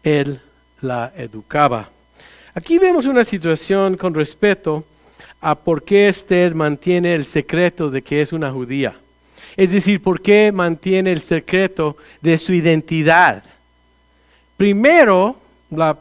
él 0.03 0.39
la 0.81 1.11
educaba. 1.15 1.89
Aquí 2.55 2.77
vemos 2.77 3.05
una 3.05 3.23
situación 3.23 3.97
con 3.97 4.13
respeto 4.13 4.83
a 5.43 5.55
por 5.55 5.83
qué 5.83 6.07
Esther 6.07 6.55
mantiene 6.55 7.13
el 7.13 7.25
secreto 7.25 7.89
de 7.91 8.01
que 8.01 8.21
es 8.21 8.31
una 8.31 8.49
judía. 8.49 8.95
Es 9.57 9.71
decir, 9.73 10.01
por 10.01 10.21
qué 10.21 10.53
mantiene 10.53 11.11
el 11.11 11.19
secreto 11.19 11.97
de 12.21 12.37
su 12.37 12.53
identidad. 12.53 13.43
Primero, 14.55 15.35
la, 15.69 15.97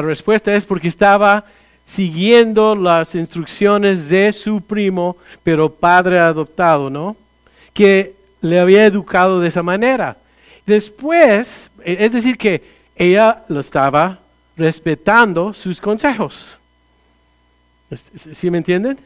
respuesta 0.00 0.56
es 0.56 0.64
porque 0.64 0.88
estaba 0.88 1.44
siguiendo 1.84 2.74
las 2.74 3.14
instrucciones 3.14 4.08
de 4.08 4.32
su 4.32 4.62
primo, 4.62 5.18
pero 5.44 5.70
padre 5.70 6.18
adoptado, 6.18 6.88
¿no? 6.88 7.16
Que 7.74 8.14
le 8.40 8.58
había 8.58 8.86
educado 8.86 9.40
de 9.40 9.48
esa 9.48 9.62
manera. 9.62 10.16
Después, 10.64 11.70
es 11.84 12.12
decir, 12.12 12.38
que 12.38 12.62
ella 12.96 13.42
lo 13.48 13.60
estaba 13.60 14.20
respetando 14.56 15.52
sus 15.52 15.80
consejos. 15.82 16.59
¿Sí 18.34 18.50
me 18.50 18.58
entienden? 18.58 18.98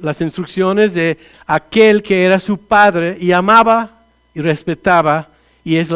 Las 0.00 0.20
instrucciones 0.20 0.94
de 0.94 1.18
aquel 1.46 2.02
que 2.02 2.24
era 2.24 2.40
su 2.40 2.58
padre 2.58 3.16
y 3.20 3.32
amaba 3.32 3.90
y 4.34 4.40
respetaba, 4.40 5.28
y 5.64 5.76
es 5.76 5.92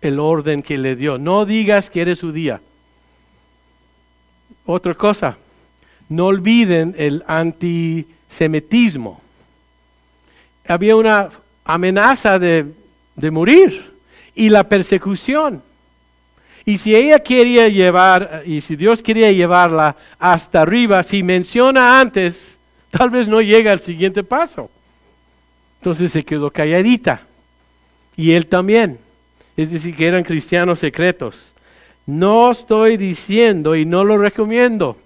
el 0.00 0.18
orden 0.18 0.62
que 0.62 0.76
le 0.76 0.96
dio. 0.96 1.18
No 1.18 1.46
digas 1.46 1.88
que 1.90 2.02
eres 2.02 2.20
judía. 2.20 2.60
Otra 4.66 4.94
cosa, 4.94 5.38
no 6.08 6.26
olviden 6.26 6.94
el 6.98 7.24
antisemitismo. 7.26 9.20
Había 10.66 10.96
una 10.96 11.30
amenaza 11.64 12.38
de, 12.38 12.66
de 13.16 13.30
morir 13.30 13.92
y 14.34 14.50
la 14.50 14.64
persecución. 14.64 15.62
Y 16.68 16.76
si 16.76 16.94
ella 16.94 17.18
quería 17.18 17.66
llevar, 17.68 18.42
y 18.44 18.60
si 18.60 18.76
Dios 18.76 19.02
quería 19.02 19.32
llevarla 19.32 19.96
hasta 20.18 20.60
arriba, 20.60 21.02
si 21.02 21.22
menciona 21.22 21.98
antes, 21.98 22.58
tal 22.90 23.08
vez 23.08 23.26
no 23.26 23.40
llega 23.40 23.72
al 23.72 23.80
siguiente 23.80 24.22
paso. 24.22 24.68
Entonces 25.80 26.12
se 26.12 26.22
quedó 26.22 26.50
calladita. 26.50 27.22
Y 28.18 28.32
él 28.32 28.46
también. 28.48 28.98
Es 29.56 29.70
decir, 29.70 29.96
que 29.96 30.08
eran 30.08 30.22
cristianos 30.22 30.80
secretos. 30.80 31.54
No 32.04 32.50
estoy 32.50 32.98
diciendo 32.98 33.74
y 33.74 33.86
no 33.86 34.04
lo 34.04 34.18
recomiendo. 34.18 34.98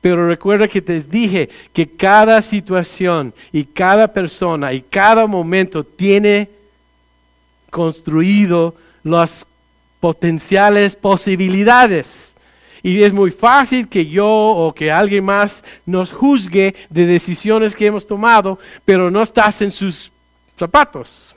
Pero 0.00 0.26
recuerda 0.26 0.66
que 0.66 0.80
te 0.80 0.98
dije 0.98 1.50
que 1.74 1.90
cada 1.90 2.40
situación 2.40 3.34
y 3.52 3.64
cada 3.64 4.08
persona 4.08 4.72
y 4.72 4.80
cada 4.80 5.26
momento 5.26 5.84
tiene 5.84 6.48
construido 7.68 8.74
las 9.04 9.46
potenciales 10.00 10.96
posibilidades. 10.96 12.34
Y 12.82 13.02
es 13.02 13.12
muy 13.12 13.30
fácil 13.30 13.88
que 13.88 14.06
yo 14.06 14.28
o 14.28 14.72
que 14.72 14.92
alguien 14.92 15.24
más 15.24 15.64
nos 15.84 16.12
juzgue 16.12 16.74
de 16.88 17.06
decisiones 17.06 17.74
que 17.74 17.86
hemos 17.86 18.06
tomado, 18.06 18.58
pero 18.84 19.10
no 19.10 19.22
estás 19.22 19.60
en 19.62 19.72
sus 19.72 20.12
zapatos. 20.56 21.34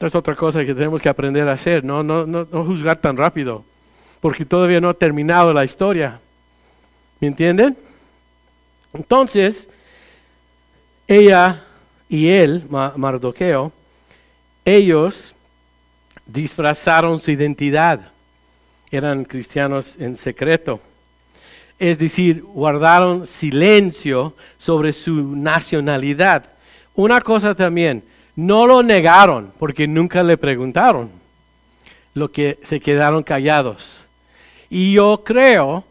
Es 0.00 0.14
otra 0.14 0.34
cosa 0.34 0.64
que 0.64 0.74
tenemos 0.74 1.02
que 1.02 1.10
aprender 1.10 1.46
a 1.46 1.52
hacer, 1.52 1.84
no, 1.84 2.02
no, 2.02 2.24
no, 2.24 2.46
no 2.50 2.64
juzgar 2.64 2.96
tan 2.98 3.16
rápido, 3.18 3.62
porque 4.20 4.46
todavía 4.46 4.80
no 4.80 4.88
ha 4.88 4.94
terminado 4.94 5.52
la 5.52 5.64
historia. 5.64 6.18
¿Me 7.20 7.28
entienden? 7.28 7.76
Entonces, 8.94 9.68
ella 11.06 11.62
y 12.08 12.28
él, 12.28 12.64
Mardoqueo, 12.70 13.72
ellos 14.64 15.34
disfrazaron 16.32 17.18
su 17.18 17.30
identidad. 17.30 18.00
Eran 18.90 19.24
cristianos 19.24 19.96
en 19.98 20.16
secreto. 20.16 20.80
Es 21.78 21.98
decir, 21.98 22.42
guardaron 22.42 23.26
silencio 23.26 24.34
sobre 24.58 24.92
su 24.92 25.36
nacionalidad. 25.36 26.44
una 26.94 27.20
cosa 27.20 27.54
también, 27.54 28.02
no 28.36 28.66
lo 28.66 28.82
negaron 28.82 29.52
porque 29.58 29.86
nunca 29.86 30.22
le 30.22 30.36
preguntaron, 30.36 31.10
lo 32.14 32.30
que 32.30 32.58
se 32.62 32.80
quedaron 32.80 33.22
callados. 33.22 34.06
Y 34.68 34.92
yo 34.92 35.22
creo 35.24 35.84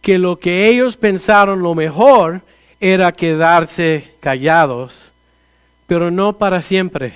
que 0.00 0.18
lo 0.18 0.38
que 0.38 0.68
ellos 0.68 0.96
pensaron 0.96 1.62
lo 1.62 1.74
mejor 1.74 2.40
era 2.80 3.12
quedarse 3.12 4.14
callados, 4.20 5.12
pero 5.86 6.10
no 6.10 6.34
para 6.38 6.62
siempre, 6.62 7.14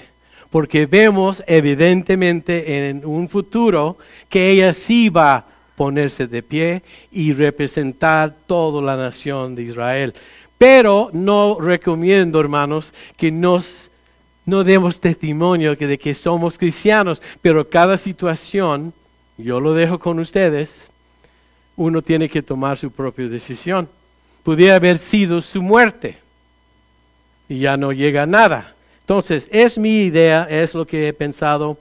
porque 0.51 0.86
vemos 0.86 1.42
evidentemente 1.46 2.88
en 2.88 3.05
un 3.05 3.28
futuro 3.28 3.99
que 4.28 4.51
ella 4.51 4.72
sí 4.72 5.09
va 5.09 5.34
a 5.36 5.44
ponerse 5.76 6.26
de 6.26 6.42
pie 6.42 6.82
y 7.12 7.32
representar 7.32 8.34
toda 8.46 8.82
la 8.82 8.96
nación 8.96 9.55
de 9.55 9.62
Israel. 9.62 10.14
Pero 10.57 11.11
no 11.12 11.59
recomiendo, 11.61 12.40
hermanos, 12.40 12.92
que 13.16 13.30
nos 13.30 13.88
no 14.49 14.64
demos 14.64 14.99
testimonio 14.99 15.76
de 15.76 15.99
que 15.99 16.14
somos 16.14 16.57
cristianos, 16.57 17.20
pero 17.42 17.68
cada 17.68 17.99
situación, 17.99 18.94
yo 19.36 19.61
lo 19.61 19.74
dejo 19.74 19.99
con 19.99 20.18
ustedes, 20.20 20.90
uno 21.76 22.01
tiene 22.01 22.30
que 22.30 22.40
tomar 22.40 22.78
su 22.78 22.90
propia 22.90 23.28
decisión. 23.28 23.90
Pudiera 24.42 24.76
haber 24.76 24.99
sido 24.99 25.42
su 25.42 25.61
muerte 25.61 26.16
y 27.46 27.59
ya 27.59 27.76
no 27.76 27.92
llega 27.92 28.22
a 28.22 28.26
nada. 28.26 28.74
Entonces, 29.09 29.48
es 29.50 29.78
mi 29.78 30.02
idea, 30.02 30.46
es 30.50 30.74
lo 30.74 30.86
que 30.86 31.09
he 31.09 31.12
pensado. 31.14 31.78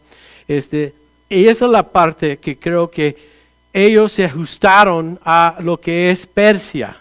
Este, 0.47 0.93
y 1.28 1.45
esa 1.45 1.65
es 1.65 1.71
la 1.71 1.84
parte 1.84 2.38
que 2.38 2.57
creo 2.57 2.89
que 2.89 3.17
ellos 3.73 4.13
se 4.13 4.23
ajustaron 4.23 5.19
a 5.25 5.57
lo 5.59 5.78
que 5.78 6.09
es 6.09 6.25
Persia. 6.25 6.95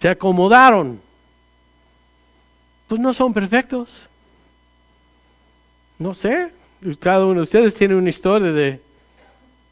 Se 0.00 0.10
acomodaron. 0.10 1.00
Pues 2.86 3.00
no 3.00 3.12
son 3.12 3.34
perfectos. 3.34 3.88
No 5.98 6.14
sé, 6.14 6.52
cada 7.00 7.24
uno 7.24 7.34
de 7.34 7.42
ustedes 7.42 7.74
tiene 7.74 7.96
una 7.96 8.10
historia 8.10 8.52
de, 8.52 8.80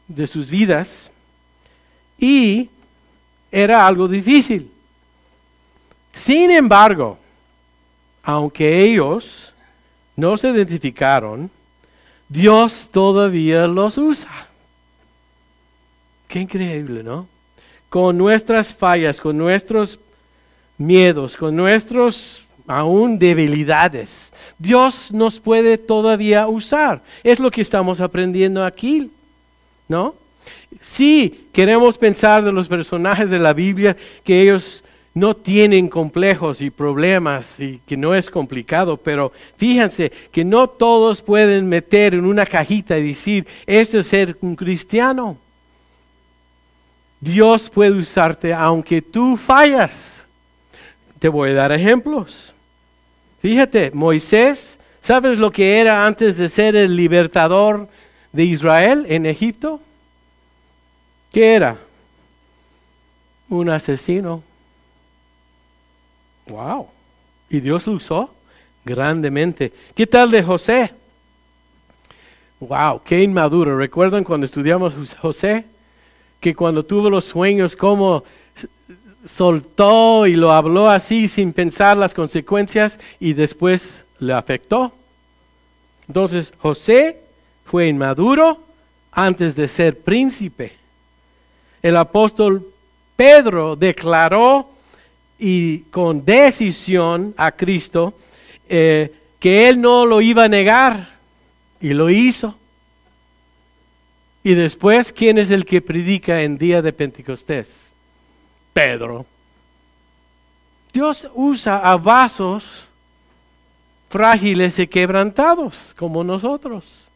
de 0.09 0.27
sus 0.27 0.49
vidas 0.49 1.09
y 2.19 2.69
era 3.49 3.87
algo 3.87 4.09
difícil. 4.09 4.69
Sin 6.11 6.51
embargo, 6.51 7.17
aunque 8.21 8.83
ellos 8.83 9.50
no 10.21 10.37
se 10.37 10.49
identificaron, 10.49 11.49
Dios 12.29 12.89
todavía 12.91 13.65
los 13.65 13.97
usa. 13.97 14.47
Qué 16.27 16.39
increíble, 16.39 17.01
¿no? 17.01 17.27
Con 17.89 18.19
nuestras 18.19 18.73
fallas, 18.73 19.19
con 19.19 19.35
nuestros 19.35 19.99
miedos, 20.77 21.35
con 21.35 21.55
nuestros 21.55 22.43
aún 22.67 23.17
debilidades, 23.17 24.31
Dios 24.59 25.11
nos 25.11 25.39
puede 25.39 25.79
todavía 25.79 26.47
usar. 26.47 27.01
Es 27.23 27.39
lo 27.39 27.49
que 27.49 27.61
estamos 27.61 27.99
aprendiendo 27.99 28.63
aquí, 28.63 29.09
¿no? 29.87 30.13
Sí, 30.79 31.47
queremos 31.51 31.97
pensar 31.97 32.45
de 32.45 32.51
los 32.51 32.67
personajes 32.67 33.29
de 33.31 33.39
la 33.39 33.53
Biblia 33.53 33.97
que 34.23 34.41
ellos 34.43 34.83
no 35.13 35.35
tienen 35.35 35.89
complejos 35.89 36.61
y 36.61 36.69
problemas 36.69 37.59
y 37.59 37.81
que 37.85 37.97
no 37.97 38.15
es 38.15 38.29
complicado, 38.29 38.95
pero 38.95 39.31
fíjense 39.57 40.11
que 40.31 40.45
no 40.45 40.67
todos 40.67 41.21
pueden 41.21 41.67
meter 41.67 42.13
en 42.13 42.25
una 42.25 42.45
cajita 42.45 42.97
y 42.97 43.09
decir, 43.09 43.45
esto 43.65 43.99
es 43.99 44.07
ser 44.07 44.37
un 44.41 44.55
cristiano. 44.55 45.37
Dios 47.19 47.69
puede 47.69 47.91
usarte 47.91 48.53
aunque 48.53 49.01
tú 49.01 49.35
fallas. 49.35 50.25
Te 51.19 51.27
voy 51.27 51.51
a 51.51 51.55
dar 51.55 51.71
ejemplos. 51.71 52.53
Fíjate, 53.41 53.91
Moisés, 53.91 54.79
¿sabes 55.01 55.37
lo 55.37 55.51
que 55.51 55.79
era 55.79 56.07
antes 56.07 56.37
de 56.37 56.47
ser 56.47 56.75
el 56.75 56.95
libertador 56.95 57.89
de 58.31 58.45
Israel 58.45 59.05
en 59.09 59.25
Egipto? 59.25 59.81
¿Qué 61.33 61.53
era? 61.53 61.77
Un 63.49 63.69
asesino. 63.69 64.41
Wow. 66.47 66.87
Y 67.49 67.59
Dios 67.59 67.87
lo 67.87 67.93
usó 67.93 68.33
grandemente. 68.83 69.71
¿Qué 69.95 70.07
tal 70.07 70.31
de 70.31 70.43
José? 70.43 70.91
Wow, 72.59 73.01
qué 73.03 73.21
inmaduro. 73.21 73.77
¿Recuerdan 73.77 74.23
cuando 74.23 74.45
estudiamos 74.45 74.93
José? 75.19 75.65
Que 76.39 76.55
cuando 76.55 76.83
tuvo 76.83 77.09
los 77.09 77.25
sueños, 77.25 77.75
cómo 77.75 78.23
soltó 79.25 80.25
y 80.25 80.33
lo 80.33 80.51
habló 80.51 80.89
así 80.89 81.27
sin 81.27 81.53
pensar 81.53 81.95
las 81.97 82.13
consecuencias 82.13 82.99
y 83.19 83.33
después 83.33 84.05
le 84.19 84.33
afectó. 84.33 84.93
Entonces 86.07 86.53
José 86.59 87.21
fue 87.65 87.87
inmaduro 87.87 88.59
antes 89.11 89.55
de 89.55 89.67
ser 89.67 89.99
príncipe 89.99 90.81
el 91.81 91.97
apóstol 91.97 92.67
Pedro 93.15 93.75
declaró 93.75 94.69
y 95.41 95.79
con 95.91 96.23
decisión 96.23 97.33
a 97.35 97.51
Cristo 97.51 98.13
eh, 98.69 99.11
que 99.39 99.67
él 99.67 99.81
no 99.81 100.05
lo 100.05 100.21
iba 100.21 100.45
a 100.45 100.47
negar 100.47 101.09
y 101.81 101.93
lo 101.93 102.09
hizo. 102.09 102.55
Y 104.43 104.53
después, 104.53 105.11
¿quién 105.11 105.37
es 105.37 105.49
el 105.49 105.65
que 105.65 105.81
predica 105.81 106.41
en 106.43 106.57
día 106.57 106.81
de 106.81 106.93
Pentecostés? 106.93 107.91
Pedro. 108.71 109.25
Dios 110.93 111.27
usa 111.33 111.77
a 111.77 111.97
vasos 111.97 112.63
frágiles 114.09 114.77
y 114.77 114.87
quebrantados 114.87 115.93
como 115.97 116.23
nosotros. 116.23 117.07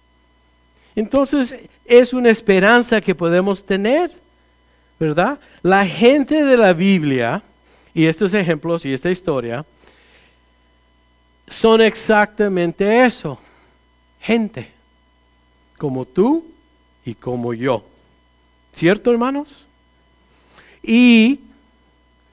Entonces 0.96 1.56
es 1.86 2.14
una 2.14 2.30
esperanza 2.30 3.02
que 3.02 3.14
podemos 3.14 3.64
tener 3.64 4.12
¿verdad? 5.00 5.40
La 5.62 5.86
gente 5.86 6.44
de 6.44 6.58
la 6.58 6.74
Biblia, 6.74 7.42
y 7.96 8.06
estos 8.06 8.36
ejemplos 8.36 8.86
y 8.86 8.94
esta 8.94 9.10
historia, 9.10 9.66
son 11.48 11.82
exactamente 11.82 13.04
eso, 13.04 13.40
gente, 14.20 14.70
como 15.78 16.06
tú 16.06 16.46
y 17.04 17.16
como 17.16 17.54
yo. 17.56 17.84
¿Cierto, 18.74 19.12
hermanos? 19.12 19.66
Y 20.84 21.40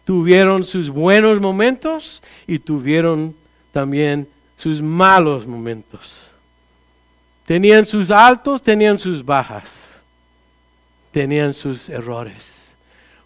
tuvieron 0.04 0.64
sus 0.64 0.90
buenos 0.90 1.40
momentos 1.40 2.22
y 2.46 2.58
tuvieron 2.58 3.34
también 3.72 4.28
sus 4.58 4.82
malos 4.82 5.46
momentos. 5.46 6.24
Tenían 7.46 7.86
sus 7.86 8.10
altos, 8.10 8.62
tenían 8.62 8.98
sus 8.98 9.24
bajas 9.24 9.92
tenían 11.12 11.52
sus 11.54 11.88
errores. 11.88 12.61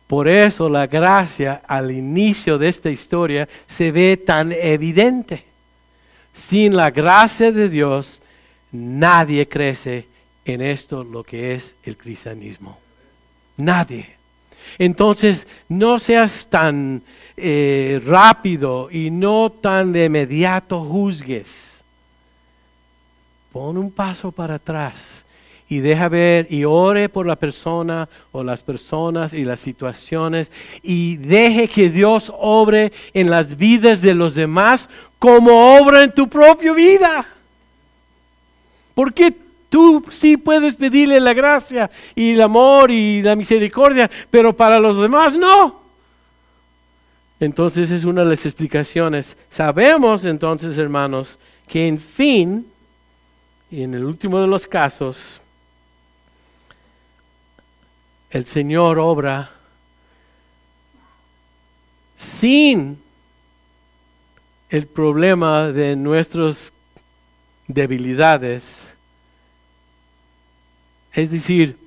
Por 0.06 0.28
eso 0.28 0.68
la 0.68 0.86
gracia 0.86 1.62
al 1.66 1.90
inicio 1.90 2.58
de 2.58 2.68
esta 2.68 2.90
historia 2.90 3.48
se 3.66 3.90
ve 3.90 4.16
tan 4.16 4.52
evidente. 4.52 5.44
Sin 6.32 6.76
la 6.76 6.90
gracia 6.90 7.50
de 7.50 7.68
Dios, 7.68 8.22
nadie 8.70 9.48
crece 9.48 10.06
en 10.44 10.62
esto 10.62 11.02
lo 11.02 11.24
que 11.24 11.54
es 11.54 11.74
el 11.82 11.96
cristianismo. 11.96 12.78
Nadie. 13.56 14.14
Entonces, 14.78 15.48
no 15.68 15.98
seas 15.98 16.46
tan 16.46 17.02
eh, 17.36 18.00
rápido 18.04 18.88
y 18.90 19.10
no 19.10 19.50
tan 19.50 19.92
de 19.92 20.04
inmediato 20.04 20.84
juzgues. 20.84 21.82
Pon 23.50 23.76
un 23.76 23.90
paso 23.90 24.30
para 24.30 24.56
atrás 24.56 25.25
y 25.68 25.80
deja 25.80 26.08
ver 26.08 26.46
y 26.50 26.64
ore 26.64 27.08
por 27.08 27.26
la 27.26 27.36
persona 27.36 28.08
o 28.32 28.44
las 28.44 28.62
personas 28.62 29.32
y 29.32 29.44
las 29.44 29.60
situaciones 29.60 30.52
y 30.82 31.16
deje 31.16 31.68
que 31.68 31.90
Dios 31.90 32.32
obre 32.38 32.92
en 33.14 33.30
las 33.30 33.56
vidas 33.56 34.00
de 34.00 34.14
los 34.14 34.34
demás 34.34 34.88
como 35.18 35.78
obra 35.78 36.04
en 36.04 36.12
tu 36.12 36.28
propia 36.28 36.72
vida. 36.72 37.26
Porque 38.94 39.34
tú 39.68 40.04
sí 40.10 40.36
puedes 40.36 40.76
pedirle 40.76 41.20
la 41.20 41.34
gracia 41.34 41.90
y 42.14 42.32
el 42.32 42.42
amor 42.42 42.90
y 42.90 43.20
la 43.22 43.34
misericordia, 43.34 44.10
pero 44.30 44.52
para 44.52 44.78
los 44.78 44.96
demás 44.96 45.36
no. 45.36 45.82
Entonces 47.40 47.90
es 47.90 48.04
una 48.04 48.22
de 48.22 48.30
las 48.30 48.46
explicaciones. 48.46 49.36
Sabemos 49.50 50.24
entonces, 50.24 50.78
hermanos, 50.78 51.38
que 51.68 51.86
en 51.88 51.98
fin, 51.98 52.66
y 53.70 53.82
en 53.82 53.94
el 53.94 54.04
último 54.04 54.40
de 54.40 54.46
los 54.46 54.66
casos, 54.66 55.40
el 58.30 58.46
Señor 58.46 58.98
obra 58.98 59.50
sin 62.16 63.00
el 64.68 64.86
problema 64.86 65.68
de 65.68 65.96
nuestras 65.96 66.72
debilidades. 67.66 68.92
Es 71.12 71.30
decir, 71.30 71.78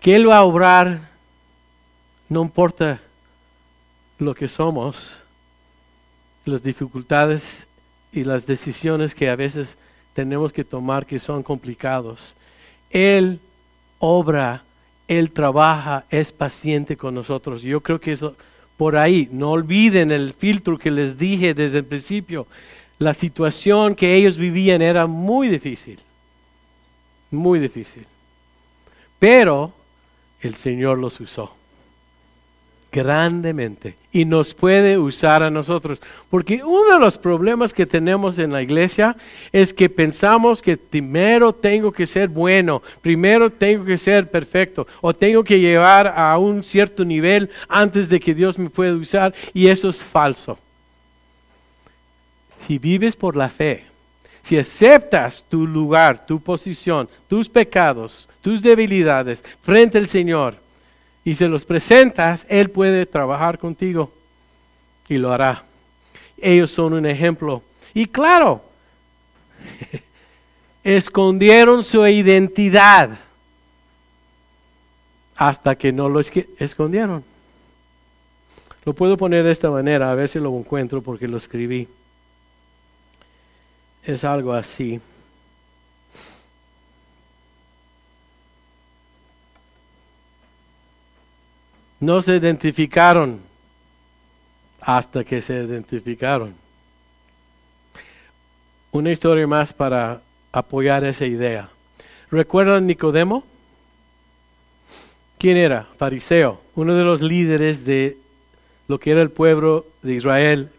que 0.00 0.16
Él 0.16 0.28
va 0.28 0.38
a 0.38 0.44
obrar 0.44 1.12
no 2.32 2.40
importa 2.40 2.98
lo 4.18 4.34
que 4.34 4.48
somos, 4.48 5.12
las 6.46 6.62
dificultades 6.62 7.68
y 8.10 8.24
las 8.24 8.46
decisiones 8.46 9.14
que 9.14 9.28
a 9.28 9.36
veces 9.36 9.76
tenemos 10.14 10.50
que 10.50 10.64
tomar 10.64 11.04
que 11.04 11.18
son 11.18 11.42
complicados. 11.42 12.34
Él 12.88 13.38
obra, 13.98 14.64
Él 15.18 15.30
trabaja, 15.30 16.04
es 16.10 16.32
paciente 16.32 16.96
con 16.96 17.14
nosotros. 17.14 17.62
Yo 17.62 17.80
creo 17.80 18.00
que 18.00 18.12
eso 18.12 18.34
por 18.76 18.96
ahí, 18.96 19.28
no 19.30 19.52
olviden 19.52 20.10
el 20.10 20.32
filtro 20.32 20.78
que 20.78 20.90
les 20.90 21.16
dije 21.16 21.54
desde 21.54 21.78
el 21.78 21.84
principio. 21.84 22.46
La 22.98 23.14
situación 23.14 23.94
que 23.94 24.14
ellos 24.14 24.36
vivían 24.36 24.82
era 24.82 25.06
muy 25.06 25.48
difícil, 25.48 26.00
muy 27.30 27.60
difícil. 27.60 28.06
Pero 29.18 29.72
el 30.40 30.56
Señor 30.56 30.98
los 30.98 31.20
usó 31.20 31.54
grandemente 32.92 33.96
y 34.12 34.26
nos 34.26 34.52
puede 34.52 34.98
usar 34.98 35.42
a 35.42 35.50
nosotros. 35.50 36.00
Porque 36.28 36.62
uno 36.62 36.92
de 36.92 37.00
los 37.00 37.16
problemas 37.16 37.72
que 37.72 37.86
tenemos 37.86 38.38
en 38.38 38.52
la 38.52 38.62
iglesia 38.62 39.16
es 39.50 39.72
que 39.72 39.88
pensamos 39.88 40.60
que 40.60 40.76
primero 40.76 41.54
tengo 41.54 41.90
que 41.90 42.06
ser 42.06 42.28
bueno, 42.28 42.82
primero 43.00 43.50
tengo 43.50 43.84
que 43.84 43.96
ser 43.96 44.30
perfecto 44.30 44.86
o 45.00 45.14
tengo 45.14 45.42
que 45.42 45.58
llevar 45.58 46.12
a 46.14 46.36
un 46.36 46.62
cierto 46.62 47.04
nivel 47.04 47.50
antes 47.68 48.10
de 48.10 48.20
que 48.20 48.34
Dios 48.34 48.58
me 48.58 48.68
pueda 48.68 48.94
usar 48.94 49.34
y 49.54 49.68
eso 49.68 49.88
es 49.88 50.04
falso. 50.04 50.58
Si 52.66 52.78
vives 52.78 53.16
por 53.16 53.34
la 53.34 53.48
fe, 53.48 53.86
si 54.42 54.58
aceptas 54.58 55.44
tu 55.48 55.66
lugar, 55.66 56.26
tu 56.26 56.38
posición, 56.40 57.08
tus 57.28 57.48
pecados, 57.48 58.28
tus 58.42 58.60
debilidades 58.60 59.42
frente 59.62 59.98
al 59.98 60.08
Señor, 60.08 60.56
y 61.24 61.34
se 61.34 61.48
los 61.48 61.64
presentas, 61.64 62.46
Él 62.48 62.70
puede 62.70 63.06
trabajar 63.06 63.58
contigo 63.58 64.12
y 65.08 65.18
lo 65.18 65.32
hará. 65.32 65.64
Ellos 66.38 66.70
son 66.70 66.94
un 66.94 67.06
ejemplo. 67.06 67.62
Y 67.94 68.06
claro, 68.06 68.62
escondieron 70.84 71.84
su 71.84 72.06
identidad 72.06 73.18
hasta 75.36 75.76
que 75.76 75.92
no 75.92 76.08
lo 76.08 76.20
escondieron. 76.20 77.24
Lo 78.84 78.94
puedo 78.94 79.16
poner 79.16 79.44
de 79.44 79.52
esta 79.52 79.70
manera, 79.70 80.10
a 80.10 80.14
ver 80.14 80.28
si 80.28 80.40
lo 80.40 80.56
encuentro 80.56 81.02
porque 81.02 81.28
lo 81.28 81.36
escribí. 81.36 81.88
Es 84.04 84.24
algo 84.24 84.52
así. 84.52 85.00
No 92.02 92.20
se 92.20 92.34
identificaron 92.34 93.38
hasta 94.80 95.22
que 95.22 95.40
se 95.40 95.54
identificaron. 95.54 96.52
Una 98.90 99.12
historia 99.12 99.46
más 99.46 99.72
para 99.72 100.20
apoyar 100.50 101.04
esa 101.04 101.26
idea. 101.26 101.68
¿Recuerdan 102.28 102.88
Nicodemo? 102.88 103.44
¿Quién 105.38 105.56
era? 105.56 105.86
Fariseo, 105.96 106.60
uno 106.74 106.96
de 106.96 107.04
los 107.04 107.22
líderes 107.22 107.84
de 107.84 108.18
lo 108.88 108.98
que 108.98 109.12
era 109.12 109.22
el 109.22 109.30
pueblo 109.30 109.86
de 110.02 110.14
Israel, 110.14 110.70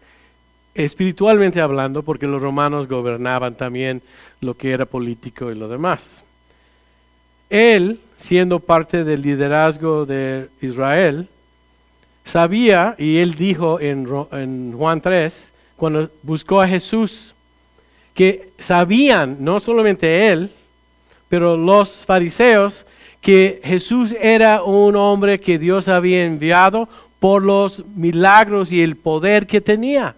espiritualmente 0.74 1.62
hablando, 1.62 2.02
porque 2.02 2.26
los 2.26 2.42
romanos 2.42 2.86
gobernaban 2.86 3.54
también 3.54 4.02
lo 4.42 4.58
que 4.58 4.72
era 4.72 4.84
político 4.84 5.50
y 5.50 5.54
lo 5.54 5.68
demás. 5.68 6.23
Él 7.54 8.00
siendo 8.16 8.58
parte 8.58 9.04
del 9.04 9.22
liderazgo 9.22 10.06
de 10.06 10.48
Israel, 10.60 11.28
sabía, 12.24 12.94
y 12.98 13.18
él 13.18 13.34
dijo 13.34 13.78
en, 13.80 14.72
Juan 14.72 15.00
3, 15.00 15.52
cuando 15.76 16.08
buscó 16.22 16.60
a 16.62 16.66
Jesús, 16.66 17.34
que 18.14 18.48
sabían, 18.58 19.36
no 19.40 19.60
solamente 19.60 20.32
él, 20.32 20.50
pero 21.28 21.56
los 21.56 22.04
fariseos, 22.06 22.86
que 23.20 23.60
Jesús 23.62 24.14
era 24.20 24.62
un 24.62 24.96
hombre 24.96 25.38
que 25.38 25.58
Dios 25.58 25.86
había 25.88 26.24
enviado 26.24 26.88
por 27.20 27.42
los 27.42 27.84
milagros 27.94 28.72
y 28.72 28.82
el 28.82 28.96
poder 28.96 29.46
que 29.46 29.60
tenía. 29.60 30.14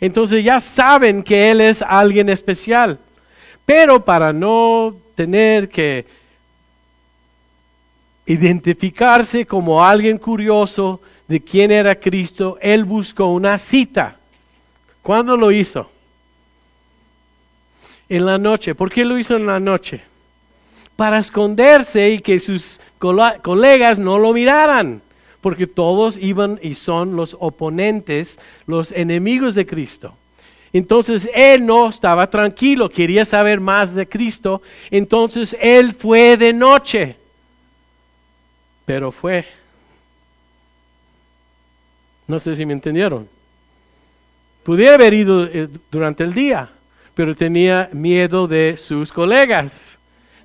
Entonces 0.00 0.42
ya 0.42 0.60
saben 0.60 1.22
que 1.22 1.50
Él 1.50 1.60
es 1.60 1.82
alguien 1.82 2.28
especial. 2.28 2.98
Pero 3.64 4.04
para 4.04 4.32
no 4.32 4.94
tener 5.14 5.68
que 5.68 6.04
identificarse 8.26 9.46
como 9.46 9.84
alguien 9.84 10.18
curioso 10.18 11.00
de 11.28 11.40
quién 11.40 11.70
era 11.70 11.94
Cristo, 11.94 12.58
él 12.60 12.84
buscó 12.84 13.26
una 13.26 13.56
cita. 13.58 14.16
¿Cuándo 15.02 15.36
lo 15.36 15.52
hizo? 15.52 15.90
En 18.08 18.26
la 18.26 18.38
noche. 18.38 18.74
¿Por 18.74 18.92
qué 18.92 19.04
lo 19.04 19.18
hizo 19.18 19.36
en 19.36 19.46
la 19.46 19.60
noche? 19.60 20.02
Para 20.96 21.18
esconderse 21.18 22.10
y 22.10 22.18
que 22.18 22.40
sus 22.40 22.80
colegas 22.98 23.98
no 23.98 24.18
lo 24.18 24.32
miraran. 24.32 25.02
Porque 25.40 25.66
todos 25.68 26.16
iban 26.16 26.58
y 26.60 26.74
son 26.74 27.14
los 27.14 27.36
oponentes, 27.38 28.38
los 28.66 28.90
enemigos 28.90 29.54
de 29.54 29.66
Cristo. 29.66 30.14
Entonces 30.72 31.28
él 31.32 31.64
no 31.64 31.88
estaba 31.88 32.28
tranquilo, 32.28 32.88
quería 32.88 33.24
saber 33.24 33.60
más 33.60 33.94
de 33.94 34.08
Cristo. 34.08 34.62
Entonces 34.90 35.56
él 35.60 35.92
fue 35.92 36.36
de 36.36 36.52
noche 36.52 37.16
pero 38.86 39.12
fue. 39.12 39.44
No 42.26 42.40
sé 42.40 42.56
si 42.56 42.64
me 42.64 42.72
entendieron. 42.72 43.28
Pudiera 44.62 44.94
haber 44.94 45.14
ido 45.14 45.44
eh, 45.44 45.68
durante 45.90 46.24
el 46.24 46.32
día, 46.32 46.70
pero 47.14 47.36
tenía 47.36 47.90
miedo 47.92 48.48
de 48.48 48.76
sus 48.76 49.12
colegas, 49.12 49.98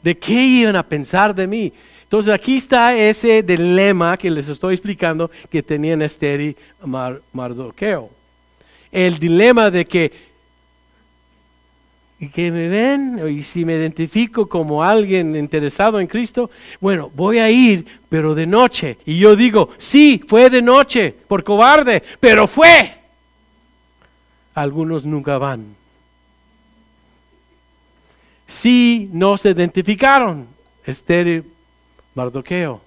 de 0.04 0.18
qué 0.18 0.34
iban 0.34 0.76
a 0.76 0.84
pensar 0.84 1.34
de 1.34 1.48
mí. 1.48 1.74
Entonces 2.04 2.34
aquí 2.34 2.58
está 2.58 2.96
ese 2.96 3.42
dilema 3.42 4.18
que 4.18 4.30
les 4.30 4.50
estoy 4.50 4.74
explicando 4.74 5.32
que 5.50 5.64
tenían 5.64 6.02
Esther 6.02 6.42
y 6.42 6.58
Mardoqueo. 7.32 8.10
El 8.92 9.18
dilema 9.18 9.72
de 9.72 9.86
que 9.86 10.31
y 12.22 12.30
que 12.30 12.52
me 12.52 12.70
ven 12.70 13.20
y 13.36 13.42
si 13.42 13.66
me 13.66 13.76
identifico 13.76 14.48
como 14.48 14.84
alguien 14.84 15.36
interesado 15.36 16.00
en 16.00 16.06
Cristo, 16.06 16.52
bueno, 16.80 17.10
voy 17.16 17.40
a 17.40 17.50
ir, 17.50 17.84
pero 18.10 18.36
de 18.36 18.46
noche. 18.46 19.00
Y 19.08 19.18
yo 19.18 19.36
digo, 19.36 19.70
sí, 19.80 20.24
fue 20.28 20.52
de 20.52 20.62
noche, 20.62 21.16
por 21.28 21.44
cobarde, 21.44 22.04
pero 22.20 22.48
fue. 22.48 22.94
Algunos 24.54 25.04
nunca 25.04 25.40
van. 25.40 25.66
Sí, 28.46 29.10
no 29.12 29.36
se 29.36 29.50
identificaron, 29.50 30.46
Esther 30.86 31.44
Mardoqueo, 32.14 32.82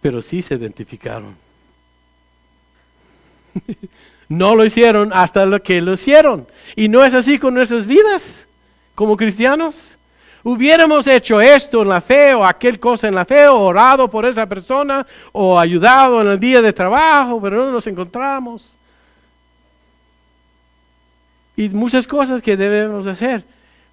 pero 0.00 0.22
sí 0.22 0.42
se 0.42 0.56
identificaron. 0.56 1.36
No 4.32 4.54
lo 4.54 4.64
hicieron 4.64 5.10
hasta 5.12 5.44
lo 5.44 5.62
que 5.62 5.82
lo 5.82 5.92
hicieron. 5.92 6.46
Y 6.74 6.88
no 6.88 7.04
es 7.04 7.12
así 7.12 7.38
con 7.38 7.52
nuestras 7.52 7.86
vidas 7.86 8.46
como 8.94 9.14
cristianos. 9.14 9.98
Hubiéramos 10.42 11.06
hecho 11.06 11.38
esto 11.38 11.82
en 11.82 11.88
la 11.90 12.00
fe 12.00 12.32
o 12.32 12.42
aquel 12.42 12.80
cosa 12.80 13.08
en 13.08 13.14
la 13.14 13.26
fe 13.26 13.46
o 13.46 13.60
orado 13.60 14.08
por 14.08 14.24
esa 14.24 14.46
persona 14.46 15.06
o 15.32 15.58
ayudado 15.58 16.22
en 16.22 16.28
el 16.28 16.40
día 16.40 16.62
de 16.62 16.72
trabajo, 16.72 17.42
pero 17.42 17.62
no 17.62 17.72
nos 17.72 17.86
encontramos. 17.86 18.74
Y 21.54 21.68
muchas 21.68 22.06
cosas 22.06 22.40
que 22.40 22.56
debemos 22.56 23.06
hacer. 23.06 23.44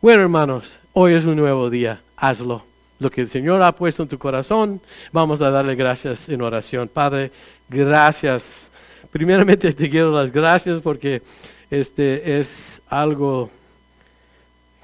Bueno, 0.01 0.21
hermanos, 0.21 0.71
hoy 0.93 1.15
es 1.15 1.25
un 1.25 1.35
nuevo 1.35 1.69
día. 1.69 1.99
Hazlo. 2.15 2.63
Lo 2.99 3.11
que 3.11 3.19
el 3.19 3.29
Señor 3.29 3.61
ha 3.61 3.73
puesto 3.73 4.03
en 4.03 4.09
tu 4.09 4.17
corazón, 4.17 4.79
vamos 5.11 5.41
a 5.41 5.51
darle 5.51 5.75
gracias 5.75 6.29
en 6.29 6.41
oración. 6.41 6.87
Padre, 6.87 7.31
gracias 7.67 8.69
primeramente 9.11 9.73
te 9.73 9.89
quiero 9.89 10.11
las 10.11 10.31
gracias 10.31 10.81
porque 10.81 11.21
este 11.69 12.39
es 12.39 12.81
algo 12.89 13.49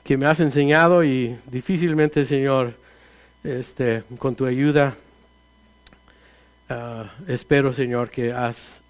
que 0.03 0.17
me 0.17 0.27
has 0.27 0.39
enseñado 0.39 1.03
y 1.03 1.35
difícilmente, 1.47 2.25
Señor, 2.25 2.73
este, 3.43 4.03
con 4.19 4.35
tu 4.35 4.45
ayuda, 4.45 4.95
ah, 6.69 7.11
espero, 7.27 7.73
Señor, 7.73 8.09
que 8.09 8.31
has 8.31 8.81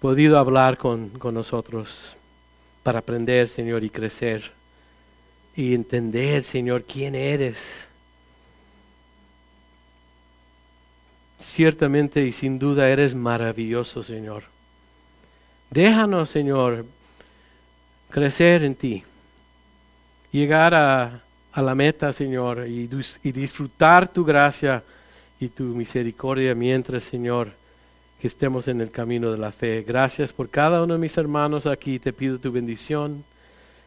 podido 0.00 0.38
hablar 0.38 0.76
con, 0.76 1.08
con 1.10 1.34
nosotros 1.34 2.12
para 2.82 2.98
aprender, 2.98 3.48
Señor, 3.48 3.82
y 3.82 3.90
crecer 3.90 4.52
y 5.56 5.74
entender, 5.74 6.44
Señor, 6.44 6.84
quién 6.84 7.14
eres 7.14 7.85
Ciertamente 11.38 12.24
y 12.24 12.32
sin 12.32 12.58
duda 12.58 12.88
eres 12.88 13.14
maravilloso, 13.14 14.02
Señor. 14.02 14.44
Déjanos, 15.70 16.30
Señor, 16.30 16.86
crecer 18.10 18.62
en 18.64 18.74
ti, 18.74 19.02
llegar 20.32 20.74
a, 20.74 21.20
a 21.52 21.62
la 21.62 21.74
meta, 21.74 22.12
Señor, 22.12 22.66
y, 22.66 22.88
y 23.22 23.32
disfrutar 23.32 24.08
tu 24.08 24.24
gracia 24.24 24.82
y 25.38 25.48
tu 25.48 25.64
misericordia 25.64 26.54
mientras, 26.54 27.04
Señor, 27.04 27.50
que 28.20 28.26
estemos 28.26 28.68
en 28.68 28.80
el 28.80 28.90
camino 28.90 29.30
de 29.30 29.38
la 29.38 29.52
fe. 29.52 29.84
Gracias 29.86 30.32
por 30.32 30.48
cada 30.48 30.82
uno 30.82 30.94
de 30.94 31.00
mis 31.00 31.16
hermanos 31.18 31.66
aquí. 31.66 31.98
Te 31.98 32.12
pido 32.12 32.38
tu 32.38 32.50
bendición, 32.50 33.24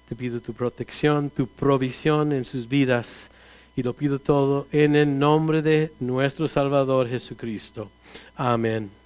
te 0.08 0.16
pido 0.16 0.40
tu 0.40 0.54
protección, 0.54 1.30
tu 1.30 1.48
provisión 1.48 2.32
en 2.32 2.46
sus 2.46 2.70
vidas. 2.70 3.32
Y 3.80 3.84
lo 3.84 3.94
pido 3.94 4.20
todo 4.20 4.68
en 4.74 4.98
el 4.98 5.18
nombre 5.18 5.62
de 5.62 5.94
nuestro 6.02 6.50
Salvador 6.50 7.08
Jesucristo. 7.08 7.90
Amén. 8.36 8.99